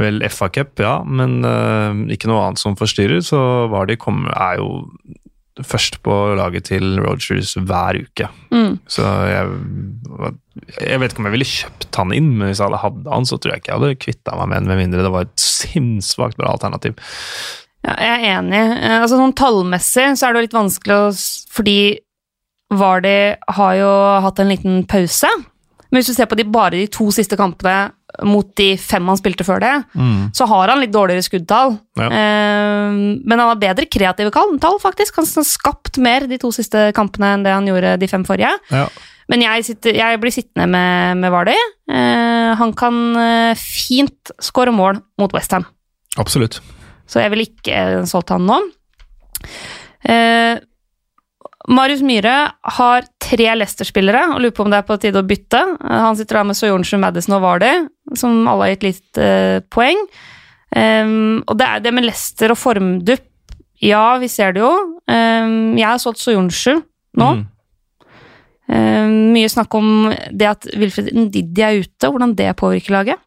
vel 0.00 0.22
FA-cup, 0.30 0.78
ja, 0.82 1.00
men 1.04 1.40
eh, 1.46 2.14
ikke 2.14 2.30
noe 2.30 2.44
annet 2.46 2.62
som 2.62 2.78
forstyrrer, 2.78 3.20
så 3.24 3.40
Vardy 3.72 3.98
er 3.98 4.60
jo 4.60 4.70
først 5.66 5.98
på 6.06 6.14
laget 6.38 6.68
til 6.70 7.00
Rogers 7.02 7.54
hver 7.58 7.98
uke. 8.00 8.28
Mm. 8.54 8.78
Så 8.88 9.04
jeg, 9.28 9.48
jeg 10.78 11.00
vet 11.02 11.12
ikke 11.12 11.22
om 11.22 11.28
jeg 11.28 11.36
ville 11.36 11.48
kjøpt 11.48 11.98
han 12.00 12.14
inn, 12.16 12.30
men 12.38 12.50
hvis 12.52 12.62
alle 12.64 12.80
hadde 12.80 13.10
han, 13.10 13.26
så 13.28 13.36
tror 13.36 13.54
jeg 13.54 13.62
ikke 13.64 13.72
jeg 13.72 13.80
hadde 13.80 14.02
kvitta 14.04 14.36
meg 14.38 14.50
med 14.50 14.60
han, 14.60 14.70
med 14.70 14.80
mindre 14.84 15.04
det 15.06 15.12
var 15.14 15.26
et 15.26 15.42
sinnssvakt 15.42 16.38
bra 16.40 16.54
alternativ. 16.54 16.96
Ja, 17.86 17.96
jeg 17.96 18.14
er 18.14 18.38
enig. 18.38 18.60
Eh, 18.60 18.98
Altså, 19.00 19.16
sånn 19.16 19.36
tallmessig 19.36 20.06
så 20.20 20.28
er 20.28 20.32
det 20.34 20.40
jo 20.40 20.46
litt 20.48 20.58
vanskelig 20.58 20.96
å 21.00 21.10
Fordi 21.50 21.78
Vardi 22.70 23.34
har 23.56 23.72
jo 23.80 23.92
hatt 24.22 24.38
en 24.38 24.52
liten 24.52 24.82
pause. 24.86 25.30
Men 25.90 25.98
hvis 25.98 26.10
du 26.12 26.14
ser 26.14 26.28
på 26.30 26.38
de, 26.38 26.46
bare 26.46 26.78
de 26.78 26.86
to 26.92 27.08
siste 27.14 27.36
kampene 27.38 27.90
mot 28.26 28.46
de 28.58 28.72
fem 28.80 29.06
han 29.06 29.18
spilte 29.18 29.46
før 29.46 29.62
det, 29.62 29.72
så 30.36 30.46
har 30.50 30.72
han 30.72 30.80
litt 30.82 30.92
dårligere 30.94 31.22
skuddtall. 31.26 31.76
Ja. 31.98 32.08
Eh, 32.10 32.98
men 33.22 33.34
han 33.36 33.48
har 33.52 33.60
bedre 33.60 33.86
kreative 33.90 34.32
tall, 34.34 34.78
faktisk. 34.82 35.18
Han 35.20 35.28
har 35.30 35.46
skapt 35.46 35.98
mer 36.02 36.26
de 36.30 36.38
to 36.42 36.50
siste 36.54 36.90
kampene 36.96 37.34
enn 37.36 37.46
det 37.46 37.54
han 37.54 37.68
gjorde 37.70 37.96
de 38.02 38.10
fem 38.10 38.26
forrige. 38.26 38.52
Ja. 38.70 38.86
Men 39.30 39.44
jeg, 39.44 39.66
sitter, 39.68 39.94
jeg 39.94 40.18
blir 40.22 40.34
sittende 40.34 40.66
med, 40.70 41.20
med 41.22 41.30
Vardy. 41.30 41.54
Eh, 41.90 42.50
han 42.58 42.74
kan 42.78 42.98
eh, 43.14 43.58
fint 43.58 44.32
skåre 44.42 44.74
mål 44.74 44.98
mot 45.22 45.34
Westham. 45.36 45.68
Absolutt. 46.18 46.58
Så 47.10 47.22
jeg 47.22 47.30
ville 47.30 47.46
ikke 47.46 48.06
solgt 48.10 48.32
han 48.34 48.46
nå. 48.48 48.58
Eh, 50.06 50.58
Marius 51.70 52.02
Myhre 52.02 52.34
har 52.76 53.06
tre 53.22 53.46
Leicester-spillere 53.54 54.24
og 54.32 54.40
lurer 54.42 54.54
på 54.56 54.64
om 54.64 54.72
det 54.72 54.80
er 54.80 54.88
på 54.88 54.96
tide 54.98 55.20
å 55.22 55.26
bytte. 55.26 55.60
Han 55.86 56.18
sitter 56.18 56.40
da 56.40 56.44
med 56.48 56.58
Soyonchu, 56.58 56.96
Madison 56.98 57.36
og 57.38 57.44
Vardy, 57.44 57.70
som 58.18 58.42
alle 58.50 58.66
har 58.66 58.72
gitt 58.74 58.86
litt 58.88 59.20
eh, 59.22 59.60
poeng. 59.70 60.00
Um, 60.70 61.40
og 61.50 61.56
det 61.58 61.66
er 61.66 61.84
det 61.84 61.92
med 61.94 62.06
Leicester 62.06 62.54
og 62.54 62.58
formdupp. 62.58 63.26
Ja, 63.82 64.18
vi 64.20 64.28
ser 64.30 64.54
det 64.54 64.64
jo. 64.64 64.72
Um, 65.06 65.78
jeg 65.78 65.86
har 65.86 66.02
solgt 66.02 66.22
Soyonchu 66.22 66.80
nå. 67.20 67.30
Mm. 67.38 67.46
Um, 68.70 69.14
mye 69.34 69.50
snakk 69.50 69.74
om 69.74 70.10
det 70.10 70.50
at 70.50 70.68
Wilfred 70.78 71.10
Ndidi 71.14 71.64
er 71.66 71.80
ute, 71.82 72.10
hvordan 72.10 72.34
det 72.38 72.52
påvirker 72.58 72.98
laget. 72.98 73.22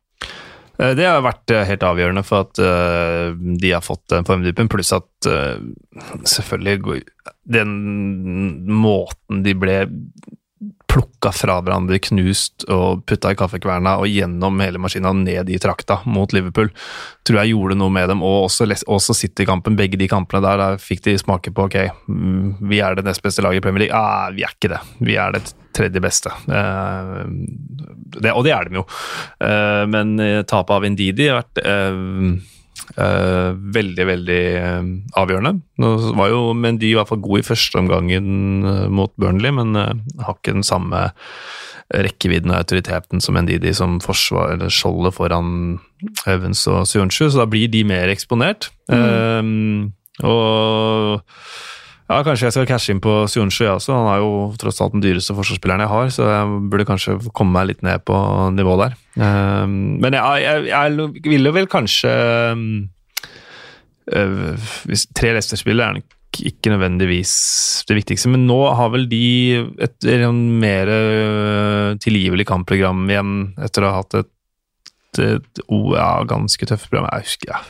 Eh, 0.83 0.95
Det 0.97 1.07
har 1.07 1.23
vært 1.23 1.53
eh, 1.53 1.65
helt 1.69 1.85
avgjørende 1.87 2.25
for 2.27 2.47
at 2.47 2.59
eh, 2.61 3.31
de 3.61 3.73
har 3.73 3.83
fått 3.85 4.05
den 4.13 4.27
formdypen, 4.27 4.71
pluss 4.71 4.93
at 4.95 5.09
selvfølgelig 6.27 7.03
den 7.47 7.69
måten 8.67 9.43
de 9.45 9.53
ble 9.55 9.77
plukka 10.93 11.31
fra 11.33 11.57
hverandre, 11.63 11.97
knust 12.05 12.65
og 12.71 13.03
putta 13.09 13.31
i 13.33 13.37
kaffekverna 13.37 13.95
og 14.01 14.11
gjennom 14.11 14.61
hele 14.61 14.81
maskina 14.81 15.13
ned 15.17 15.49
i 15.49 15.57
trakta 15.61 15.99
mot 16.05 16.33
Liverpool, 16.35 16.69
tror 17.25 17.39
jeg 17.41 17.53
gjorde 17.53 17.77
noe 17.79 17.93
med 17.93 18.11
dem. 18.11 18.21
Og 18.25 18.47
også, 18.47 18.67
også 18.85 19.15
City-kampen, 19.17 19.77
begge 19.79 19.97
de 19.99 20.09
kampene 20.11 20.43
der, 20.45 20.61
der 20.61 20.81
fikk 20.81 21.03
de 21.07 21.17
smake 21.17 21.53
på 21.55 21.67
ok, 21.67 21.79
mm, 22.05 22.69
vi 22.69 22.81
er 22.83 22.97
det 22.99 23.07
nest 23.07 23.23
beste 23.25 23.45
laget 23.45 23.63
i 23.63 23.65
Premier 23.65 23.87
League. 23.87 23.97
Ah, 23.97 24.29
vi 24.35 24.45
er 24.45 24.53
ikke 24.53 24.73
det. 24.75 24.81
Vi 25.01 25.17
er 25.17 25.33
det 25.37 25.45
tredje 25.73 26.03
beste. 26.03 26.29
Eh, 26.29 27.21
det, 28.19 28.31
og 28.31 28.43
det 28.45 28.53
er 28.53 28.69
de 28.69 28.81
jo. 28.81 28.87
Eh, 29.41 29.83
men 29.89 30.17
eh, 30.21 30.41
tapet 30.45 30.77
av 30.77 30.85
Indidi 30.85 31.31
har 31.31 31.41
vært 31.41 31.63
eh, 32.97 33.49
veldig, 33.77 34.05
veldig 34.09 34.41
uh, 34.59 34.87
avgjørende. 35.19 35.53
Nå 35.81 35.91
var 36.19 36.31
jo 36.33 36.53
Mendy 36.57 36.91
i 36.91 36.95
hvert 36.97 37.09
fall 37.09 37.23
god 37.23 37.41
i 37.43 37.47
første 37.47 37.81
omgangen 37.81 38.65
uh, 38.67 38.87
mot 38.91 39.13
Burnley, 39.19 39.53
men 39.55 39.75
har 39.75 40.37
ikke 40.37 40.55
den 40.55 40.67
samme 40.67 41.09
rekkevidden 41.93 42.53
og 42.53 42.61
autoriteten 42.61 43.21
som 43.21 43.37
Ndidi 43.37 43.73
som 43.75 43.99
forsvar, 44.03 44.55
eller 44.55 44.71
skjoldet 44.73 45.15
foran 45.17 45.79
Evans 46.29 46.65
og 46.71 46.87
Sionchu, 46.89 47.27
så 47.29 47.43
da 47.43 47.49
blir 47.49 47.69
de 47.71 47.83
mer 47.87 48.11
eksponert. 48.13 48.71
Eh, 48.91 49.41
og 50.23 51.21
ja, 52.09 52.19
kanskje 52.25 52.47
jeg 52.47 52.55
skal 52.55 52.67
cashe 52.69 52.93
inn 52.93 53.03
på 53.03 53.23
Sionchu, 53.31 53.63
jeg 53.65 53.77
også. 53.77 53.95
Han 53.95 54.11
er 54.11 54.23
jo 54.23 54.33
tross 54.61 54.81
alt 54.83 54.95
den 54.95 55.05
dyreste 55.05 55.35
forsvarsspilleren 55.37 55.85
jeg 55.85 55.93
har, 55.93 56.11
så 56.13 56.29
jeg 56.29 56.59
burde 56.71 56.89
kanskje 56.89 57.17
komme 57.31 57.55
meg 57.55 57.71
litt 57.71 57.85
ned 57.85 58.03
på 58.07 58.17
nivå 58.55 58.77
der. 58.81 58.97
Eh, 59.17 59.67
men 59.67 60.17
jeg, 60.17 60.43
jeg, 60.43 60.65
jeg 60.71 61.29
ville 61.29 61.53
vel 61.53 61.69
kanskje 61.71 62.11
øh, 64.13 64.67
hvis 64.89 65.07
Tre 65.13 65.33
Leicester-spillere 65.35 65.89
er 65.89 65.99
nok 65.99 66.09
ikke 66.41 66.71
nødvendigvis 66.73 67.33
det 67.87 67.99
viktigste, 67.99 68.31
men 68.33 68.47
nå 68.49 68.57
har 68.73 68.89
vel 68.93 69.05
de 69.11 69.25
et, 69.77 69.97
et 70.09 70.25
mer 70.33 70.89
øh, 70.89 71.99
tilgivelig 72.01 72.47
kampprogram 72.49 73.05
igjen, 73.05 73.35
etter 73.61 73.85
å 73.85 73.91
ha 73.93 74.01
hatt 74.01 74.17
et, 74.23 74.31
et 75.21 75.63
oh, 75.67 75.93
ja, 75.93 76.23
ganske 76.25 76.65
tøft 76.65 76.89
program. 76.89 77.11
Jeg 77.11 77.27
husker 77.29 77.53
ja. 77.53 77.61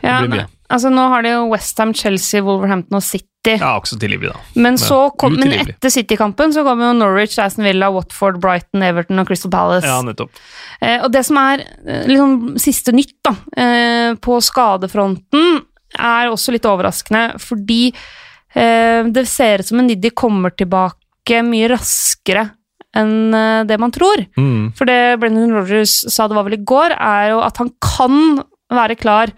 Det 0.00 0.14
blir 0.22 0.36
mye. 0.36 0.48
Altså 0.70 0.92
Nå 0.92 1.08
har 1.12 1.26
de 1.26 1.34
jo 1.34 1.48
Westham, 1.50 1.92
Chelsea, 1.96 2.42
Wolverhampton 2.46 3.00
og 3.00 3.04
City. 3.04 3.56
ja, 3.56 3.72
også 3.78 3.96
tilgivelig, 4.00 4.34
da. 4.34 4.60
Men, 4.60 4.76
så 4.80 4.98
kom, 5.18 5.38
men 5.40 5.54
etter 5.56 5.92
City-kampen 5.92 6.52
så 6.52 6.64
kommer 6.66 6.90
jo 6.90 6.98
Norwich, 6.98 7.38
Aston 7.40 7.64
Villa, 7.64 7.88
Watford, 7.94 8.40
Brighton, 8.42 8.84
Everton 8.84 9.22
og 9.22 9.30
Crystal 9.30 9.52
Palace. 9.52 9.88
Ja, 9.88 10.00
nettopp. 10.04 10.42
Eh, 10.80 10.98
og 11.00 11.10
det 11.14 11.24
som 11.28 11.40
er 11.40 11.64
liksom 12.10 12.36
siste 12.60 12.94
nytt 12.96 13.16
da, 13.26 13.34
eh, 13.56 14.14
på 14.20 14.38
skadefronten, 14.44 15.62
er 15.98 16.30
også 16.30 16.54
litt 16.54 16.68
overraskende, 16.68 17.40
fordi 17.42 17.88
eh, 17.90 19.02
det 19.10 19.26
ser 19.28 19.62
ut 19.64 19.70
som 19.70 19.82
en 19.82 19.90
Niddy 19.90 20.12
kommer 20.14 20.54
tilbake 20.54 21.42
mye 21.46 21.70
raskere 21.72 22.50
enn 22.96 23.34
eh, 23.34 23.64
det 23.68 23.78
man 23.80 23.92
tror. 23.94 24.24
Mm. 24.38 24.72
For 24.78 24.88
det 24.88 25.18
Brendan 25.22 25.54
Rogers 25.54 26.00
sa 26.10 26.28
det 26.28 26.38
var 26.38 26.48
vel 26.48 26.58
i 26.58 26.64
går, 26.66 26.96
er 26.96 27.32
jo 27.34 27.44
at 27.46 27.60
han 27.62 27.72
kan 27.82 28.42
være 28.70 28.98
klar 28.98 29.32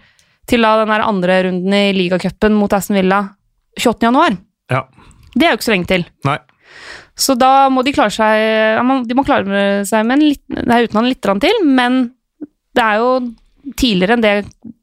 til 0.49 0.65
da 0.65 0.73
den 0.81 0.91
der 0.91 1.05
andre 1.05 1.37
runden 1.47 1.75
i 1.77 1.93
ligacupen 1.95 2.55
mot 2.57 2.73
Aston 2.75 2.97
Villa 2.99 3.21
28. 3.79 4.07
januar. 4.09 4.35
Ja. 4.71 4.83
Det 5.33 5.45
er 5.45 5.53
jo 5.53 5.59
ikke 5.59 5.67
så 5.69 5.75
lenge 5.75 5.89
til. 5.89 6.03
Nei. 6.27 6.39
Så 7.13 7.35
da 7.37 7.69
må 7.69 7.83
de 7.85 7.93
klare 7.93 8.09
seg 8.09 9.05
De 9.05 9.15
må 9.15 9.21
klare 9.27 9.83
seg 9.85 10.05
med 10.07 10.15
en 10.15 10.23
litt, 10.25 10.41
det 10.49 10.65
er 10.65 10.87
uten 10.87 10.97
han 10.97 11.09
litt 11.09 11.27
til, 11.43 11.59
men 11.67 11.99
det 12.73 12.83
er 12.83 13.01
jo 13.03 13.09
tidligere 13.79 14.17
enn 14.17 14.23
det 14.23 14.33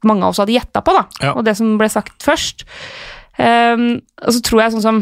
mange 0.07 0.23
av 0.25 0.31
oss 0.31 0.39
hadde 0.41 0.55
gjetta 0.55 0.81
på, 0.81 0.93
da. 0.95 1.03
Ja. 1.21 1.33
Og 1.35 1.43
det 1.45 1.57
som 1.59 1.75
ble 1.77 1.89
sagt 1.91 2.23
først. 2.25 2.63
Um, 3.37 4.01
og 4.23 4.33
så 4.35 4.41
tror 4.45 4.63
jeg 4.63 4.73
sånn 4.75 4.85
som 4.85 5.01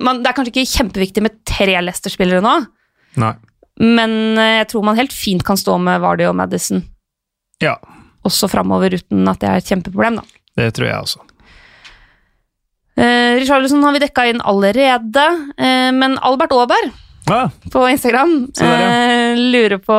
man, 0.00 0.22
Det 0.22 0.30
er 0.30 0.36
kanskje 0.36 0.52
ikke 0.54 0.70
kjempeviktig 0.70 1.22
med 1.24 1.34
tre 1.46 1.74
Leicester-spillere 1.84 2.40
nå, 2.44 2.54
Nei. 3.20 3.32
men 3.82 4.14
eh, 4.40 4.54
jeg 4.62 4.68
tror 4.70 4.86
man 4.88 4.96
helt 4.96 5.12
fint 5.12 5.44
kan 5.44 5.58
stå 5.60 5.74
med 5.82 6.00
Vardy 6.00 6.24
og 6.30 6.32
Madison 6.38 6.80
Ja, 7.60 7.74
også 8.26 8.50
framover 8.52 8.94
uten 8.98 9.26
at 9.30 9.40
det 9.42 9.48
er 9.50 9.62
et 9.62 9.70
kjempeproblem, 9.72 10.20
da. 10.20 10.42
det 10.60 10.68
tror 10.76 10.88
jeg 10.90 11.00
også. 11.06 11.24
Eh, 12.96 13.34
Richarlison 13.40 13.82
har 13.84 13.92
vi 13.92 14.00
dekka 14.06 14.24
inn 14.30 14.40
allerede, 14.40 15.26
eh, 15.60 15.90
men 15.92 16.16
Albert 16.24 16.54
Aaberg 16.56 16.94
Ja, 17.28 17.48
på 17.74 17.82
Instagram 17.90 18.32
der, 18.56 18.64
ja. 18.64 18.86
eh, 19.34 19.40
lurer 19.52 19.80
på 19.82 19.96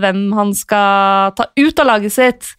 hvem 0.00 0.22
han 0.38 0.54
skal 0.56 1.34
ta 1.36 1.48
ut 1.58 1.82
av 1.82 1.88
laget 1.90 2.14
sitt 2.14 2.52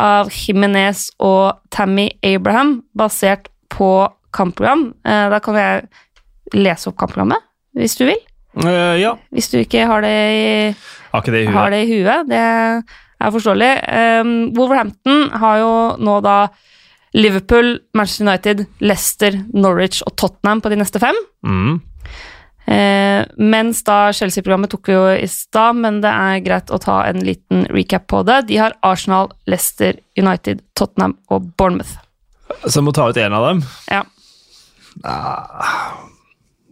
av 0.00 0.30
Jimenez 0.30 1.08
og 1.18 1.58
Tammy 1.74 2.10
Abraham, 2.24 2.82
basert 2.96 3.48
på 3.72 3.90
kampprogram. 4.36 4.90
Eh, 5.04 5.26
da 5.32 5.40
kan 5.42 5.58
jeg 5.58 5.88
lese 6.54 6.90
opp 6.90 6.98
kampprogrammet, 7.00 7.42
hvis 7.76 7.98
du 7.98 8.06
vil. 8.06 8.20
Eh, 8.62 8.96
ja. 9.02 9.16
Hvis 9.34 9.50
du 9.52 9.58
ikke 9.60 9.86
har 9.90 10.02
det 10.06 10.14
i, 10.14 10.74
har 11.12 11.26
det 11.26 11.42
i 11.42 11.46
huet. 11.50 11.70
det 11.74 11.82
i 11.82 11.90
huet. 11.90 12.30
Det 12.30 12.44
er 13.20 13.34
forståelig. 13.34 13.70
Um, 14.22 14.34
Wolverhampton 14.56 15.30
har 15.42 15.60
jo 15.62 15.72
nå 16.00 16.18
da 16.24 16.36
Liverpool, 17.16 17.78
Manchester 17.96 18.26
United, 18.26 18.66
Leicester, 18.78 19.38
Norwich 19.52 20.02
og 20.06 20.14
Tottenham 20.20 20.62
på 20.62 20.70
de 20.70 20.78
neste 20.78 21.00
fem. 21.02 21.16
Mm. 21.46 21.80
Eh, 22.70 23.24
mens 23.50 23.80
da 23.82 24.12
Chelsea-programmet 24.14 24.70
tok 24.70 24.90
vi 24.92 24.94
jo 24.94 25.06
i 25.16 25.26
stad, 25.30 25.80
men 25.82 25.98
det 26.04 26.12
er 26.12 26.44
greit 26.44 26.70
å 26.70 26.78
ta 26.78 27.00
en 27.08 27.18
liten 27.26 27.64
recap 27.74 28.06
på 28.12 28.22
det. 28.28 28.44
De 28.50 28.60
har 28.60 28.76
Arsenal, 28.86 29.32
Leicester, 29.50 29.98
United, 30.18 30.62
Tottenham 30.78 31.16
og 31.34 31.50
Bournemouth. 31.58 31.98
Så 32.62 32.78
jeg 32.78 32.86
må 32.86 32.94
ta 32.94 33.08
ut 33.10 33.18
en 33.18 33.34
av 33.34 33.48
dem. 33.48 33.64
Ja. 33.90 34.04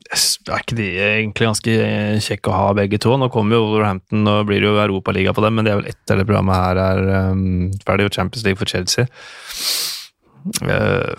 Er 0.09 0.62
ikke 0.62 0.76
de 0.78 0.86
egentlig 0.96 1.50
ganske 1.50 1.72
kjekke 2.24 2.48
å 2.48 2.56
ha, 2.56 2.68
begge 2.76 2.96
to? 3.02 3.12
Nå 3.20 3.28
kommer 3.32 3.59
jo 3.59 3.66
Wolverhampton, 3.66 4.24
og 4.30 4.46
blir 4.48 4.64
jo 4.64 4.78
Europaliga 4.80 5.34
på 5.36 5.44
dem, 5.44 5.59
men 5.59 5.68
det 5.68 5.74
er 5.74 5.82
vel 5.82 5.90
etter 5.90 6.20
det 6.20 6.24
programmet 6.24 6.56
her 6.56 6.80
er 6.80 7.02
um, 7.28 7.68
ferdig, 7.84 8.09
og 8.09 8.16
Champions 8.16 8.46
League 8.46 8.61
for 8.61 8.72
Chelsea. 8.72 9.04
Uh, 10.64 11.12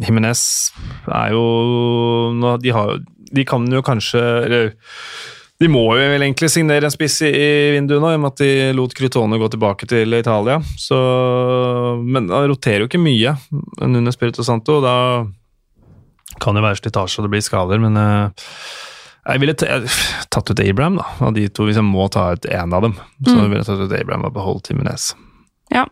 Jimenez 0.00 0.42
er 1.12 1.36
jo 1.36 1.44
nå, 2.36 2.56
de, 2.64 2.72
har, 2.72 2.96
de 3.36 3.44
kan 3.48 3.64
jo 3.68 3.82
kanskje 3.84 4.20
eller, 4.46 4.70
De 5.60 5.68
må 5.72 5.82
jo 5.96 6.08
vel 6.12 6.24
egentlig 6.24 6.50
signere 6.52 6.88
en 6.88 6.92
spiss 6.92 7.22
i, 7.24 7.30
i 7.32 7.50
vinduet 7.76 8.00
nå, 8.00 8.12
i 8.12 8.16
og 8.16 8.22
med 8.24 8.34
at 8.34 8.42
de 8.42 8.72
lot 8.76 8.96
Crutone 8.96 9.40
gå 9.40 9.48
tilbake 9.52 9.88
til 9.88 10.16
Italia. 10.16 10.58
Så, 10.80 10.96
men 12.04 12.28
han 12.32 12.48
roterer 12.48 12.84
jo 12.84 12.90
ikke 12.90 13.00
mye 13.04 13.36
Nunes 13.84 14.16
Spirito 14.16 14.44
Santo. 14.44 14.80
Da 14.84 14.96
kan 16.42 16.56
jo 16.58 16.62
være 16.64 16.80
slitasje 16.80 17.20
og 17.20 17.26
det 17.26 17.32
blir 17.36 17.44
skader, 17.46 17.78
men 17.82 17.96
eh, 17.96 18.48
Jeg 19.26 19.40
ville 19.42 19.54
tatt 20.30 20.50
ut 20.52 20.60
Abraham, 20.62 20.96
da, 21.00 21.06
av 21.26 21.32
de 21.34 21.48
to, 21.50 21.64
hvis 21.66 21.74
jeg 21.80 21.82
må 21.86 22.04
ta 22.14 22.28
ut 22.36 22.44
én 22.46 22.72
av 22.76 22.82
dem. 22.84 22.92
Så 23.26 23.34
Mm. 23.34 23.48
ville 23.50 23.62
jeg 23.64 23.66
tatt 23.66 23.80
ut 23.82 23.94
Abraham 24.00 24.24
og 24.28 24.34
beholdt 24.36 24.68
Timinez. 24.68 25.14
Ja. 25.74 25.84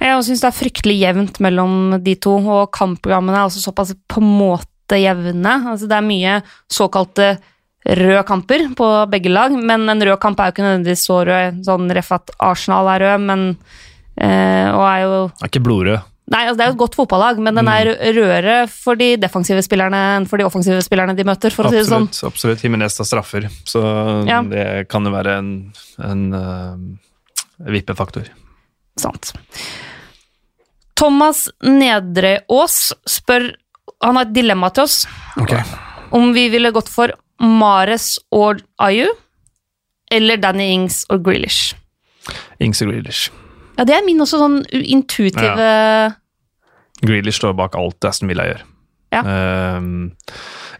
Jeg 0.00 0.24
syns 0.24 0.40
det 0.40 0.48
er 0.48 0.56
fryktelig 0.56 0.94
jevnt 1.02 1.36
mellom 1.44 2.02
de 2.02 2.14
to, 2.16 2.38
og 2.40 2.70
kampprogrammene 2.72 3.36
er 3.36 3.44
også 3.44 3.60
såpass 3.60 3.92
på 4.08 4.22
en 4.22 4.30
måte 4.38 4.96
jevne. 4.96 5.52
Altså, 5.68 5.86
det 5.86 5.98
er 5.98 6.08
mye 6.08 6.38
såkalte 6.72 7.38
røde 7.84 8.24
kamper 8.24 8.74
på 8.74 8.88
begge 9.10 9.28
lag, 9.30 9.50
men 9.52 9.88
en 9.90 10.00
rød 10.00 10.18
kamp 10.22 10.40
er 10.40 10.48
jo 10.48 10.54
ikke 10.56 10.64
nødvendigvis 10.64 11.04
så 11.06 11.20
rød. 11.28 11.60
Sånn 11.66 11.90
ref 11.94 12.10
at 12.12 12.30
Arsenal 12.40 12.88
er 12.88 13.04
rød, 13.04 13.20
men 13.26 13.44
eh, 14.16 14.72
Og 14.72 14.82
er 14.88 15.02
jo 15.04 15.30
er 15.42 15.48
ikke 15.52 15.62
blodrød. 15.62 16.00
Nei, 16.30 16.44
altså, 16.46 16.56
det 16.56 16.64
er 16.64 16.70
jo 16.70 16.74
et 16.76 16.80
godt 16.80 16.94
fotballag, 16.96 17.40
men 17.42 17.56
den 17.58 17.68
er 17.68 17.88
rødere 18.14 18.54
for 18.70 18.94
de 18.96 19.16
defensive 19.20 19.62
spillerne 19.66 19.98
enn 20.16 20.26
for 20.30 20.38
de 20.40 20.46
offensive 20.46 20.78
spillerne 20.84 21.16
de 21.18 21.24
møter, 21.26 21.50
for 21.52 21.66
å 21.66 21.72
si 21.72 21.80
det 21.80 21.88
sånn. 21.88 22.06
Absolutt. 22.28 22.62
Himinez 22.62 22.94
tar 22.96 23.08
straffer, 23.10 23.48
så 23.68 23.82
Ja. 24.28 24.38
det 24.46 24.88
kan 24.88 25.04
jo 25.04 25.10
være 25.12 25.34
en, 25.42 25.50
en 25.98 26.22
uh, 26.32 26.78
vippefaktor. 27.66 28.30
Sant. 29.02 29.32
Thomas 30.94 31.48
Nedreås 31.64 32.92
spør 33.08 33.54
Han 34.04 34.18
har 34.18 34.26
et 34.28 34.34
dilemma 34.34 34.68
til 34.74 34.84
oss. 34.84 35.06
Om 36.12 36.32
vi 36.36 36.48
ville 36.52 36.70
gått 36.74 36.88
for 36.92 37.12
Mares 37.42 38.18
og 38.30 38.60
Ayu, 38.78 39.08
eller 40.12 40.36
Danny 40.42 40.70
Ings 40.74 41.04
og 41.10 41.22
Grealish. 41.26 41.74
Ings 42.62 42.82
og 42.84 42.90
Grealish. 42.92 43.30
Ja, 43.78 43.86
det 43.88 43.96
er 43.96 44.04
min 44.06 44.20
også 44.20 44.40
sånn 44.42 44.58
intuitive 44.70 45.46
intuitive 45.46 45.70
Grealish 47.02 47.40
står 47.40 47.56
bak 47.58 47.74
alt 47.74 48.04
Aston 48.06 48.30
Villa 48.30 48.44
gjør. 48.46 48.60
Ja. 49.12 49.22
Uh, 49.26 50.12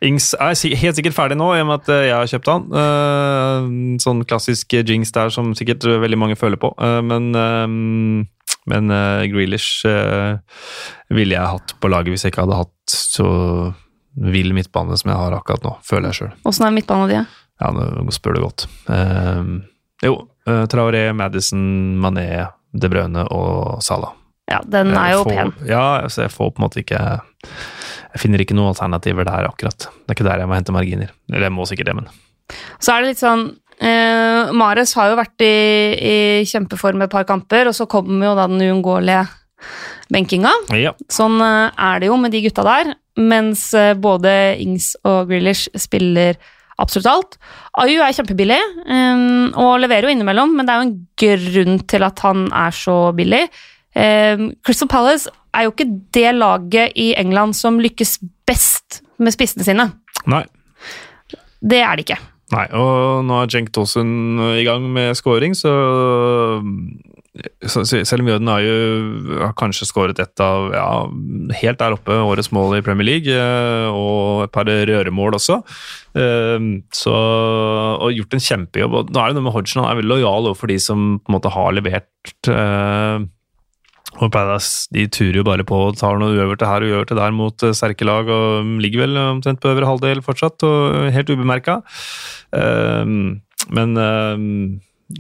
Ings 0.07 0.33
er 0.35 0.55
helt 0.79 0.99
sikkert 0.99 1.17
ferdig 1.17 1.37
nå, 1.39 1.49
i 1.55 1.63
og 1.63 1.67
med 1.69 1.83
at 1.83 1.91
eh, 1.91 2.05
jeg 2.09 2.15
har 2.15 2.31
kjøpt 2.31 2.51
han. 2.51 2.69
Uh, 2.71 3.99
sånn 4.03 4.23
klassisk 4.27 4.75
jinx 4.79 5.11
der 5.15 5.31
som 5.35 5.51
sikkert 5.59 5.85
veldig 5.87 6.19
mange 6.19 6.39
føler 6.39 6.59
på. 6.63 6.71
uh, 6.79 7.01
men 7.07 7.35
men 8.65 8.91
eh, 8.91 9.27
Grealish 9.33 9.87
eh, 9.87 10.39
ville 11.11 11.35
jeg 11.35 11.53
hatt 11.55 11.75
på 11.81 11.91
laget 11.91 12.15
hvis 12.15 12.27
jeg 12.27 12.35
ikke 12.35 12.45
hadde 12.45 12.61
hatt 12.63 12.95
så 12.95 13.27
vill 14.13 14.53
midtbane 14.55 14.97
som 15.01 15.11
jeg 15.11 15.19
har 15.19 15.37
akkurat 15.37 15.65
nå, 15.65 15.77
føler 15.87 16.11
jeg 16.11 16.21
sjøl. 16.21 16.33
Åssen 16.49 16.67
er 16.69 16.75
midtbanen 16.75 17.11
din? 17.11 17.31
Ja, 17.63 17.71
nå 17.73 18.13
spør 18.15 18.37
du 18.37 18.43
godt. 18.45 18.67
Jo, 20.03 20.17
eh, 20.47 20.65
Traoré, 20.71 21.07
Madison, 21.17 21.63
Mané, 22.03 22.27
De 22.73 22.89
Bruyne 22.93 23.25
og 23.33 23.83
Salah. 23.85 24.15
Ja, 24.51 24.61
den 24.69 24.93
er 24.99 25.15
jo 25.15 25.23
får, 25.25 25.33
pen. 25.33 25.53
Ja, 25.69 25.85
så 26.11 26.27
jeg 26.27 26.33
får 26.35 26.51
på 26.53 26.61
en 26.61 26.65
måte 26.67 26.81
ikke 26.83 26.99
Jeg 26.99 28.21
finner 28.21 28.43
ikke 28.43 28.57
noen 28.59 28.73
alternativer 28.73 29.25
der 29.29 29.49
akkurat. 29.49 29.87
Det 29.87 30.11
er 30.13 30.17
ikke 30.19 30.27
der 30.29 30.43
jeg 30.43 30.51
må 30.51 30.57
hente 30.59 30.75
marginer. 30.75 31.13
Eller 31.31 31.49
jeg 31.49 31.55
må 31.57 31.67
sikkert 31.69 31.93
det, 31.93 31.99
men 32.01 32.11
Så 32.83 32.93
er 32.95 33.05
det 33.05 33.13
litt 33.13 33.23
sånn 33.23 33.47
eh, 33.81 34.53
Mares 34.59 34.93
har 34.99 35.13
jo 35.13 35.21
vært 35.21 35.45
i, 35.47 35.55
i 35.97 36.17
kjempeform 36.49 37.05
et 37.07 37.13
par 37.13 37.25
kamper, 37.29 37.71
og 37.71 37.77
så 37.77 37.89
kommer 37.91 38.31
jo 38.31 38.35
da 38.39 38.49
den 38.51 38.65
uunngåelige 38.67 39.25
benkinga. 40.13 40.53
ja. 40.77 40.93
Sånn 41.13 41.39
eh, 41.41 41.71
er 41.79 42.03
det 42.03 42.11
jo 42.11 42.19
med 42.21 42.35
de 42.35 42.43
gutta 42.45 42.67
der, 42.67 42.93
mens 43.21 43.71
eh, 43.79 43.95
både 43.99 44.35
Ings 44.63 44.93
og 45.09 45.31
Grealish 45.31 45.71
spiller 45.79 46.37
absolutt 46.83 47.11
alt. 47.11 47.37
Ayu 47.83 48.01
er 48.03 48.15
kjempebillig, 48.17 48.61
um, 48.87 49.53
og 49.59 49.79
leverer 49.83 50.09
jo 50.09 50.17
innimellom, 50.17 50.57
men 50.57 50.69
det 50.69 50.75
er 50.75 50.81
jo 50.81 50.89
en 50.89 50.97
grunn 51.23 51.79
til 51.89 52.07
at 52.09 52.25
han 52.27 52.49
er 52.65 52.75
så 52.77 52.97
billig. 53.17 53.45
Um, 53.95 54.51
Crystal 54.65 54.91
Palace 54.91 55.31
er 55.53 55.67
jo 55.67 55.75
ikke 55.75 55.89
det 56.17 56.35
laget 56.39 56.97
i 56.99 57.13
England 57.21 57.57
som 57.59 57.81
lykkes 57.83 58.19
best 58.49 59.03
med 59.23 59.35
spissene 59.35 59.67
sine. 59.67 59.89
Nei. 60.31 60.45
Det 61.63 61.81
er 61.85 61.97
det 61.97 62.07
ikke. 62.07 62.21
Nei, 62.53 62.67
og 62.77 63.23
nå 63.25 63.39
er 63.41 63.53
Jenk 63.53 63.71
Tosun 63.73 64.41
i 64.59 64.65
gang 64.67 64.85
med 64.93 65.15
scoring, 65.17 65.55
så, 65.57 65.73
Selv 67.33 68.21
om 68.21 68.29
Jøden 68.29 68.49
har 68.53 68.61
jo 68.61 69.37
har 69.41 69.55
kanskje 69.57 69.87
skåret 69.89 70.19
et 70.21 70.41
av 70.45 70.67
ja, 70.77 70.89
helt 71.63 71.79
der 71.81 71.95
oppe 71.97 72.13
årets 72.13 72.51
mål 72.53 72.77
i 72.77 72.83
Premier 72.85 73.09
League, 73.09 73.33
eh, 73.33 73.89
og 73.89 74.45
et 74.45 74.53
par 74.53 74.69
røremål 74.69 75.39
også, 75.39 75.63
eh, 76.21 76.67
så, 76.93 77.15
og 77.97 78.13
gjort 78.13 78.37
en 78.37 78.45
kjempejobb. 78.49 78.99
og 78.99 79.15
Nå 79.15 79.23
er 79.23 79.33
det 79.33 79.39
noe 79.39 79.47
med 79.49 79.57
Hodgson, 79.57 79.81
han 79.81 79.95
er 79.95 80.03
veldig 80.03 80.13
lojal 80.13 80.51
overfor 80.51 80.75
de 80.75 80.77
som 80.85 81.09
på 81.23 81.33
en 81.33 81.39
måte 81.39 81.55
har 81.57 81.73
levert. 81.79 82.13
eh, 82.53 83.25
og 84.21 84.29
Palace 84.29 84.93
de 84.93 85.07
turer 85.09 85.41
jo 85.41 85.49
bare 85.49 85.65
på 85.65 85.79
og 85.89 85.97
tar 85.97 86.21
noe 86.21 86.37
uøvert 86.37 86.61
her 86.69 86.85
og 86.85 86.91
uøvert 86.93 87.17
der 87.17 87.33
mot 87.33 87.57
sterke 87.73 88.05
lag, 88.05 88.29
og 88.29 88.77
ligger 88.85 89.07
vel 89.07 89.17
omtrent 89.17 89.63
på 89.63 89.73
øvre 89.73 89.89
halvdel 89.89 90.21
fortsatt, 90.21 90.61
og 90.69 91.09
helt 91.17 91.33
ubemerka. 91.33 91.81
Men 93.73 93.97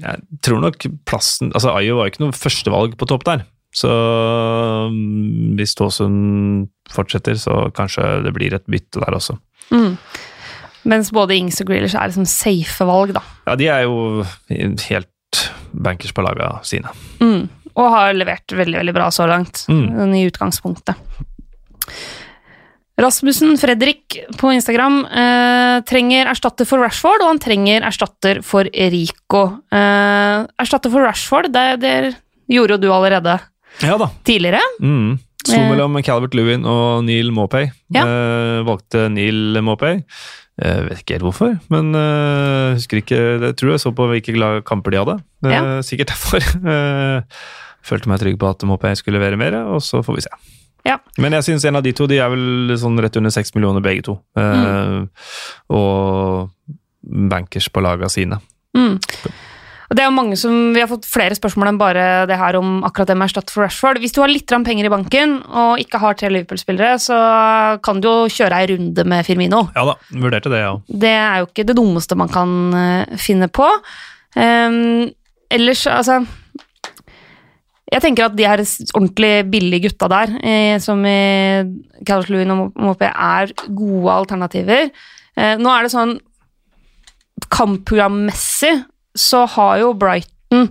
jeg 0.00 0.40
tror 0.44 0.60
nok 0.62 0.86
plassen 1.08 1.52
Altså, 1.54 1.72
Ayo 1.76 1.98
var 1.98 2.10
ikke 2.10 2.22
noe 2.24 2.36
førstevalg 2.36 2.96
på 3.00 3.08
topp 3.10 3.24
der. 3.28 3.44
Så 3.72 3.88
um, 3.88 5.54
hvis 5.56 5.72
Tåsund 5.78 6.68
fortsetter, 6.92 7.38
så 7.40 7.70
kanskje 7.76 8.04
det 8.26 8.34
blir 8.36 8.52
et 8.56 8.66
bytte 8.68 9.00
der 9.00 9.16
også. 9.16 9.38
Mm. 9.72 9.94
Mens 10.92 11.12
både 11.14 11.36
Ings 11.38 11.60
og 11.62 11.70
Grealish 11.70 11.96
er 11.96 12.10
liksom 12.10 12.26
safe 12.28 12.84
valg, 12.88 13.14
da. 13.16 13.22
Ja, 13.46 13.54
de 13.56 13.68
er 13.72 13.84
jo 13.86 14.24
helt 14.90 15.42
bankers 15.72 16.12
på 16.12 16.24
laga 16.26 16.56
sine. 16.68 16.90
Mm. 17.22 17.46
Og 17.72 17.86
har 17.94 18.12
levert 18.12 18.52
veldig 18.52 18.80
veldig 18.82 18.94
bra 18.98 19.06
så 19.14 19.24
langt, 19.30 19.64
Mm. 19.72 20.12
i 20.18 20.26
utgangspunktet. 20.28 20.98
Rasmussen 23.00 23.56
Fredrik 23.56 24.18
på 24.36 24.50
Instagram 24.52 24.98
eh, 25.08 25.78
trenger 25.88 26.28
erstatter 26.28 26.68
for 26.68 26.82
Rashford, 26.84 27.22
og 27.24 27.30
han 27.32 27.40
trenger 27.40 27.86
erstatter 27.88 28.42
for 28.44 28.68
Rico. 28.68 29.44
Eh, 29.72 30.44
erstatter 30.60 30.92
for 30.92 31.06
Rashford, 31.06 31.48
det, 31.54 31.66
det 31.82 31.94
gjorde 32.52 32.76
jo 32.76 32.82
du 32.84 32.88
allerede 32.92 33.38
Ja 33.80 33.96
da. 33.98 34.10
tidligere. 34.28 34.60
Mm. 34.82 35.16
Sto 35.42 35.56
Eh. 35.58 35.70
mellom 35.72 35.96
Calvert 36.06 36.36
Lewin 36.38 36.62
og 36.68 37.02
Neil 37.08 37.32
Maupay. 37.34 37.70
Ja. 37.90 38.04
Eh, 38.04 38.60
valgte 38.68 39.08
Neil 39.10 39.56
Maupay. 39.64 40.02
Jeg 40.62 40.84
vet 40.90 41.00
ikke 41.00 41.14
helt 41.16 41.24
hvorfor, 41.24 41.54
men 41.72 41.94
uh, 41.96 42.74
husker 42.76 42.98
ikke 43.00 43.16
Jeg 43.40 43.54
tror 43.56 43.70
jeg 43.72 43.80
så 43.80 43.90
på 43.96 44.04
hvilke 44.10 44.60
kamper 44.68 44.92
de 44.92 44.98
hadde. 45.00 45.14
Eh, 45.48 45.50
Ja. 45.50 45.62
Sikkert 45.82 46.12
derfor. 46.12 46.44
Eh, 46.72 47.22
følte 47.82 48.06
meg 48.12 48.20
trygg 48.20 48.36
på 48.38 48.46
at 48.52 48.62
Maupay 48.68 48.94
skulle 48.94 49.16
levere 49.18 49.40
mer, 49.40 49.56
og 49.72 49.80
så 49.82 50.04
får 50.04 50.14
vi 50.20 50.22
se. 50.28 50.30
Ja. 50.88 50.98
Men 51.22 51.36
jeg 51.38 51.46
syns 51.46 51.64
en 51.68 51.78
av 51.78 51.84
de 51.86 51.92
to 51.94 52.08
de 52.10 52.18
er 52.18 52.32
vel 52.32 52.74
sånn 52.80 52.98
rett 53.02 53.16
under 53.20 53.30
seks 53.34 53.54
millioner 53.54 53.84
begge 53.84 54.02
to. 54.08 54.18
Eh, 54.38 55.04
Og 55.70 56.50
bankers 57.02 57.68
på 57.70 57.82
laga 57.82 58.08
sine. 58.10 58.40
Mm. 58.76 58.98
Og 59.92 59.96
det 59.98 60.00
er 60.00 60.08
jo 60.08 60.16
mange 60.16 60.36
som, 60.40 60.72
Vi 60.72 60.80
har 60.80 60.88
fått 60.88 61.04
flere 61.04 61.36
spørsmål 61.36 61.68
enn 61.68 61.78
bare 61.80 62.04
det 62.30 62.38
her 62.40 62.56
om 62.56 62.80
akkurat 62.86 63.10
det 63.10 63.16
med 63.20 63.28
erstatt 63.28 63.50
for 63.52 63.66
Rashford. 63.66 64.00
Hvis 64.00 64.14
du 64.16 64.22
har 64.22 64.30
litt 64.32 64.48
penger 64.48 64.88
i 64.88 64.92
banken 64.92 65.34
og 65.44 65.82
ikke 65.82 66.00
har 66.00 66.16
tre 66.16 66.30
Liverpool-spillere, 66.32 66.94
så 66.96 67.18
kan 67.84 68.00
du 68.00 68.08
jo 68.08 68.30
kjøre 68.32 68.56
ei 68.62 68.70
runde 68.72 69.04
med 69.04 69.26
Firmino. 69.26 69.66
Ja 69.76 69.84
da, 69.90 69.98
vurderte 70.16 70.48
det, 70.48 70.62
ja. 70.64 70.72
Det 70.88 71.12
er 71.12 71.42
jo 71.42 71.50
ikke 71.50 71.66
det 71.68 71.76
dummeste 71.76 72.16
man 72.16 72.32
kan 72.32 72.54
eh, 72.72 73.18
finne 73.20 73.50
på. 73.52 73.68
Um, 74.32 75.10
ellers, 75.52 75.84
altså 75.86 76.22
Jeg 77.92 78.00
tenker 78.00 78.24
at 78.24 78.36
de 78.38 78.46
her 78.48 78.62
ordentlig 78.96 79.32
billige 79.52 79.82
gutta 79.90 80.08
der, 80.08 80.30
eh, 80.42 80.78
som 80.80 81.02
i 81.04 81.16
Calvert 82.08 82.30
Lewin 82.32 82.50
og 82.54 82.72
Mopé, 82.80 83.10
er 83.12 83.52
gode 83.68 84.14
alternativer. 84.14 84.88
Eh, 85.36 85.56
nå 85.60 85.68
er 85.76 85.82
det 85.86 85.92
sånn 85.92 86.14
Kampprogrammessig 87.52 88.72
så 89.18 89.42
har 89.56 89.78
jo 89.82 89.92
Brighton 89.98 90.68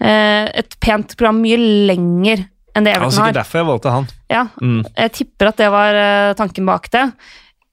eh, 0.00 0.46
et 0.58 0.74
pent 0.82 1.14
program 1.16 1.38
mye 1.44 1.58
lenger 1.86 2.42
enn 2.76 2.84
det 2.86 2.92
Everton 2.96 2.98
har. 2.98 3.10
Det 3.10 3.16
var 3.16 3.16
sikkert 3.16 3.38
derfor 3.40 3.60
jeg 3.62 3.68
valgte 3.70 3.92
han. 3.94 4.08
Ja, 4.32 4.42
Mm. 4.60 4.80
jeg 4.96 5.12
tipper 5.12 5.48
at 5.52 5.56
det 5.62 5.70
var 5.70 5.94
eh, 5.94 6.34
tanken 6.34 6.66
bak 6.66 6.90
det. 6.90 7.04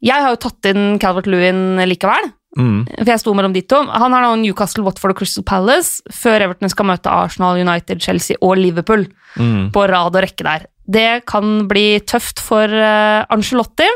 Jeg 0.04 0.22
har 0.22 0.30
jo 0.36 0.42
tatt 0.44 0.70
inn 0.70 1.00
Calvert 1.00 1.28
Lewin 1.28 1.80
likevel, 1.88 2.30
Mm. 2.58 2.86
for 3.00 3.10
jeg 3.10 3.20
sto 3.24 3.34
mellom 3.34 3.54
de 3.56 3.62
to. 3.66 3.80
Han 3.90 4.14
har 4.14 4.22
nå 4.22 4.36
Newcastle, 4.44 4.84
Watford 4.86 5.16
og 5.16 5.18
Crystal 5.24 5.44
Palace, 5.44 6.04
før 6.14 6.44
Everton 6.46 6.70
skal 6.70 6.86
møte 6.86 7.10
Arsenal, 7.10 7.58
United, 7.58 8.00
Chelsea 8.02 8.38
og 8.42 8.58
Liverpool 8.58 9.08
Mm. 9.40 9.72
på 9.74 9.88
rad 9.90 10.14
og 10.16 10.22
rekke 10.22 10.44
der. 10.46 10.68
Det 10.86 11.26
kan 11.26 11.64
bli 11.68 12.00
tøft 12.06 12.38
for 12.44 12.70
uh, 12.70 13.26
Angelotti, 13.34 13.88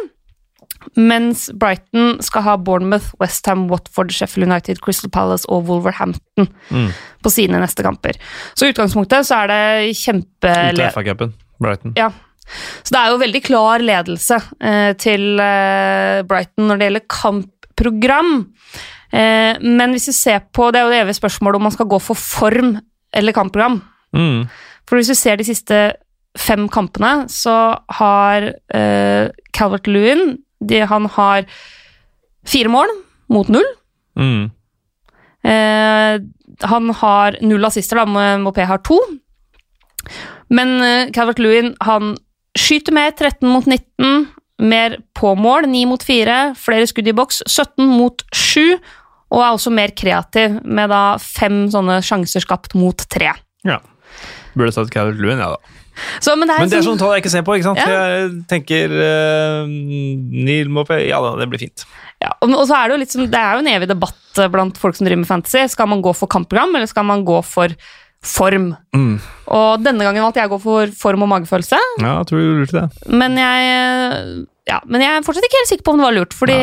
mens 0.97 1.49
Brighton 1.53 2.17
skal 2.23 2.41
ha 2.45 2.55
Bournemouth, 2.57 3.11
Westham, 3.21 3.67
Watford, 3.69 4.09
Sheffield 4.15 4.47
United, 4.49 4.79
Crystal 4.81 5.11
Palace 5.13 5.45
og 5.49 5.67
Wolverhampton 5.67 6.47
Mm. 6.71 6.89
på 7.21 7.29
sine 7.29 7.59
neste 7.61 7.83
kamper. 7.83 8.17
Så 8.55 8.65
i 8.65 8.71
utgangspunktet 8.73 9.25
så 9.27 9.43
er 9.43 9.47
det 9.53 9.95
kjempe... 9.99 10.49
Ut 10.73 10.79
av 10.79 10.93
FA-cupen. 10.95 11.33
Brighton. 11.61 11.93
Ja. 11.97 12.09
Så 12.83 12.93
det 12.95 12.99
er 13.01 13.09
jo 13.11 13.17
veldig 13.19 13.41
klar 13.43 13.83
ledelse 13.83 14.37
eh, 14.63 14.93
til 15.01 15.39
eh, 15.43 16.21
Brighton 16.23 16.69
når 16.69 16.77
det 16.79 16.87
gjelder 16.87 17.07
kampprogram. 17.77 18.53
Eh, 19.11 19.57
men 19.61 19.91
hvis 19.91 20.09
du 20.09 20.11
ser 20.11 20.41
på 20.51 20.71
Det 20.71 20.79
er 20.79 20.83
jo 20.83 20.91
det 20.91 20.99
evige 20.99 21.21
spørsmålet 21.21 21.55
om 21.55 21.63
man 21.63 21.71
skal 21.71 21.87
gå 21.87 21.99
for 21.99 22.15
form 22.15 22.77
eller 23.13 23.31
kampprogram. 23.31 23.81
Mm. 24.13 24.47
For 24.87 24.97
hvis 24.97 25.07
du 25.07 25.15
ser 25.15 25.37
de 25.37 25.43
siste 25.43 25.93
fem 26.37 26.67
kampene, 26.69 27.27
så 27.29 27.79
har 27.89 28.53
eh, 28.73 29.29
Calvert 29.53 29.87
Lewin 29.87 30.37
de, 30.59 30.85
Han 30.85 31.05
har 31.05 31.45
fire 32.45 32.69
mål, 32.69 32.87
mot 33.29 33.47
null. 33.49 33.65
Mm. 34.15 34.51
Eh, 35.43 36.19
han 36.63 36.89
har 36.89 37.37
null 37.41 37.65
assister, 37.65 37.97
da, 37.97 38.37
Mopé 38.37 38.65
har 38.65 38.77
to. 38.77 38.99
Men 40.49 40.81
eh, 40.81 41.11
Calvert 41.11 41.39
Lewin 41.39 41.75
han 41.81 42.15
skyter 42.57 42.93
mer, 42.93 43.11
13 43.11 43.49
mot 43.49 43.65
19. 43.65 44.27
Mer 44.57 44.97
på 45.17 45.35
mål, 45.37 45.67
9 45.69 45.83
mot 45.89 46.03
4. 46.03 46.37
Flere 46.57 46.87
skudd 46.89 47.09
i 47.11 47.15
boks, 47.17 47.43
17 47.45 47.85
mot 47.85 48.23
7. 48.33 48.77
Og 49.27 49.41
er 49.43 49.51
også 49.51 49.73
mer 49.75 49.91
kreativ, 49.97 50.61
med 50.63 50.89
da 50.93 51.17
fem 51.19 51.65
sånne 51.73 51.99
sjanser 52.05 52.43
skapt 52.43 52.77
mot 52.79 53.01
tre. 53.11 53.33
Ja. 53.67 53.81
Burde 54.55 54.71
satt 54.73 54.93
Calvert 54.93 55.19
Lewin, 55.19 55.41
ja 55.43 55.51
da. 55.53 55.75
Så, 56.21 56.35
men 56.37 56.47
det 56.47 56.55
er, 56.55 56.61
Men 56.61 56.69
det 56.69 56.77
er 56.77 56.85
sånn- 56.85 56.99
tall 57.01 57.15
jeg 57.15 57.23
ikke 57.23 57.33
ser 57.33 57.43
på, 57.45 57.55
ikke 57.57 57.67
sant? 57.71 57.81
Ja. 57.81 58.03
Jeg 58.13 58.33
tenker 58.49 58.91
uh, 58.93 59.65
Neil 59.67 60.69
Mopé 60.69 60.99
Ja 61.07 61.17
da, 61.23 61.31
det 61.39 61.47
blir 61.49 61.61
fint. 61.61 61.85
Ja, 62.21 62.35
og 62.41 62.53
og 62.53 62.65
så 62.69 62.77
er 62.77 62.87
det 62.87 62.95
jo 62.95 63.01
litt 63.01 63.13
sånn, 63.13 63.29
det 63.33 63.39
er 63.41 63.57
jo 63.57 63.63
en 63.65 63.71
evig 63.71 63.89
debatt 63.89 64.41
eh, 64.41 64.49
blant 64.53 64.77
folk 64.77 64.97
som 64.97 65.05
driver 65.05 65.21
med 65.21 65.29
fantasy. 65.29 65.65
Skal 65.73 65.89
man 65.89 66.01
gå 66.05 66.13
for 66.17 66.29
kampprogram, 66.29 66.73
eller 66.77 66.89
skal 66.89 67.05
man 67.05 67.25
gå 67.27 67.41
for 67.45 67.73
form? 68.27 68.69
Mm. 68.95 69.15
Og 69.55 69.83
denne 69.83 70.03
gangen 70.05 70.25
valgte 70.25 70.43
jeg 70.43 70.51
å 70.51 70.55
gå 70.55 70.61
for 70.63 70.93
form 70.99 71.25
og 71.25 71.31
magefølelse, 71.33 71.79
Ja, 72.03 72.17
jeg 72.19 72.29
tror 72.29 72.43
du 72.43 72.61
lurte 72.61 72.83
det. 72.83 73.09
men 73.23 73.37
jeg, 73.39 73.71
eh, 73.71 74.45
ja, 74.67 74.81
men 74.85 75.01
jeg 75.01 75.15
er 75.15 75.23
fortsatt 75.23 75.47
ikke 75.47 75.61
helt 75.61 75.71
sikker 75.71 75.87
på 75.87 75.95
om 75.95 76.01
det 76.01 76.07
var 76.09 76.17
lurt, 76.17 76.35
fordi 76.35 76.57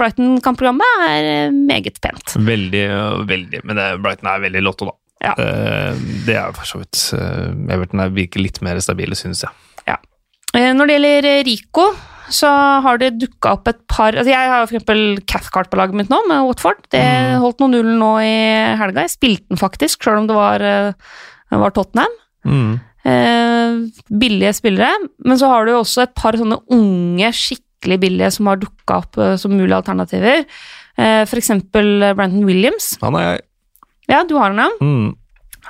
Brighton-kampprogrammet 0.00 1.04
er 1.10 1.30
eh, 1.34 1.52
meget 1.52 2.00
pent. 2.00 2.36
Veldig, 2.40 2.84
øh, 2.96 3.28
veldig. 3.28 3.60
Men 3.68 3.76
det, 3.76 3.88
Brighton 4.00 4.32
er 4.32 4.44
veldig 4.46 4.64
lotto, 4.64 4.88
da. 4.88 4.96
Ja. 5.20 5.34
Eh, 5.36 5.98
det 6.24 6.36
er 6.40 6.54
for 6.56 6.64
så 6.64 6.80
vidt 6.80 6.96
uh, 7.12 7.50
Everton 7.74 8.00
er 8.00 8.14
virker 8.16 8.40
litt 8.40 8.62
mer 8.64 8.80
stabile, 8.80 9.18
synes 9.18 9.42
jeg. 9.44 9.52
Ja. 9.90 9.98
Når 10.56 10.88
det 10.88 10.94
gjelder 10.96 11.28
eh, 11.28 11.42
Rico, 11.46 11.84
så 12.30 12.48
har 12.84 12.98
det 13.02 13.18
dukka 13.20 13.52
opp 13.56 13.68
et 13.70 13.78
par 13.90 14.12
altså 14.14 14.30
Jeg 14.30 14.50
har 14.52 14.66
eksempel 14.66 15.20
Cathcart 15.26 15.70
på 15.70 15.78
laget 15.80 15.96
mitt 15.98 16.10
nå, 16.12 16.20
med 16.28 16.46
Watford. 16.46 16.80
Det 16.90 17.00
Mm. 17.02 17.40
holdt 17.42 17.60
noen 17.60 17.70
null 17.76 17.90
nå 17.98 18.10
i 18.22 18.76
helga. 18.78 19.02
Jeg 19.06 19.10
spilte 19.16 19.48
den 19.50 19.58
faktisk, 19.60 20.00
sjøl 20.02 20.18
om 20.22 20.26
det 20.30 20.36
var, 20.36 20.62
eh, 20.62 20.92
var 21.50 21.70
Tottenham. 21.70 22.14
Mm. 22.46 22.80
Eh, 23.04 23.90
billige 24.12 24.54
spillere. 24.54 24.92
Men 25.24 25.36
så 25.38 25.48
har 25.48 25.64
du 25.66 25.72
jo 25.72 25.80
også 25.82 26.02
et 26.02 26.14
par 26.14 26.32
sånne 26.38 26.60
unge, 26.70 27.32
skikkelig 27.32 27.98
billige 28.00 28.32
som 28.32 28.46
har 28.46 28.56
dukka 28.56 28.98
opp 29.02 29.18
eh, 29.18 29.36
som 29.36 29.50
mulige 29.52 29.76
alternativer. 29.82 30.44
Eh, 30.98 31.24
eksempel 31.24 32.02
eh, 32.02 32.14
Brandon 32.14 32.44
Williams. 32.46 32.96
Han 33.02 33.16
er 33.16 33.26
jeg. 33.30 33.40
Ja, 34.08 34.22
du 34.24 34.36
har 34.36 34.50
han, 34.52 34.58
ja. 34.58 34.70
Mm. 34.80 35.14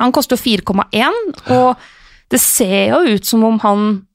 Han 0.00 0.12
koster 0.12 0.36
4,1, 0.36 1.50
og 1.50 1.76
det 2.30 2.40
ser 2.40 2.88
jo 2.94 3.16
ut 3.16 3.26
som 3.26 3.44
om 3.44 3.58
han 3.60 4.06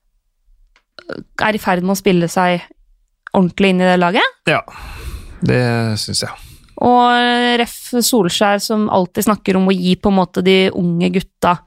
er 1.42 1.56
i 1.56 1.62
ferd 1.62 1.84
med 1.84 1.96
å 1.96 2.00
spille 2.00 2.30
seg 2.32 2.64
ordentlig 3.36 3.74
inn 3.74 3.84
i 3.84 3.88
det 3.90 4.00
laget. 4.00 4.36
Ja, 4.50 4.62
det 5.46 5.62
syns 6.02 6.24
jeg. 6.24 6.32
Og 6.86 7.60
Ref 7.62 7.76
Solskjær 8.04 8.60
som 8.64 8.90
alltid 8.92 9.28
snakker 9.30 9.60
om 9.60 9.70
å 9.72 9.76
gi 9.76 9.96
på 9.96 10.12
en 10.12 10.18
måte 10.20 10.44
de 10.44 10.70
unge 10.76 11.10
gutta 11.16 11.58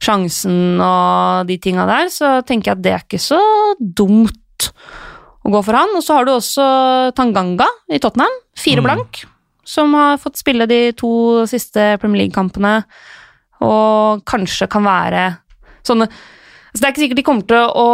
sjansen 0.00 0.80
og 0.80 1.46
de 1.50 1.58
tinga 1.60 1.84
der, 1.86 2.08
så 2.10 2.40
tenker 2.46 2.72
jeg 2.72 2.78
at 2.78 2.84
det 2.84 2.94
er 2.94 3.04
ikke 3.04 3.20
så 3.20 3.40
dumt 3.78 4.70
å 5.44 5.52
gå 5.52 5.60
for 5.66 5.76
han. 5.76 5.92
Og 5.96 6.02
så 6.04 6.16
har 6.16 6.26
du 6.26 6.32
også 6.34 6.64
Tanganga 7.16 7.68
i 7.92 8.00
Tottenham, 8.02 8.32
fire 8.56 8.80
Mm. 8.80 9.06
som 9.64 9.92
har 9.94 10.18
fått 10.18 10.40
spille 10.40 10.66
de 10.66 10.92
to 10.92 11.46
siste 11.46 11.98
Premier 12.00 12.24
League-kampene, 12.24 12.84
og 13.60 14.24
kanskje 14.24 14.68
kan 14.68 14.82
være 14.82 15.38
sånne 15.84 16.08
så 16.70 16.78
Det 16.80 16.86
er 16.86 16.92
ikke 16.94 17.02
sikkert 17.04 17.20
de 17.20 17.26
kommer 17.26 17.46
til 17.50 17.56
å 17.82 17.86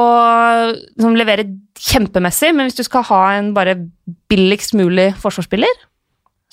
liksom, 0.96 1.16
levere 1.16 1.46
kjempemessig, 1.80 2.52
men 2.56 2.68
hvis 2.68 2.76
du 2.78 2.84
skal 2.86 3.06
ha 3.08 3.22
en 3.38 3.52
bare 3.56 3.76
billigst 4.30 4.74
mulig 4.76 5.10
forsvarsspiller, 5.22 5.82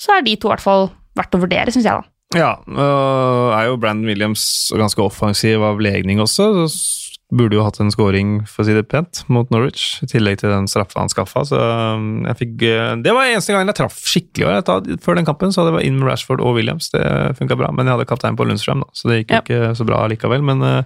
så 0.00 0.16
er 0.18 0.26
de 0.26 0.36
to 0.36 0.48
i 0.48 0.54
hvert 0.54 0.64
fall 0.64 0.88
verdt 1.16 1.36
å 1.36 1.40
vurdere, 1.44 1.70
syns 1.74 1.86
jeg, 1.86 1.94
da. 2.00 2.10
Ja, 2.34 2.52
øh, 2.66 3.52
er 3.54 3.68
jo 3.68 3.76
Brandon 3.78 4.08
Williams 4.10 4.42
ganske 4.74 4.98
offensiv 5.04 5.62
av 5.62 5.78
legning 5.84 6.18
også. 6.18 6.48
Så 6.66 7.02
burde 7.34 7.54
jo 7.56 7.62
hatt 7.64 7.78
en 7.80 7.90
scoring, 7.94 8.40
for 8.50 8.62
å 8.62 8.66
si 8.66 8.74
det 8.74 8.88
pent, 8.90 9.20
mot 9.32 9.48
Norwich. 9.54 10.00
I 10.02 10.08
tillegg 10.10 10.40
til 10.42 10.50
den 10.50 10.66
straffa 10.70 11.00
han 11.04 11.12
skaffa. 11.12 11.44
Så 11.46 11.60
øh, 11.60 12.26
jeg 12.26 12.36
fikk 12.40 12.64
øh, 12.68 12.90
Det 13.06 13.14
var 13.14 13.30
eneste 13.30 13.54
gangen 13.54 13.70
jeg 13.70 13.78
traff 13.78 14.00
skikkelig. 14.10 14.48
jeg 14.50 14.66
tatt, 14.66 14.90
Før 15.04 15.20
den 15.20 15.28
kampen 15.28 15.54
så 15.54 15.62
jeg 15.68 15.76
vært 15.76 15.86
inn 15.88 16.00
med 16.00 16.10
Rashford 16.10 16.42
og 16.42 16.58
Williams. 16.58 16.90
Det 16.94 17.04
funka 17.38 17.56
bra. 17.60 17.70
Men 17.70 17.86
jeg 17.86 17.94
hadde 17.98 18.10
kaptein 18.10 18.36
på 18.38 18.46
Lundstrøm, 18.50 18.82
da, 18.82 18.90
så 18.98 19.10
det 19.12 19.20
gikk 19.22 19.30
jo 19.30 19.38
Ja. 19.38 19.44
ikke 19.46 19.76
så 19.78 19.86
bra 19.88 20.02
likevel. 20.10 20.42
Men 20.42 20.62
øh, 20.62 20.82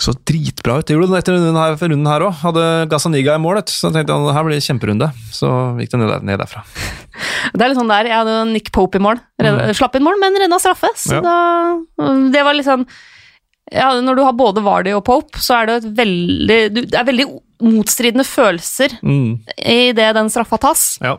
så 0.00 0.12
dritbra 0.26 0.80
ut. 0.80 0.86
Det 0.88 0.94
gjorde 0.96 1.12
det 1.12 1.20
etter 1.22 1.36
denne 1.38 1.64
runden 1.78 2.08
her 2.10 2.24
òg. 2.26 2.32
Hadde 2.42 2.64
Gazaniga 2.90 3.36
i 3.38 3.42
mål, 3.42 3.60
så 3.70 3.92
tenkte 3.94 4.10
jeg 4.12 4.26
at 4.26 4.34
her 4.34 4.44
blir 4.44 4.56
det 4.58 4.66
kjemperunde. 4.66 5.08
Så 5.32 5.50
gikk 5.78 5.90
det 5.94 6.00
ned, 6.24 6.38
derfra. 6.42 6.64
Det 7.54 7.60
er 7.62 7.68
litt 7.70 7.78
sånn 7.78 7.90
der, 7.92 8.08
Jeg 8.10 8.16
hadde 8.18 8.36
Nick 8.50 8.72
Pope 8.74 8.98
i 8.98 9.02
mål. 9.04 9.20
Redda, 9.38 9.68
Slapp 9.76 9.94
inn 9.94 10.02
mål, 10.02 10.16
men 10.18 10.34
redda 10.40 10.58
straffe. 10.58 10.90
Så 10.98 11.20
Ja. 11.20 11.20
da 11.22 12.16
Det 12.34 12.42
var 12.42 12.54
litt 12.58 12.66
sånn 12.66 12.86
ja, 13.72 13.92
Når 14.00 14.16
du 14.18 14.22
har 14.24 14.32
både 14.36 14.62
Vardy 14.64 14.92
og 14.96 15.04
Pope, 15.06 15.38
så 15.38 15.60
er 15.62 15.66
det 15.66 15.76
et 15.84 15.94
veldig 15.96 16.58
Det 16.90 16.94
er 16.98 17.04
veldig 17.06 17.26
motstridende 17.64 18.26
følelser 18.26 18.98
Mm, 19.00 19.38
i 19.62 19.92
det 19.92 20.10
den 20.16 20.28
straffa 20.28 20.58
tas. 20.60 20.98
ja. 21.00 21.16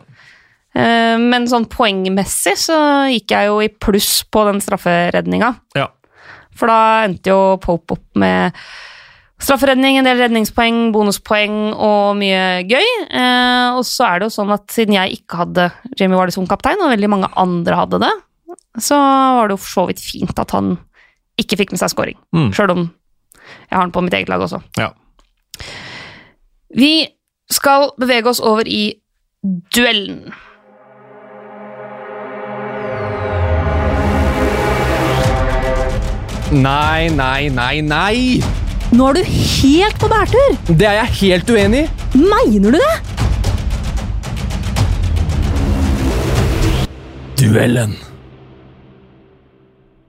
Eh, 0.76 1.16
Men 1.16 1.46
sånn 1.48 1.64
poengmessig 1.66 2.58
så 2.60 2.76
gikk 3.08 3.32
jeg 3.32 3.46
jo 3.48 3.60
i 3.64 3.68
pluss 3.68 4.22
på 4.30 4.44
den 4.50 4.60
strafferedninga. 4.60 5.54
ja. 5.74 5.88
For 6.56 6.70
da 6.70 7.06
endte 7.06 7.32
jo 7.32 7.56
Pope 7.62 7.96
opp 7.96 8.20
med 8.20 8.56
strafferedning, 9.42 9.98
en 9.98 10.06
del 10.08 10.20
redningspoeng, 10.22 10.90
bonuspoeng 10.94 11.74
og 11.74 12.16
mye 12.20 12.64
gøy. 12.68 12.86
Eh, 13.06 13.76
og 13.76 13.84
så 13.84 14.08
er 14.08 14.20
det 14.22 14.30
jo 14.30 14.36
sånn 14.38 14.54
at 14.54 14.64
siden 14.72 14.96
jeg 14.96 15.18
ikke 15.20 15.42
hadde 15.42 15.68
Jamie 16.00 16.16
Wardy 16.16 16.32
som 16.34 16.48
kaptein, 16.48 16.80
og 16.80 16.94
veldig 16.94 17.10
mange 17.12 17.30
andre 17.36 17.80
hadde 17.82 18.00
det, 18.06 18.12
så 18.80 18.96
var 18.96 19.48
det 19.48 19.58
jo 19.58 19.62
for 19.64 19.72
så 19.72 19.86
vidt 19.90 20.00
fint 20.04 20.40
at 20.40 20.54
han 20.56 20.76
ikke 21.40 21.58
fikk 21.60 21.74
med 21.74 21.82
seg 21.82 21.92
scoring. 21.92 22.16
Mm. 22.36 22.48
Sjøl 22.56 22.72
om 22.72 22.86
jeg 23.46 23.76
har 23.76 23.84
den 23.84 23.92
på 23.94 24.02
mitt 24.02 24.16
eget 24.16 24.32
lag 24.32 24.42
også. 24.42 24.62
ja. 24.80 24.90
Vi 26.76 27.06
skal 27.50 27.92
bevege 28.00 28.28
oss 28.28 28.40
over 28.42 28.66
i 28.66 28.98
duellen. 29.72 30.32
Nei, 36.54 37.08
nei, 37.10 37.48
nei, 37.50 37.80
nei! 37.82 38.38
Nå 38.94 39.08
er 39.10 39.16
du 39.18 39.22
helt 39.26 39.96
på 39.98 40.06
bærtur! 40.06 40.52
Det 40.68 40.86
er 40.86 41.00
jeg 41.00 41.14
helt 41.20 41.48
uenig 41.50 41.80
i. 41.82 42.20
Mener 42.22 42.70
du 42.70 42.78
det? 42.78 42.94
Duellen. 47.40 47.96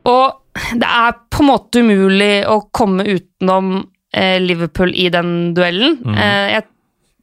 Og 0.05 0.37
det 0.77 0.85
er 0.85 1.17
på 1.33 1.41
en 1.41 1.49
måte 1.49 1.81
umulig 1.81 2.45
å 2.45 2.59
komme 2.69 3.07
utenom 3.09 3.73
eh, 4.13 4.37
Liverpool 4.37 4.93
i 4.93 5.09
den 5.09 5.55
duellen. 5.57 5.97
Eh, 6.13 6.53
jeg, 6.53 6.67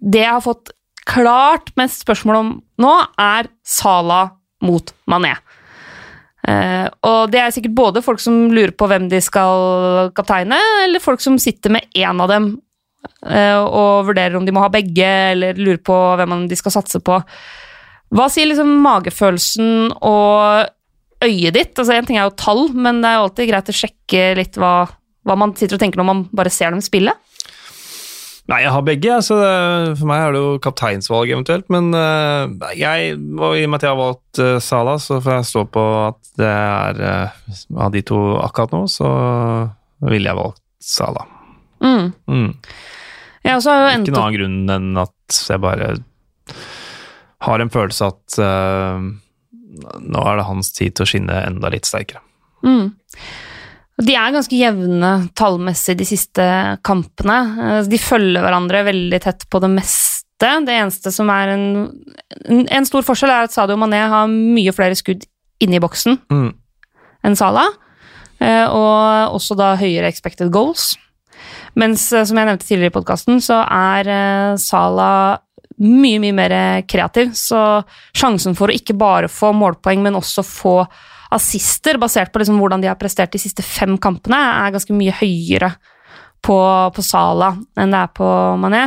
det 0.02 0.24
jeg 0.26 0.32
har 0.40 0.42
fått 0.42 0.74
klart 1.06 1.70
mest 1.78 2.02
spørsmål 2.02 2.40
om 2.40 2.54
nå, 2.82 2.98
er 3.14 3.46
Sala 3.62 4.24
mot 4.66 4.90
Mané. 5.06 5.36
Eh, 6.44 6.86
og 7.08 7.32
det 7.32 7.40
er 7.40 7.52
sikkert 7.54 7.76
både 7.78 8.02
folk 8.04 8.20
som 8.20 8.50
lurer 8.52 8.74
på 8.76 8.88
hvem 8.90 9.08
de 9.12 9.20
skal 9.24 10.10
kapteine, 10.16 10.58
eller 10.84 11.02
folk 11.02 11.22
som 11.24 11.38
sitter 11.40 11.72
med 11.72 11.88
én 11.96 12.20
av 12.20 12.30
dem 12.30 12.50
uh, 13.24 13.62
og 13.64 14.10
vurderer 14.10 14.36
om 14.36 14.44
de 14.44 14.52
må 14.52 14.64
ha 14.64 14.72
begge, 14.72 15.10
eller 15.32 15.56
lurer 15.60 15.80
på 15.84 15.98
hvem 16.20 16.44
de 16.50 16.58
skal 16.58 16.76
satse 16.76 17.00
på. 17.04 17.20
Hva 18.14 18.28
sier 18.30 18.50
liksom 18.50 18.76
magefølelsen 18.84 19.94
og 20.04 20.68
øyet 21.24 21.56
ditt? 21.56 21.72
Altså 21.78 21.96
En 21.96 22.06
ting 22.06 22.20
er 22.20 22.28
jo 22.28 22.36
tall, 22.38 22.68
men 22.76 23.00
det 23.02 23.10
er 23.10 23.18
jo 23.18 23.28
alltid 23.28 23.50
greit 23.50 23.72
å 23.72 23.78
sjekke 23.80 24.26
litt 24.38 24.60
hva, 24.60 24.74
hva 25.24 25.38
man 25.40 25.56
sitter 25.56 25.78
og 25.78 25.82
tenker 25.82 26.00
når 26.00 26.10
man 26.10 26.26
bare 26.36 26.52
ser 26.52 26.74
dem 26.74 26.84
spille. 26.84 27.16
Nei, 28.44 28.58
jeg 28.60 28.72
har 28.74 28.82
begge, 28.84 29.14
så 29.24 29.36
for 29.96 30.08
meg 30.08 30.20
er 30.20 30.34
det 30.34 30.40
jo 30.42 30.56
kapteinsvalg 30.64 31.30
eventuelt. 31.32 31.64
Men 31.72 31.86
eh, 31.96 32.74
jeg, 32.76 33.14
og 33.38 33.56
i 33.56 33.62
og 33.64 33.70
med 33.72 33.78
at 33.78 33.86
jeg 33.86 33.94
har 33.94 34.00
valgt 34.00 34.40
uh, 34.42 34.56
Sala, 34.60 34.98
så 35.00 35.16
får 35.24 35.38
jeg 35.38 35.46
stå 35.48 35.62
på 35.72 35.84
at 36.02 36.20
det 36.40 36.50
er 36.50 37.00
eh, 37.08 37.38
av 37.80 37.94
de 37.94 38.02
to 38.04 38.18
akkurat 38.42 38.74
nå, 38.76 38.82
så 38.92 39.08
ville 40.04 40.28
jeg 40.28 40.40
valgt 40.42 40.60
Sala. 40.84 41.24
Mm. 41.80 42.12
Mm. 42.28 42.50
Ja, 43.44 43.56
også 43.56 43.72
har 43.72 43.80
jo 43.80 43.88
Ikke 44.02 44.12
noen 44.12 44.20
annen 44.20 44.36
grunn 44.36 44.76
enn 44.76 45.00
at 45.00 45.40
jeg 45.48 45.64
bare 45.64 45.88
har 47.44 47.64
en 47.64 47.72
følelse 47.72 48.12
at 48.12 48.38
uh, 48.44 49.00
nå 50.04 50.28
er 50.28 50.38
det 50.38 50.46
hans 50.50 50.72
tid 50.76 50.96
til 50.96 51.06
å 51.06 51.08
skinne 51.08 51.40
enda 51.48 51.72
litt 51.72 51.88
sterkere. 51.88 52.20
mm. 52.60 52.92
De 54.02 54.14
er 54.18 54.32
ganske 54.34 54.56
jevne 54.58 55.10
tallmessig 55.38 55.94
de 56.00 56.06
siste 56.08 56.44
kampene. 56.82 57.36
Eh, 57.78 57.82
De 57.88 57.98
følger 58.02 58.42
hverandre 58.42 58.80
veldig 58.88 59.20
tett 59.22 59.44
på 59.52 59.60
det 59.62 59.70
meste. 59.70 60.20
Det 60.40 60.74
eneste 60.74 61.12
som 61.14 61.30
er 61.30 61.52
en, 61.54 61.66
en- 62.68 62.84
stor 62.88 63.02
forskjell, 63.06 63.30
er 63.30 63.46
at 63.46 63.52
Sadio 63.54 63.76
Mané 63.80 64.00
har 64.10 64.26
mye 64.28 64.72
flere 64.74 64.96
skudd 64.98 65.22
inni 65.62 65.78
boksen 65.80 66.18
Mm. 66.28 66.50
enn 67.24 67.36
Salah, 67.38 67.70
eh, 68.40 68.66
og 68.66 69.36
også 69.38 69.56
da 69.56 69.76
høyere 69.76 70.10
expected 70.10 70.50
goals. 70.52 70.96
Mens, 71.76 72.12
eh, 72.12 72.24
som 72.24 72.36
jeg 72.36 72.46
nevnte 72.50 72.66
tidligere 72.66 72.90
i 72.92 72.98
podkasten, 72.98 73.38
så 73.40 73.62
er 73.64 74.56
Salah 74.58 75.38
mye, 75.78 76.18
mye 76.20 76.34
mer 76.34 76.82
kreativ. 76.82 77.30
Så 77.34 77.84
sjansen 78.14 78.54
for 78.58 78.68
å 78.68 78.74
ikke 78.74 78.98
bare 78.98 79.28
få 79.30 79.54
målpoeng, 79.54 80.02
men 80.02 80.14
også 80.18 80.42
få 80.44 80.76
assister, 81.34 81.98
basert 82.00 82.32
på 82.32 82.40
liksom 82.42 82.58
hvordan 82.60 82.82
de 82.82 82.90
har 82.90 82.98
prestert 83.00 83.34
de 83.34 83.40
siste 83.42 83.64
fem 83.66 83.96
kampene, 83.98 84.38
er 84.38 84.74
ganske 84.74 84.96
mye 84.96 85.14
høyere 85.18 85.74
på, 86.44 86.56
på 86.94 87.04
Sala 87.04 87.54
enn 87.80 87.94
det 87.94 88.02
er 88.02 88.12
på 88.14 88.28
Mané. 88.60 88.86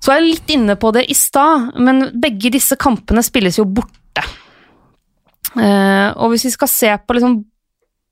Så 0.00 0.12
er 0.12 0.20
jeg 0.20 0.30
litt 0.30 0.52
inne 0.56 0.76
på 0.80 0.92
det 0.96 1.04
i 1.12 1.16
stad, 1.16 1.74
men 1.80 2.08
begge 2.20 2.52
disse 2.54 2.76
kampene 2.80 3.22
spilles 3.24 3.58
jo 3.60 3.66
borte. 3.68 4.24
Eh, 5.60 6.08
og 6.16 6.32
hvis 6.32 6.46
vi 6.48 6.54
skal 6.54 6.70
se 6.72 6.94
på 7.04 7.16
liksom 7.16 7.36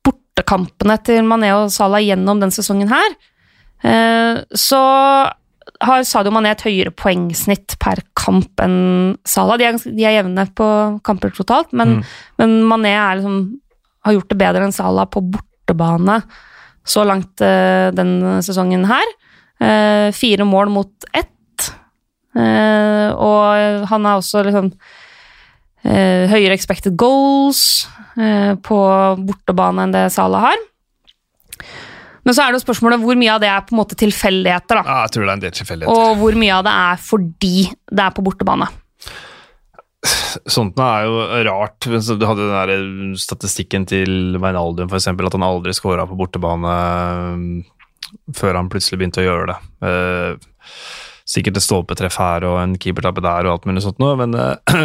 bortekampene 0.05 0.99
til 1.05 1.25
Mané 1.25 1.49
og 1.55 1.71
Salah 1.73 2.03
gjennom 2.05 2.41
den 2.43 2.53
sesongen 2.53 2.91
her, 2.93 3.17
eh, 3.81 4.41
så 4.53 4.83
har 5.83 6.05
Sadio 6.07 6.33
Mané 6.35 6.53
et 6.53 6.65
høyere 6.65 6.93
poengsnitt 6.95 7.75
per 7.81 8.01
kamp 8.17 8.61
enn 8.63 9.17
Salah. 9.27 9.59
De 9.59 9.67
er, 9.67 9.79
de 9.79 10.05
er 10.05 10.17
jevne 10.19 10.45
på 10.57 10.67
kamper 11.05 11.33
totalt, 11.35 11.73
men, 11.77 11.99
men 12.41 12.59
Mané 12.69 12.95
liksom, 13.19 13.41
har 14.07 14.15
gjort 14.17 14.31
det 14.31 14.39
bedre 14.41 14.67
enn 14.67 14.75
Salah 14.75 15.09
på 15.11 15.23
bortebane 15.25 16.21
så 16.89 17.03
langt 17.05 17.43
uh, 17.43 17.89
den 17.93 18.41
sesongen 18.45 18.87
her. 18.89 19.11
Uh, 19.59 20.09
fire 20.15 20.47
mål 20.47 20.71
mot 20.73 21.09
ett. 21.13 21.69
Uh, 22.33 23.11
og 23.13 23.85
han 23.91 24.07
er 24.07 24.17
også 24.17 24.45
liksom 24.47 24.71
eh, 25.83 26.25
høyere 26.31 26.55
expected 26.55 26.97
goals 26.99 27.87
eh, 28.19 28.55
på 28.55 28.79
bortebane 29.27 29.85
enn 29.85 29.95
det 29.95 30.07
Salah 30.15 30.49
har. 30.49 30.65
Men 32.29 32.35
så 32.37 32.43
er 32.43 32.53
det 32.53 32.59
jo 32.59 32.65
spørsmålet 32.67 33.01
hvor 33.01 33.17
mye 33.17 33.31
av 33.33 33.39
det 33.41 33.47
er 33.49 33.63
på 33.65 33.73
en 33.73 33.79
måte 33.79 33.95
tilfeldigheter, 33.97 34.77
da. 34.77 34.83
Ja, 34.85 34.97
jeg 35.07 35.13
tror 35.15 35.23
det 35.23 35.31
er 35.31 35.33
en 35.33 35.41
del 35.41 35.53
tilfeldigheter. 35.57 36.01
Og 36.03 36.19
hvor 36.19 36.35
mye 36.37 36.59
av 36.59 36.67
det 36.67 36.73
er 36.85 36.99
fordi 37.01 37.55
det 37.89 38.03
er 38.05 38.13
på 38.13 38.25
bortebane. 38.27 38.67
Sånt 40.45 40.77
er 40.85 41.07
jo 41.07 41.23
rart. 41.49 41.87
Du 41.89 41.97
hadde 41.97 42.45
den 42.45 42.53
der 42.53 43.17
statistikken 43.17 43.89
til 43.89 44.37
Wijnaldum, 44.37 44.93
eksempel, 44.93 45.25
at 45.25 45.33
han 45.39 45.47
aldri 45.47 45.73
scora 45.73 46.05
på 46.05 46.19
bortebane 46.21 46.77
øh, 46.77 47.41
før 48.37 48.61
han 48.61 48.69
plutselig 48.69 49.01
begynte 49.01 49.23
å 49.23 49.25
gjøre 49.25 49.49
det. 49.49 49.57
Eh, 49.89 50.61
sikkert 51.29 51.57
et 51.57 51.65
stolpetreff 51.65 52.21
her 52.21 52.45
og 52.45 52.61
en 52.61 52.77
keepertabbe 52.77 53.25
der 53.25 53.49
og 53.49 53.57
alt 53.57 53.65
mulig 53.69 53.81
sånt 53.85 54.01
noe, 54.01 54.13
men 54.21 54.37
eh, 54.37 54.57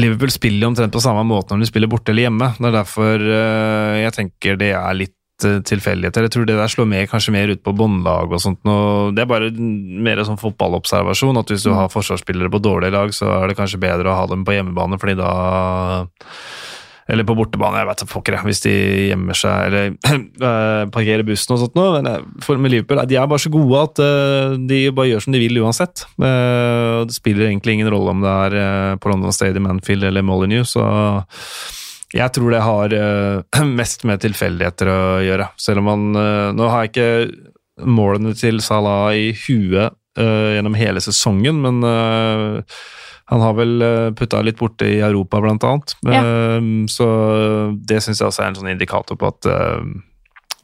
Liverpool 0.00 0.30
spiller 0.32 0.68
omtrent 0.70 0.94
på 0.94 1.02
samme 1.02 1.24
måte 1.26 1.52
når 1.52 1.64
de 1.64 1.70
spiller 1.70 1.90
borte 1.90 2.12
eller 2.14 2.28
hjemme. 2.28 2.48
Det 2.56 2.68
er 2.68 2.76
derfor 2.80 3.16
eh, 3.28 3.94
jeg 4.06 4.12
tenker 4.16 4.52
det 4.60 4.72
er 4.78 4.94
litt 4.96 5.14
eh, 5.14 5.19
tilfeldigheter. 5.42 6.26
Jeg 6.26 6.34
tror 6.34 6.48
det 6.48 6.58
der 6.58 6.72
slår 6.72 6.88
mer, 6.90 7.06
kanskje 7.10 7.34
mer 7.34 7.52
ut 7.52 7.62
på 7.66 7.74
båndlag 7.76 8.32
og 8.32 8.42
sånt. 8.42 8.62
Og 8.68 9.14
det 9.16 9.24
er 9.24 9.30
bare 9.30 9.52
mer 9.56 10.22
sånn 10.26 10.40
fotballobservasjon, 10.40 11.40
at 11.40 11.52
hvis 11.52 11.68
du 11.68 11.74
har 11.76 11.92
forsvarsspillere 11.92 12.52
på 12.52 12.62
dårlige 12.64 12.96
lag, 12.96 13.14
så 13.16 13.30
er 13.38 13.50
det 13.50 13.58
kanskje 13.60 13.82
bedre 13.82 14.12
å 14.12 14.18
ha 14.22 14.26
dem 14.30 14.46
på 14.46 14.56
hjemmebane, 14.56 15.00
fordi 15.00 15.18
da 15.20 15.30
eller 17.10 17.26
på 17.26 17.34
bortebane, 17.34 17.80
jeg 17.80 17.88
vet 17.88 18.04
pokker, 18.12 18.36
hvis 18.46 18.62
de 18.62 18.72
gjemmer 19.10 19.38
seg 19.38 19.66
eller 19.66 19.88
øh, 19.90 20.84
parkerer 20.94 21.26
bussen 21.26 21.56
og 21.56 21.62
sånt 21.64 21.78
noe. 21.78 21.98
Men 21.98 22.28
for 22.44 22.60
med 22.60 22.74
Liverpool, 22.74 23.02
de 23.10 23.18
er 23.18 23.26
bare 23.30 23.42
så 23.42 23.50
gode 23.52 23.82
at 23.88 24.02
øh, 24.04 24.54
de 24.70 24.80
bare 24.94 25.10
gjør 25.10 25.26
som 25.26 25.34
de 25.34 25.42
vil 25.42 25.58
uansett. 25.64 26.04
Eh, 26.22 27.00
og 27.00 27.10
det 27.10 27.16
spiller 27.16 27.48
egentlig 27.48 27.80
ingen 27.80 27.90
rolle 27.90 28.14
om 28.14 28.22
det 28.22 28.36
er 28.46 28.58
øh, 28.62 28.94
på 29.02 29.10
London 29.10 29.34
Stadium, 29.34 29.66
Manfield 29.66 30.06
eller 30.06 30.26
Molyneux. 30.26 30.76
Så 30.76 30.84
jeg 32.16 32.34
tror 32.34 32.54
det 32.54 32.64
har 32.66 32.94
uh, 32.96 33.64
mest 33.80 34.04
med 34.08 34.22
tilfeldigheter 34.24 34.90
å 34.90 35.00
gjøre. 35.24 35.50
Selv 35.60 35.84
om 35.84 35.90
han 35.92 36.06
uh, 36.18 36.48
Nå 36.56 36.70
har 36.72 36.86
jeg 36.86 36.92
ikke 36.94 37.86
målene 37.86 38.34
til 38.36 38.60
Salah 38.64 39.14
i 39.16 39.30
huet 39.46 39.94
uh, 40.18 40.48
gjennom 40.56 40.76
hele 40.76 41.00
sesongen, 41.00 41.62
men 41.64 41.80
eh, 41.86 42.76
han 43.30 43.44
har 43.46 43.54
vel 43.54 43.84
putta 44.18 44.40
litt 44.42 44.58
borte 44.58 44.88
i 44.90 44.98
Europa, 45.06 45.38
blant 45.40 45.64
annet. 45.64 45.94
Ja. 46.02 46.18
Eh, 46.18 46.64
så 46.90 47.06
det 47.78 48.00
syns 48.02 48.18
jeg 48.18 48.26
også 48.26 48.42
er 48.42 48.50
en 48.50 48.58
sånn 48.58 48.72
indikator 48.72 49.16
på 49.16 49.30
at 49.30 49.46
eh, 49.46 49.84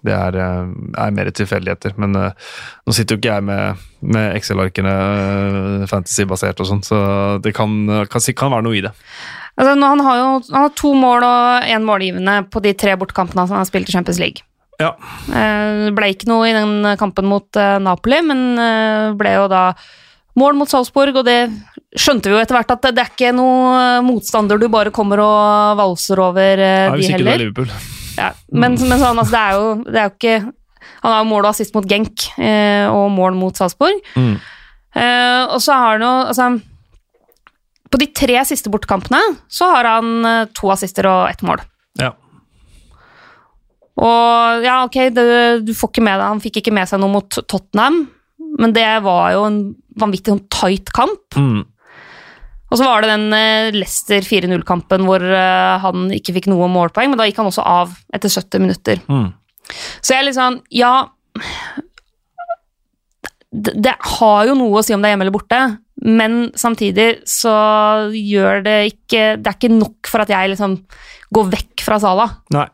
det 0.06 0.14
er, 0.14 0.38
eh, 0.42 0.72
er 1.04 1.14
mer 1.14 1.30
tilfeldigheter. 1.34 1.96
Men 2.00 2.18
uh, 2.18 2.52
nå 2.86 2.94
sitter 2.94 3.16
jo 3.16 3.22
ikke 3.22 3.34
jeg 3.34 3.46
med, 3.48 3.86
med 4.14 4.36
Excel-arkene 4.38 4.92
uh, 4.92 5.86
fantasy-basert 5.90 6.62
og 6.62 6.70
sånn, 6.70 6.84
så 6.86 6.98
det 7.42 7.54
kan, 7.56 7.74
kan, 8.10 8.26
kan 8.36 8.54
være 8.54 8.66
noe 8.66 8.78
i 8.78 8.84
det. 8.86 8.92
Altså, 9.56 9.72
han 9.80 10.00
har 10.04 10.18
jo 10.20 10.26
han 10.52 10.66
har 10.66 10.72
to 10.76 10.90
mål 10.94 11.24
og 11.24 11.68
én 11.72 11.84
målgivende 11.86 12.42
på 12.52 12.60
de 12.64 12.74
tre 12.76 12.96
bortekampene 13.00 13.46
han 13.46 13.62
har 13.62 13.68
spilt 13.68 13.88
i 13.88 13.94
Champions 13.94 14.18
League. 14.20 14.44
Ja. 14.80 14.90
Eh, 15.32 15.86
Det 15.86 15.94
ble 15.96 16.10
ikke 16.12 16.28
noe 16.28 16.48
i 16.50 16.52
den 16.52 16.84
kampen 17.00 17.24
mot 17.30 17.56
eh, 17.56 17.78
Napoli, 17.80 18.18
men 18.26 18.42
eh, 18.60 19.14
ble 19.16 19.32
jo 19.38 19.46
da 19.48 19.70
mål 20.36 20.58
mot 20.58 20.68
Salzburg, 20.68 21.16
og 21.16 21.24
det 21.24 21.38
skjønte 21.96 22.28
vi 22.28 22.36
jo 22.36 22.42
etter 22.42 22.58
hvert 22.58 22.74
at 22.74 22.84
det 22.92 23.00
er 23.00 23.08
ikke 23.14 23.30
noe 23.32 23.70
eh, 23.80 24.02
motstander 24.04 24.60
du 24.60 24.66
bare 24.68 24.92
kommer 24.92 25.22
og 25.24 25.78
valser 25.80 26.20
over, 26.20 26.60
Nei, 26.60 26.98
de 27.00 27.06
ikke 27.08 27.16
du 27.16 27.24
er 27.24 27.24
heller. 27.24 27.44
Liverpool. 27.46 27.72
Ja, 28.18 28.30
men, 28.52 28.76
men 28.76 29.00
sånn, 29.00 29.16
altså, 29.16 29.32
det, 29.32 29.40
er 29.40 29.56
jo, 29.56 29.72
det 29.88 30.00
er 30.00 30.06
jo 30.10 30.14
ikke 30.14 30.36
Han 31.02 31.12
har 31.12 31.18
jo 31.24 31.28
mål 31.32 31.44
og 31.46 31.50
assist 31.54 31.74
mot 31.76 31.88
Genk 31.88 32.28
og 32.92 33.08
mål 33.12 33.34
mot 33.40 33.56
Salzburg. 33.58 33.98
Mm. 34.16 34.36
Og 35.52 35.58
så 35.64 35.74
har 35.76 35.96
han 35.96 36.04
jo 36.04 36.12
altså, 36.30 36.46
På 37.90 38.00
de 38.00 38.08
tre 38.10 38.38
siste 38.48 38.70
bortekampene 38.72 39.20
så 39.52 39.70
har 39.74 39.88
han 39.96 40.12
eh, 40.26 40.48
to 40.56 40.70
assister 40.74 41.08
og 41.10 41.30
ett 41.30 41.44
mål. 41.46 41.62
Ja. 42.00 42.12
Og 43.96 44.66
ja, 44.66 44.82
ok, 44.84 44.98
det, 45.16 45.24
du 45.64 45.72
får 45.76 45.92
ikke 45.92 46.04
med 46.04 46.18
deg, 46.18 46.26
han 46.28 46.42
fikk 46.44 46.60
ikke 46.60 46.74
med 46.76 46.88
seg 46.90 47.00
noe 47.00 47.14
mot 47.14 47.38
Tottenham, 47.48 48.02
men 48.60 48.74
det 48.76 48.88
var 49.06 49.30
jo 49.32 49.46
en 49.48 49.62
vanvittig 49.96 50.34
sånn 50.34 50.44
tight 50.52 50.92
kamp. 50.96 51.38
Mm. 51.38 51.64
Og 52.66 52.80
så 52.80 52.84
var 52.84 53.04
det 53.04 53.14
den 53.14 53.30
eh, 53.32 53.70
Leicester 53.76 54.26
4-0-kampen 54.26 55.06
hvor 55.06 55.22
eh, 55.22 55.78
han 55.82 56.10
ikke 56.12 56.34
fikk 56.36 56.50
noe 56.52 56.68
målpoeng, 56.72 57.12
men 57.12 57.20
da 57.20 57.28
gikk 57.28 57.40
han 57.40 57.48
også 57.48 57.64
av 57.64 57.94
etter 58.16 58.32
70 58.32 58.64
minutter. 58.66 59.00
Mm. 59.08 59.30
Så 60.02 60.12
jeg 60.12 60.20
er 60.20 60.28
litt 60.28 60.38
sånn, 60.38 60.60
ja 60.74 60.92
det, 63.50 63.72
det 63.82 63.94
har 64.18 64.46
jo 64.48 64.56
noe 64.58 64.80
å 64.80 64.84
si 64.84 64.94
om 64.94 65.02
det 65.02 65.08
er 65.08 65.14
hjemme 65.14 65.26
eller 65.26 65.36
borte, 65.36 65.60
men 66.06 66.52
samtidig 66.54 67.22
så 67.26 67.52
gjør 68.14 68.60
det 68.62 68.74
ikke 68.92 69.22
Det 69.42 69.50
er 69.50 69.56
ikke 69.58 69.72
nok 69.74 70.06
for 70.10 70.22
at 70.22 70.30
jeg 70.30 70.52
liksom 70.52 70.76
går 71.34 71.48
vekk 71.50 71.82
fra 71.82 71.98
Sala. 72.02 72.28
Nei. 72.54 72.66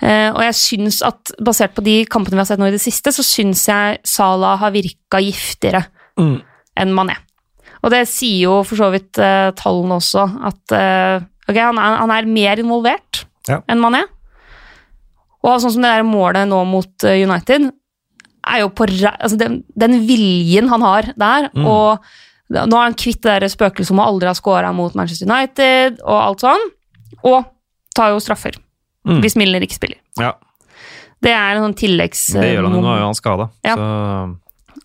Uh, 0.00 0.30
og 0.36 0.40
jeg 0.44 0.56
syns 0.56 0.98
at, 1.04 1.32
basert 1.44 1.72
på 1.76 1.84
de 1.84 1.98
kampene 2.12 2.36
vi 2.36 2.42
har 2.42 2.48
sett 2.48 2.60
nå 2.60 2.66
i 2.68 2.74
det 2.74 2.80
siste, 2.82 3.12
så 3.12 3.24
syns 3.24 3.62
jeg 3.68 3.98
Sala 4.08 4.54
har 4.60 4.74
virka 4.74 5.20
giftigere 5.24 5.84
Mm. 6.16 6.38
enn 6.80 6.92
Mané. 6.96 7.14
Og 7.84 7.90
det 7.92 8.06
sier 8.08 8.46
jo 8.46 8.62
for 8.64 8.76
så 8.80 8.90
vidt 8.92 9.18
uh, 9.20 9.52
tallene 9.56 9.98
også, 10.00 10.24
at 10.48 10.72
uh, 10.76 11.24
ok, 11.48 11.56
han, 11.60 11.76
er, 11.80 11.96
han 12.00 12.12
er 12.14 12.28
mer 12.28 12.56
involvert 12.64 13.24
Ja. 13.48 13.60
enn 13.68 13.80
Mané. 13.84 14.02
Og 15.44 15.60
sånn 15.62 15.74
som 15.76 15.84
det 15.84 15.92
der 15.92 16.06
målet 16.08 16.48
nå 16.48 16.62
mot 16.66 17.04
United, 17.04 17.68
er 18.46 18.60
jo 18.62 18.68
på 18.74 18.86
altså 18.88 19.36
den, 19.40 19.60
den 19.78 20.00
viljen 20.06 20.68
han 20.70 20.82
har 20.86 21.12
der, 21.18 21.50
Mm. 21.54 21.66
og 21.66 21.98
nå 22.54 22.76
er 22.78 22.84
han 22.86 22.94
kvitt 22.94 23.22
det 23.26 23.50
spøkelset 23.50 23.90
om 23.94 24.00
å 24.02 24.06
aldri 24.12 24.28
ha 24.30 24.34
scora 24.38 24.72
mot 24.76 24.94
Manchester 24.94 25.26
United 25.26 26.00
og 26.04 26.16
alt 26.20 26.44
sånn, 26.46 26.66
og 27.26 27.44
tar 27.96 28.12
jo 28.14 28.20
straffer. 28.22 28.54
Mm. 29.06 29.20
Hvis 29.24 29.36
Milner 29.38 29.62
ikke 29.66 29.78
spiller. 29.78 29.98
Ja, 30.20 30.32
Det 31.22 31.32
er 31.32 31.56
en 31.56 31.64
sånn 31.64 31.74
tilleggs... 31.78 32.26
det 32.36 32.52
gjør 32.54 32.66
han 32.68 32.74
jo. 32.76 32.80
Nå 32.84 32.90
er 32.92 33.00
jo 33.00 33.06
han 33.08 33.16
skada. 33.18 33.48
Ja. 33.64 33.76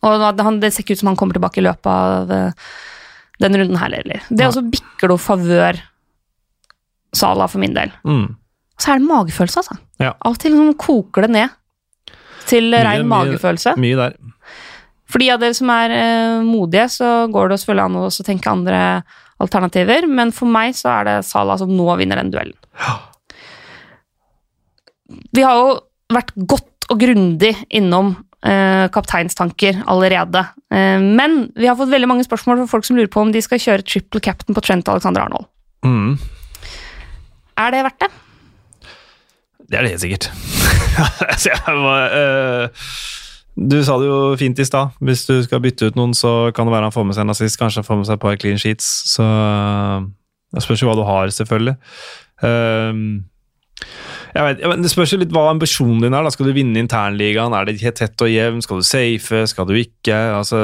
Og 0.01 0.25
han, 0.41 0.59
det 0.61 0.71
ser 0.73 0.85
ikke 0.85 0.95
ut 0.95 1.01
som 1.01 1.09
han 1.11 1.17
kommer 1.19 1.35
tilbake 1.37 1.59
i 1.61 1.65
løpet 1.65 1.89
av 1.91 2.31
eh, 2.31 2.67
den 3.43 3.57
runden 3.59 3.77
her 3.81 3.91
heller. 3.97 4.21
Det 4.29 4.39
Nei. 4.39 4.47
også 4.49 4.63
bikker 4.71 5.11
det 5.11 5.17
favør 5.21 5.81
Sala 7.13 7.47
for 7.51 7.59
min 7.59 7.73
del. 7.75 7.91
Mm. 8.07 8.29
Så 8.79 8.93
er 8.93 9.01
det 9.01 9.07
magefølelse, 9.09 9.61
altså. 9.61 9.75
Ja. 10.01 10.13
Av 10.15 10.31
og 10.33 10.39
til 10.41 10.53
liksom 10.55 10.77
koker 10.79 11.27
det 11.27 11.33
ned 11.35 11.57
til 12.49 12.71
Mye- 12.71 12.85
rein 12.87 13.03
mye- 13.03 13.11
magefølelse. 13.11 13.75
Mye 13.77 13.97
der. 13.99 14.15
For 15.11 15.21
de 15.21 15.29
av 15.33 15.41
dere 15.41 15.55
som 15.57 15.69
er 15.73 15.93
eh, 15.95 16.39
modige, 16.47 16.87
så 16.93 17.11
går 17.31 17.51
det 17.51 17.59
selvfølgelig 17.61 17.87
an 17.89 17.99
å 17.99 18.07
også 18.07 18.25
tenke 18.27 18.51
andre 18.51 18.81
alternativer, 19.41 20.07
men 20.07 20.33
for 20.35 20.49
meg 20.49 20.75
så 20.77 20.91
er 20.99 21.07
det 21.07 21.15
Sala 21.27 21.57
som 21.59 21.71
nå 21.73 21.87
vinner 21.99 22.21
den 22.21 22.31
duellen. 22.33 22.57
Vi 25.35 25.43
har 25.43 25.57
jo 25.59 25.79
vært 26.11 26.31
godt 26.35 26.67
og 26.91 26.99
grundig 26.99 27.53
innom 27.71 28.13
eh, 28.45 28.87
kapteinstanker 28.91 29.83
allerede, 29.91 30.43
eh, 30.73 30.99
men 30.99 31.45
vi 31.55 31.69
har 31.69 31.77
fått 31.79 31.91
veldig 31.91 32.09
mange 32.11 32.27
spørsmål 32.27 32.63
fra 32.63 32.71
folk 32.73 32.87
som 32.87 32.99
lurer 32.99 33.11
på 33.11 33.23
om 33.23 33.31
de 33.33 33.43
skal 33.43 33.61
kjøre 33.61 33.87
triple 33.87 34.23
captain 34.23 34.57
på 34.57 34.63
Trent 34.65 34.91
Alexander 34.91 35.25
Arnold. 35.25 35.47
Mm. 35.87 36.17
Er 37.61 37.73
det 37.73 37.85
verdt 37.87 38.03
det? 38.03 38.11
Det 39.71 39.79
er 39.79 39.87
det 39.87 39.95
helt 39.95 40.05
sikkert. 40.05 40.31
Altså, 41.31 41.53
jeg 41.53 41.75
var, 41.79 42.11
eh, 42.11 42.89
du 43.55 43.81
sa 43.83 43.97
det 43.99 44.07
jo 44.07 44.19
fint 44.39 44.59
i 44.59 44.65
stad. 44.65 44.95
Hvis 45.03 45.25
du 45.27 45.35
skal 45.43 45.61
bytte 45.63 45.89
ut 45.91 45.97
noen, 45.99 46.13
så 46.15 46.51
kan 46.55 46.67
det 46.67 46.75
være 46.75 46.87
han 46.87 46.95
får 46.95 47.05
med 47.07 47.17
seg 47.17 47.25
en 47.25 47.33
nazist. 47.33 47.59
kanskje 47.59 47.83
han 47.83 47.89
får 47.89 47.97
med 47.99 48.07
seg 48.07 48.19
et 48.19 48.23
par 48.23 48.37
clean 48.39 48.61
sheets. 48.61 48.87
Så 49.11 49.25
eh, 49.25 50.07
det 50.55 50.63
spørs 50.63 50.81
jo 50.83 50.87
hva 50.89 50.95
du 50.99 51.03
har, 51.07 51.27
selvfølgelig. 51.35 51.75
Eh, 52.47 53.03
Jeg 54.31 54.45
vet, 54.45 54.59
men 54.69 54.83
Det 54.85 54.91
spørs 54.91 55.11
jo 55.11 55.17
litt 55.19 55.33
hva 55.35 55.49
ambisjonen 55.51 56.03
din 56.05 56.13
er. 56.13 56.23
da. 56.23 56.29
Skal 56.31 56.47
du 56.47 56.53
vinne 56.55 56.79
internligaen? 56.79 57.51
Er 57.51 57.65
det 57.65 57.81
helt 57.81 57.97
tett 57.99 58.21
og 58.23 58.29
jevn? 58.31 58.61
Skal 58.63 58.79
du 58.79 58.85
safe? 58.87 59.41
Skal 59.49 59.67
du 59.67 59.73
ikke? 59.75 60.15
Altså, 60.37 60.59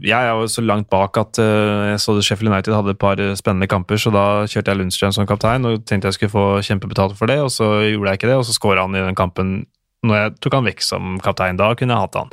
jeg 0.00 0.16
er 0.16 0.30
jo 0.32 0.46
så 0.48 0.64
langt 0.64 0.88
bak 0.88 1.18
at 1.20 1.40
uh, 1.42 1.90
jeg 1.90 2.00
så 2.00 2.14
Sheffield 2.22 2.52
United 2.52 2.72
hadde 2.72 2.94
et 2.94 2.98
par 3.02 3.20
spennende 3.36 3.68
kamper, 3.68 4.00
så 4.00 4.12
da 4.14 4.24
kjørte 4.48 4.70
jeg 4.72 4.80
Lundstrøm 4.80 5.12
som 5.12 5.26
kaptein 5.28 5.66
og 5.68 5.84
tenkte 5.84 6.08
jeg 6.08 6.14
skulle 6.16 6.32
få 6.32 6.46
kjempebetalt 6.64 7.18
for 7.18 7.26
det, 7.28 7.42
og 7.44 7.50
så 7.52 7.68
gjorde 7.90 8.14
jeg 8.14 8.22
ikke 8.22 8.30
det, 8.32 8.38
og 8.40 8.46
så 8.48 8.56
skåra 8.56 8.86
han 8.86 8.96
i 8.96 9.04
den 9.04 9.18
kampen 9.18 9.66
når 10.04 10.18
jeg 10.18 10.32
tok 10.44 10.56
han 10.58 10.68
vekk 10.68 10.82
som 10.84 11.18
kaptein. 11.24 11.58
Da 11.60 11.72
kunne 11.78 11.96
jeg 11.96 12.06
hatt 12.06 12.18
han. 12.20 12.32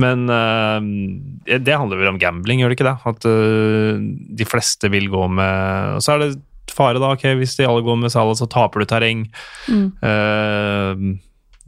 Men 0.00 0.26
uh, 0.32 1.58
det 1.60 1.76
handler 1.76 2.00
vel 2.00 2.12
om 2.14 2.20
gambling, 2.20 2.62
gjør 2.62 2.72
det 2.72 2.78
ikke 2.78 2.88
det? 2.90 2.96
At 3.12 3.26
uh, 3.28 4.04
de 4.40 4.48
fleste 4.48 4.90
vil 4.92 5.10
gå 5.12 5.26
med 5.32 5.98
Og 5.98 6.04
så 6.04 6.16
er 6.16 6.24
det 6.24 6.30
fare, 6.70 7.00
da. 7.02 7.12
ok, 7.16 7.26
Hvis 7.40 7.56
de 7.58 7.66
alle 7.68 7.84
går 7.86 7.98
med 7.98 8.12
Salah, 8.12 8.36
så 8.38 8.48
taper 8.50 8.82
du 8.82 8.88
terreng. 8.88 9.26
Mm. 9.68 9.86
Uh, 10.04 11.18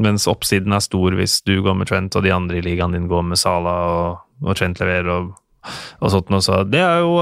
mens 0.03 0.29
oppsiden 0.31 0.75
er 0.75 0.83
stor 0.83 1.15
hvis 1.19 1.41
du 1.47 1.57
går 1.63 1.77
med 1.79 1.91
Trent, 1.91 2.17
og 2.17 2.25
de 2.25 2.33
andre 2.35 2.61
i 2.61 2.65
ligaen 2.65 2.95
din 2.97 3.11
går 3.11 3.27
med 3.27 3.41
Salah, 3.41 3.83
og, 3.93 4.23
og 4.47 4.59
Trent 4.59 4.81
leverer 4.83 5.11
og, 5.13 5.35
og 6.01 6.15
sånt 6.15 6.33
noe. 6.33 6.43
Så 6.45 6.63
det 6.71 6.81
er 6.83 7.03
jo 7.03 7.19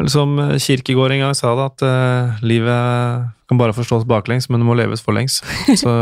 uh, 0.00 0.06
som 0.10 0.36
Kirkegård 0.60 1.14
en 1.14 1.24
gang 1.26 1.34
sa 1.38 1.54
det, 1.58 1.66
at 1.72 1.84
uh, 1.86 2.44
livet 2.44 3.26
kan 3.50 3.60
bare 3.60 3.76
forstås 3.76 4.06
baklengs, 4.08 4.48
men 4.50 4.62
det 4.62 4.68
må 4.68 4.76
leves 4.78 5.04
forlengs. 5.04 5.40
Så 5.82 5.94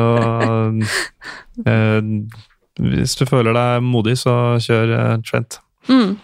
hvis 2.82 3.16
du 3.18 3.26
føler 3.28 3.52
deg 3.52 3.82
modig, 3.84 4.14
så 4.16 4.56
kjør 4.64 4.94
Trent. 5.26 5.58
Mm. 5.90 6.14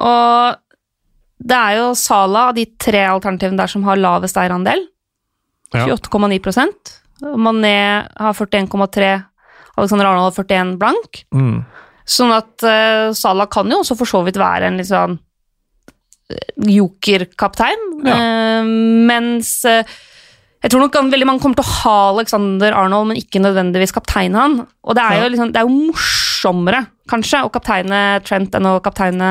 Og 0.00 0.62
det 1.36 1.56
er 1.56 1.78
jo 1.80 1.88
Sala 1.98 2.48
av 2.50 2.56
de 2.56 2.64
tre 2.80 3.02
alternativene 3.10 3.60
der 3.60 3.70
som 3.70 3.84
har 3.86 4.00
lavest 4.00 4.38
eierandel. 4.40 4.86
28,9% 5.74 6.94
Mané 7.36 8.06
har 8.16 8.32
41,3 8.32 9.22
Alexander 9.76 10.06
Arnold 10.06 10.24
har 10.24 10.44
41 10.44 10.76
blank. 10.80 11.22
Mm. 11.34 11.64
Sånn 12.06 12.32
at 12.32 12.64
uh, 12.64 13.12
Sala 13.16 13.48
kan 13.50 13.70
jo 13.70 13.82
også 13.82 13.96
for 13.98 14.08
så 14.08 14.22
vidt 14.24 14.38
være 14.40 14.70
en 14.70 14.78
litt 14.80 14.88
sånn 14.88 15.16
eh, 15.18 15.22
jokerkaptein. 16.66 17.88
Ja. 18.06 18.18
Uh, 18.18 18.70
mens 19.06 19.58
uh, 19.68 19.82
jeg 20.66 20.72
tror 20.72 20.82
nok 20.82 20.96
veldig 21.12 21.26
mange 21.28 21.42
kommer 21.44 21.60
til 21.60 21.66
å 21.66 21.74
ha 21.84 21.96
Alexander 22.10 22.74
Arnold, 22.74 23.10
men 23.10 23.20
ikke 23.20 23.38
nødvendigvis 23.38 23.94
kapteine 23.94 24.40
han. 24.40 24.56
Og 24.82 24.96
det 24.98 25.04
er 25.04 25.20
jo, 25.20 25.28
liksom, 25.30 25.52
det 25.54 25.60
er 25.60 25.68
jo 25.68 25.90
morsommere, 25.92 26.80
kanskje, 27.10 27.44
å 27.46 27.52
kapteine 27.54 28.00
Trent 28.26 28.56
enn 28.58 28.66
å 28.66 28.78
kapteine 28.82 29.28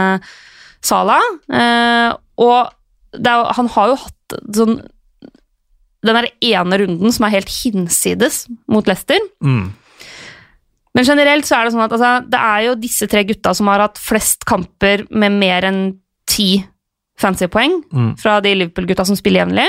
Salah. 0.85 1.23
Eh, 1.49 2.11
og 2.39 3.17
er, 3.17 3.47
han 3.57 3.71
har 3.73 3.89
jo 3.91 3.97
hatt 4.03 4.35
sånn 4.53 4.77
Den 6.05 6.17
der 6.19 6.27
ene 6.43 6.77
runden 6.81 7.13
som 7.13 7.25
er 7.25 7.33
helt 7.33 7.49
hinsides 7.49 8.43
mot 8.69 8.85
Leicester. 8.85 9.19
Mm. 9.43 9.73
Men 10.95 11.07
generelt 11.07 11.47
så 11.47 11.57
er 11.57 11.65
det 11.65 11.73
sånn 11.73 11.83
at 11.83 11.95
altså, 11.97 12.11
det 12.29 12.39
er 12.39 12.59
jo 12.67 12.77
disse 12.79 13.09
tre 13.11 13.25
gutta 13.27 13.55
som 13.57 13.71
har 13.71 13.81
hatt 13.83 13.99
flest 13.99 14.45
kamper 14.47 15.03
med 15.09 15.35
mer 15.41 15.65
enn 15.67 15.81
ti 16.29 16.61
fancy 17.21 17.47
poeng 17.51 17.79
mm. 17.91 18.13
fra 18.21 18.39
de 18.43 18.53
Liverpool-gutta 18.59 19.05
som 19.07 19.17
spiller 19.17 19.45
jevnlig. 19.45 19.67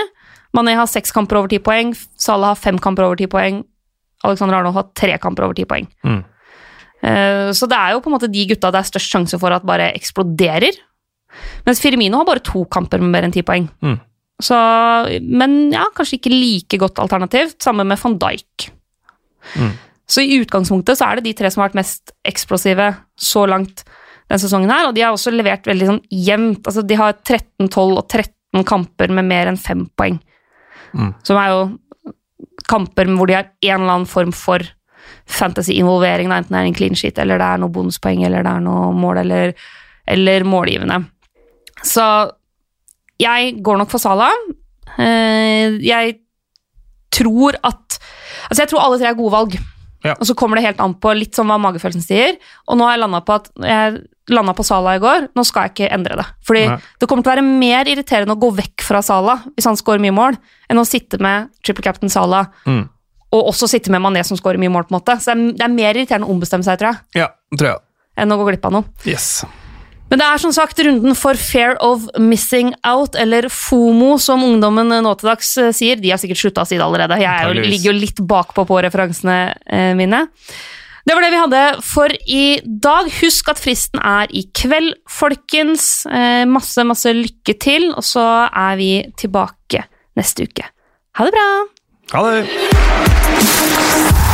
Mané 0.57 0.77
har 0.79 0.89
seks 0.91 1.13
kamper 1.15 1.41
over 1.41 1.51
ti 1.53 1.61
poeng, 1.63 1.93
Salah 2.21 2.55
har 2.55 2.61
fem 2.61 2.79
kamper 2.83 3.07
over 3.07 3.19
ti 3.21 3.29
poeng, 3.31 3.63
Alexander 4.27 4.59
Arnold 4.59 4.79
har 4.79 4.89
tre 4.97 5.19
kamper 5.23 5.47
over 5.47 5.57
ti 5.59 5.67
poeng. 5.69 5.87
Mm. 6.07 6.23
Uh, 7.07 7.53
så 7.55 7.69
det 7.71 7.77
er 7.77 7.95
jo 7.95 8.03
på 8.03 8.11
en 8.11 8.17
måte 8.17 8.31
de 8.33 8.47
gutta 8.51 8.73
det 8.73 8.81
er 8.81 8.89
størst 8.89 9.13
sjanse 9.13 9.39
for 9.41 9.55
at 9.55 9.67
bare 9.69 9.93
eksploderer. 9.95 10.79
Mens 11.67 11.83
Firmino 11.83 12.23
har 12.23 12.29
bare 12.29 12.45
to 12.45 12.65
kamper 12.73 13.03
med 13.03 13.13
mer 13.13 13.27
enn 13.27 13.35
ti 13.35 13.45
poeng. 13.47 13.69
Mm. 13.85 13.99
Så, 14.43 14.57
men 15.25 15.59
ja, 15.73 15.87
kanskje 15.97 16.19
ikke 16.19 16.33
like 16.33 16.81
godt 16.81 17.01
alternativt. 17.01 17.57
Sammen 17.65 17.89
med 17.89 18.01
van 18.01 18.17
Dijk. 18.21 18.71
Mm. 19.57 19.71
Så 20.07 20.23
i 20.23 20.41
utgangspunktet 20.43 20.99
så 20.99 21.09
er 21.09 21.19
det 21.19 21.29
de 21.29 21.37
tre 21.39 21.51
som 21.51 21.63
har 21.63 21.71
vært 21.71 21.81
mest 21.81 22.13
eksplosive 22.29 22.93
så 23.19 23.47
langt 23.49 23.85
denne 24.27 24.43
sesongen 24.43 24.73
her, 24.73 24.89
og 24.89 24.95
de 24.97 25.05
har 25.05 25.15
også 25.15 25.33
levert 25.35 25.67
veldig 25.69 25.91
sånn 25.91 26.03
jevnt. 26.11 26.63
Altså, 26.67 26.83
de 26.83 26.99
har 26.99 27.15
13, 27.21 27.69
12 27.69 27.83
og 27.95 28.05
13 28.05 28.67
kamper 28.67 29.13
med 29.15 29.29
mer 29.29 29.51
enn 29.51 29.61
fem 29.61 29.85
poeng. 29.99 30.19
Mm. 30.97 31.13
Som 31.27 31.39
er 31.41 31.53
jo 31.53 31.61
kamper 32.67 33.11
hvor 33.15 33.31
de 33.31 33.37
har 33.37 33.51
en 33.51 33.83
eller 33.83 33.93
annen 33.93 34.11
form 34.11 34.33
for 34.35 34.65
fantasy-involvering, 35.31 36.31
enten 36.31 36.55
det 36.55 36.61
er 36.61 36.71
en 36.71 36.77
clean 36.77 36.99
sheet, 36.99 37.19
eller 37.23 37.39
det 37.39 37.47
er 37.47 37.63
noe 37.63 37.75
bonuspoeng, 37.75 38.25
eller 38.27 38.47
det 38.47 38.53
er 38.53 38.65
noe 38.65 38.91
mål, 38.97 39.23
eller, 39.23 39.55
eller 40.11 40.47
målgivende. 40.47 41.01
Så 41.87 42.05
jeg 43.23 43.57
går 43.65 43.81
nok 43.81 43.93
for 43.93 44.03
Sala. 44.03 44.31
Eh, 44.99 45.79
jeg 45.85 46.19
tror 47.13 47.59
at 47.65 47.83
Altså, 48.47 48.63
jeg 48.63 48.69
tror 48.71 48.83
alle 48.85 48.99
tre 49.01 49.09
er 49.09 49.17
gode 49.19 49.33
valg. 49.33 49.55
Ja. 50.05 50.13
Og 50.21 50.29
så 50.29 50.35
kommer 50.39 50.59
det 50.59 50.67
helt 50.69 50.81
an 50.83 50.93
på 51.03 51.11
litt 51.17 51.35
som 51.35 51.49
hva 51.51 51.57
magefølelsen 51.59 52.05
sier. 52.05 52.37
Og 52.71 52.79
nå 52.79 52.85
har 52.87 52.95
jeg 52.95 53.03
landa 53.03 53.21
på 53.27 53.39
at 53.41 53.49
jeg 53.59 53.97
landa 54.33 54.55
på 54.57 54.65
Sala 54.67 54.97
i 54.97 55.03
går. 55.03 55.29
Nå 55.37 55.45
skal 55.47 55.67
jeg 55.67 55.75
ikke 55.75 55.93
endre 55.95 56.19
det. 56.19 56.27
Fordi 56.47 56.65
Nei. 56.71 56.79
det 57.01 57.09
kommer 57.11 57.27
til 57.27 57.33
å 57.33 57.35
være 57.37 57.47
mer 57.47 57.91
irriterende 57.91 58.37
å 58.37 58.43
gå 58.43 58.51
vekk 58.59 58.85
fra 58.87 59.03
Sala 59.05 59.39
hvis 59.55 59.69
han 59.69 59.79
scorer 59.79 60.03
mye 60.03 60.15
mål, 60.17 60.39
enn 60.71 60.83
å 60.83 60.87
sitte 60.89 61.21
med 61.23 61.53
triple 61.67 61.87
captain 61.87 62.13
Sala. 62.13 62.47
Mm. 62.67 62.87
Og 63.37 63.53
også 63.53 63.69
sitte 63.71 63.93
med 63.93 64.03
Mané 64.05 64.25
som 64.27 64.39
scorer 64.39 64.61
mye 64.63 64.73
mål. 64.73 64.89
på 64.89 64.95
en 64.95 65.01
måte. 65.01 65.19
Så 65.21 65.33
det 65.33 65.37
er, 65.37 65.53
det 65.61 65.69
er 65.69 65.77
mer 65.77 65.95
irriterende 65.95 66.29
å 66.31 66.35
ombestemme 66.35 66.67
seg, 66.67 66.81
tror 66.81 66.95
jeg. 66.95 67.23
Ja, 67.23 67.31
tror 67.55 67.73
jeg. 67.73 67.85
Enn 68.17 68.33
å 68.33 68.41
gå 68.41 68.49
glipp 68.49 68.67
av 68.67 68.77
noe. 68.79 68.91
Yes. 69.05 69.45
Men 70.07 70.21
det 70.23 70.27
er 70.31 70.39
som 70.39 70.53
sagt 70.55 70.79
runden 70.87 71.17
for 71.19 71.39
Fair 71.39 71.75
of 71.83 72.05
Missing 72.23 72.71
Out, 72.87 73.17
eller 73.19 73.49
FOMO, 73.51 74.15
som 74.23 74.45
ungdommen 74.47 74.93
nå 75.03 75.15
til 75.19 75.33
dags 75.33 75.51
eh, 75.59 75.73
sier. 75.75 75.99
De 75.99 76.13
har 76.13 76.21
sikkert 76.23 76.45
slutta 76.45 76.63
å 76.63 76.69
si 76.69 76.79
det 76.79 76.87
allerede. 76.87 77.19
Jeg 77.19 77.49
jo, 77.51 77.67
ligger 77.67 77.91
jo 77.91 77.97
litt 77.99 78.23
bakpå 78.23 78.65
på 78.69 78.79
referansene 78.87 79.39
eh, 79.67 79.93
mine. 79.99 80.23
Det 81.07 81.15
var 81.15 81.23
det 81.23 81.29
vi 81.31 81.39
hadde 81.39 81.59
for 81.87 82.11
i 82.27 82.59
dag. 82.83 83.07
Husk 83.21 83.53
at 83.53 83.61
fristen 83.63 84.01
er 84.03 84.27
i 84.35 84.43
kveld, 84.59 84.91
folkens. 85.07 86.03
Eh, 86.11 86.43
masse, 86.51 86.83
masse 86.83 87.13
lykke 87.15 87.55
til, 87.63 87.93
og 87.95 88.03
så 88.03 88.27
er 88.51 88.75
vi 88.81 88.91
tilbake 89.15 89.87
neste 90.19 90.51
uke. 90.51 90.67
Ha 91.17 91.31
det 91.31 91.37
bra! 91.39 91.49
Ha 92.17 92.27
det! 92.27 94.26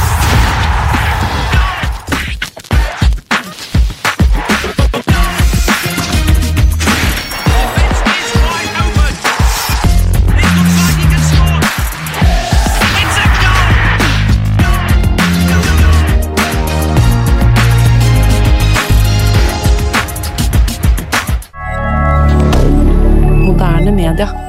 milliardaire 24.13 24.42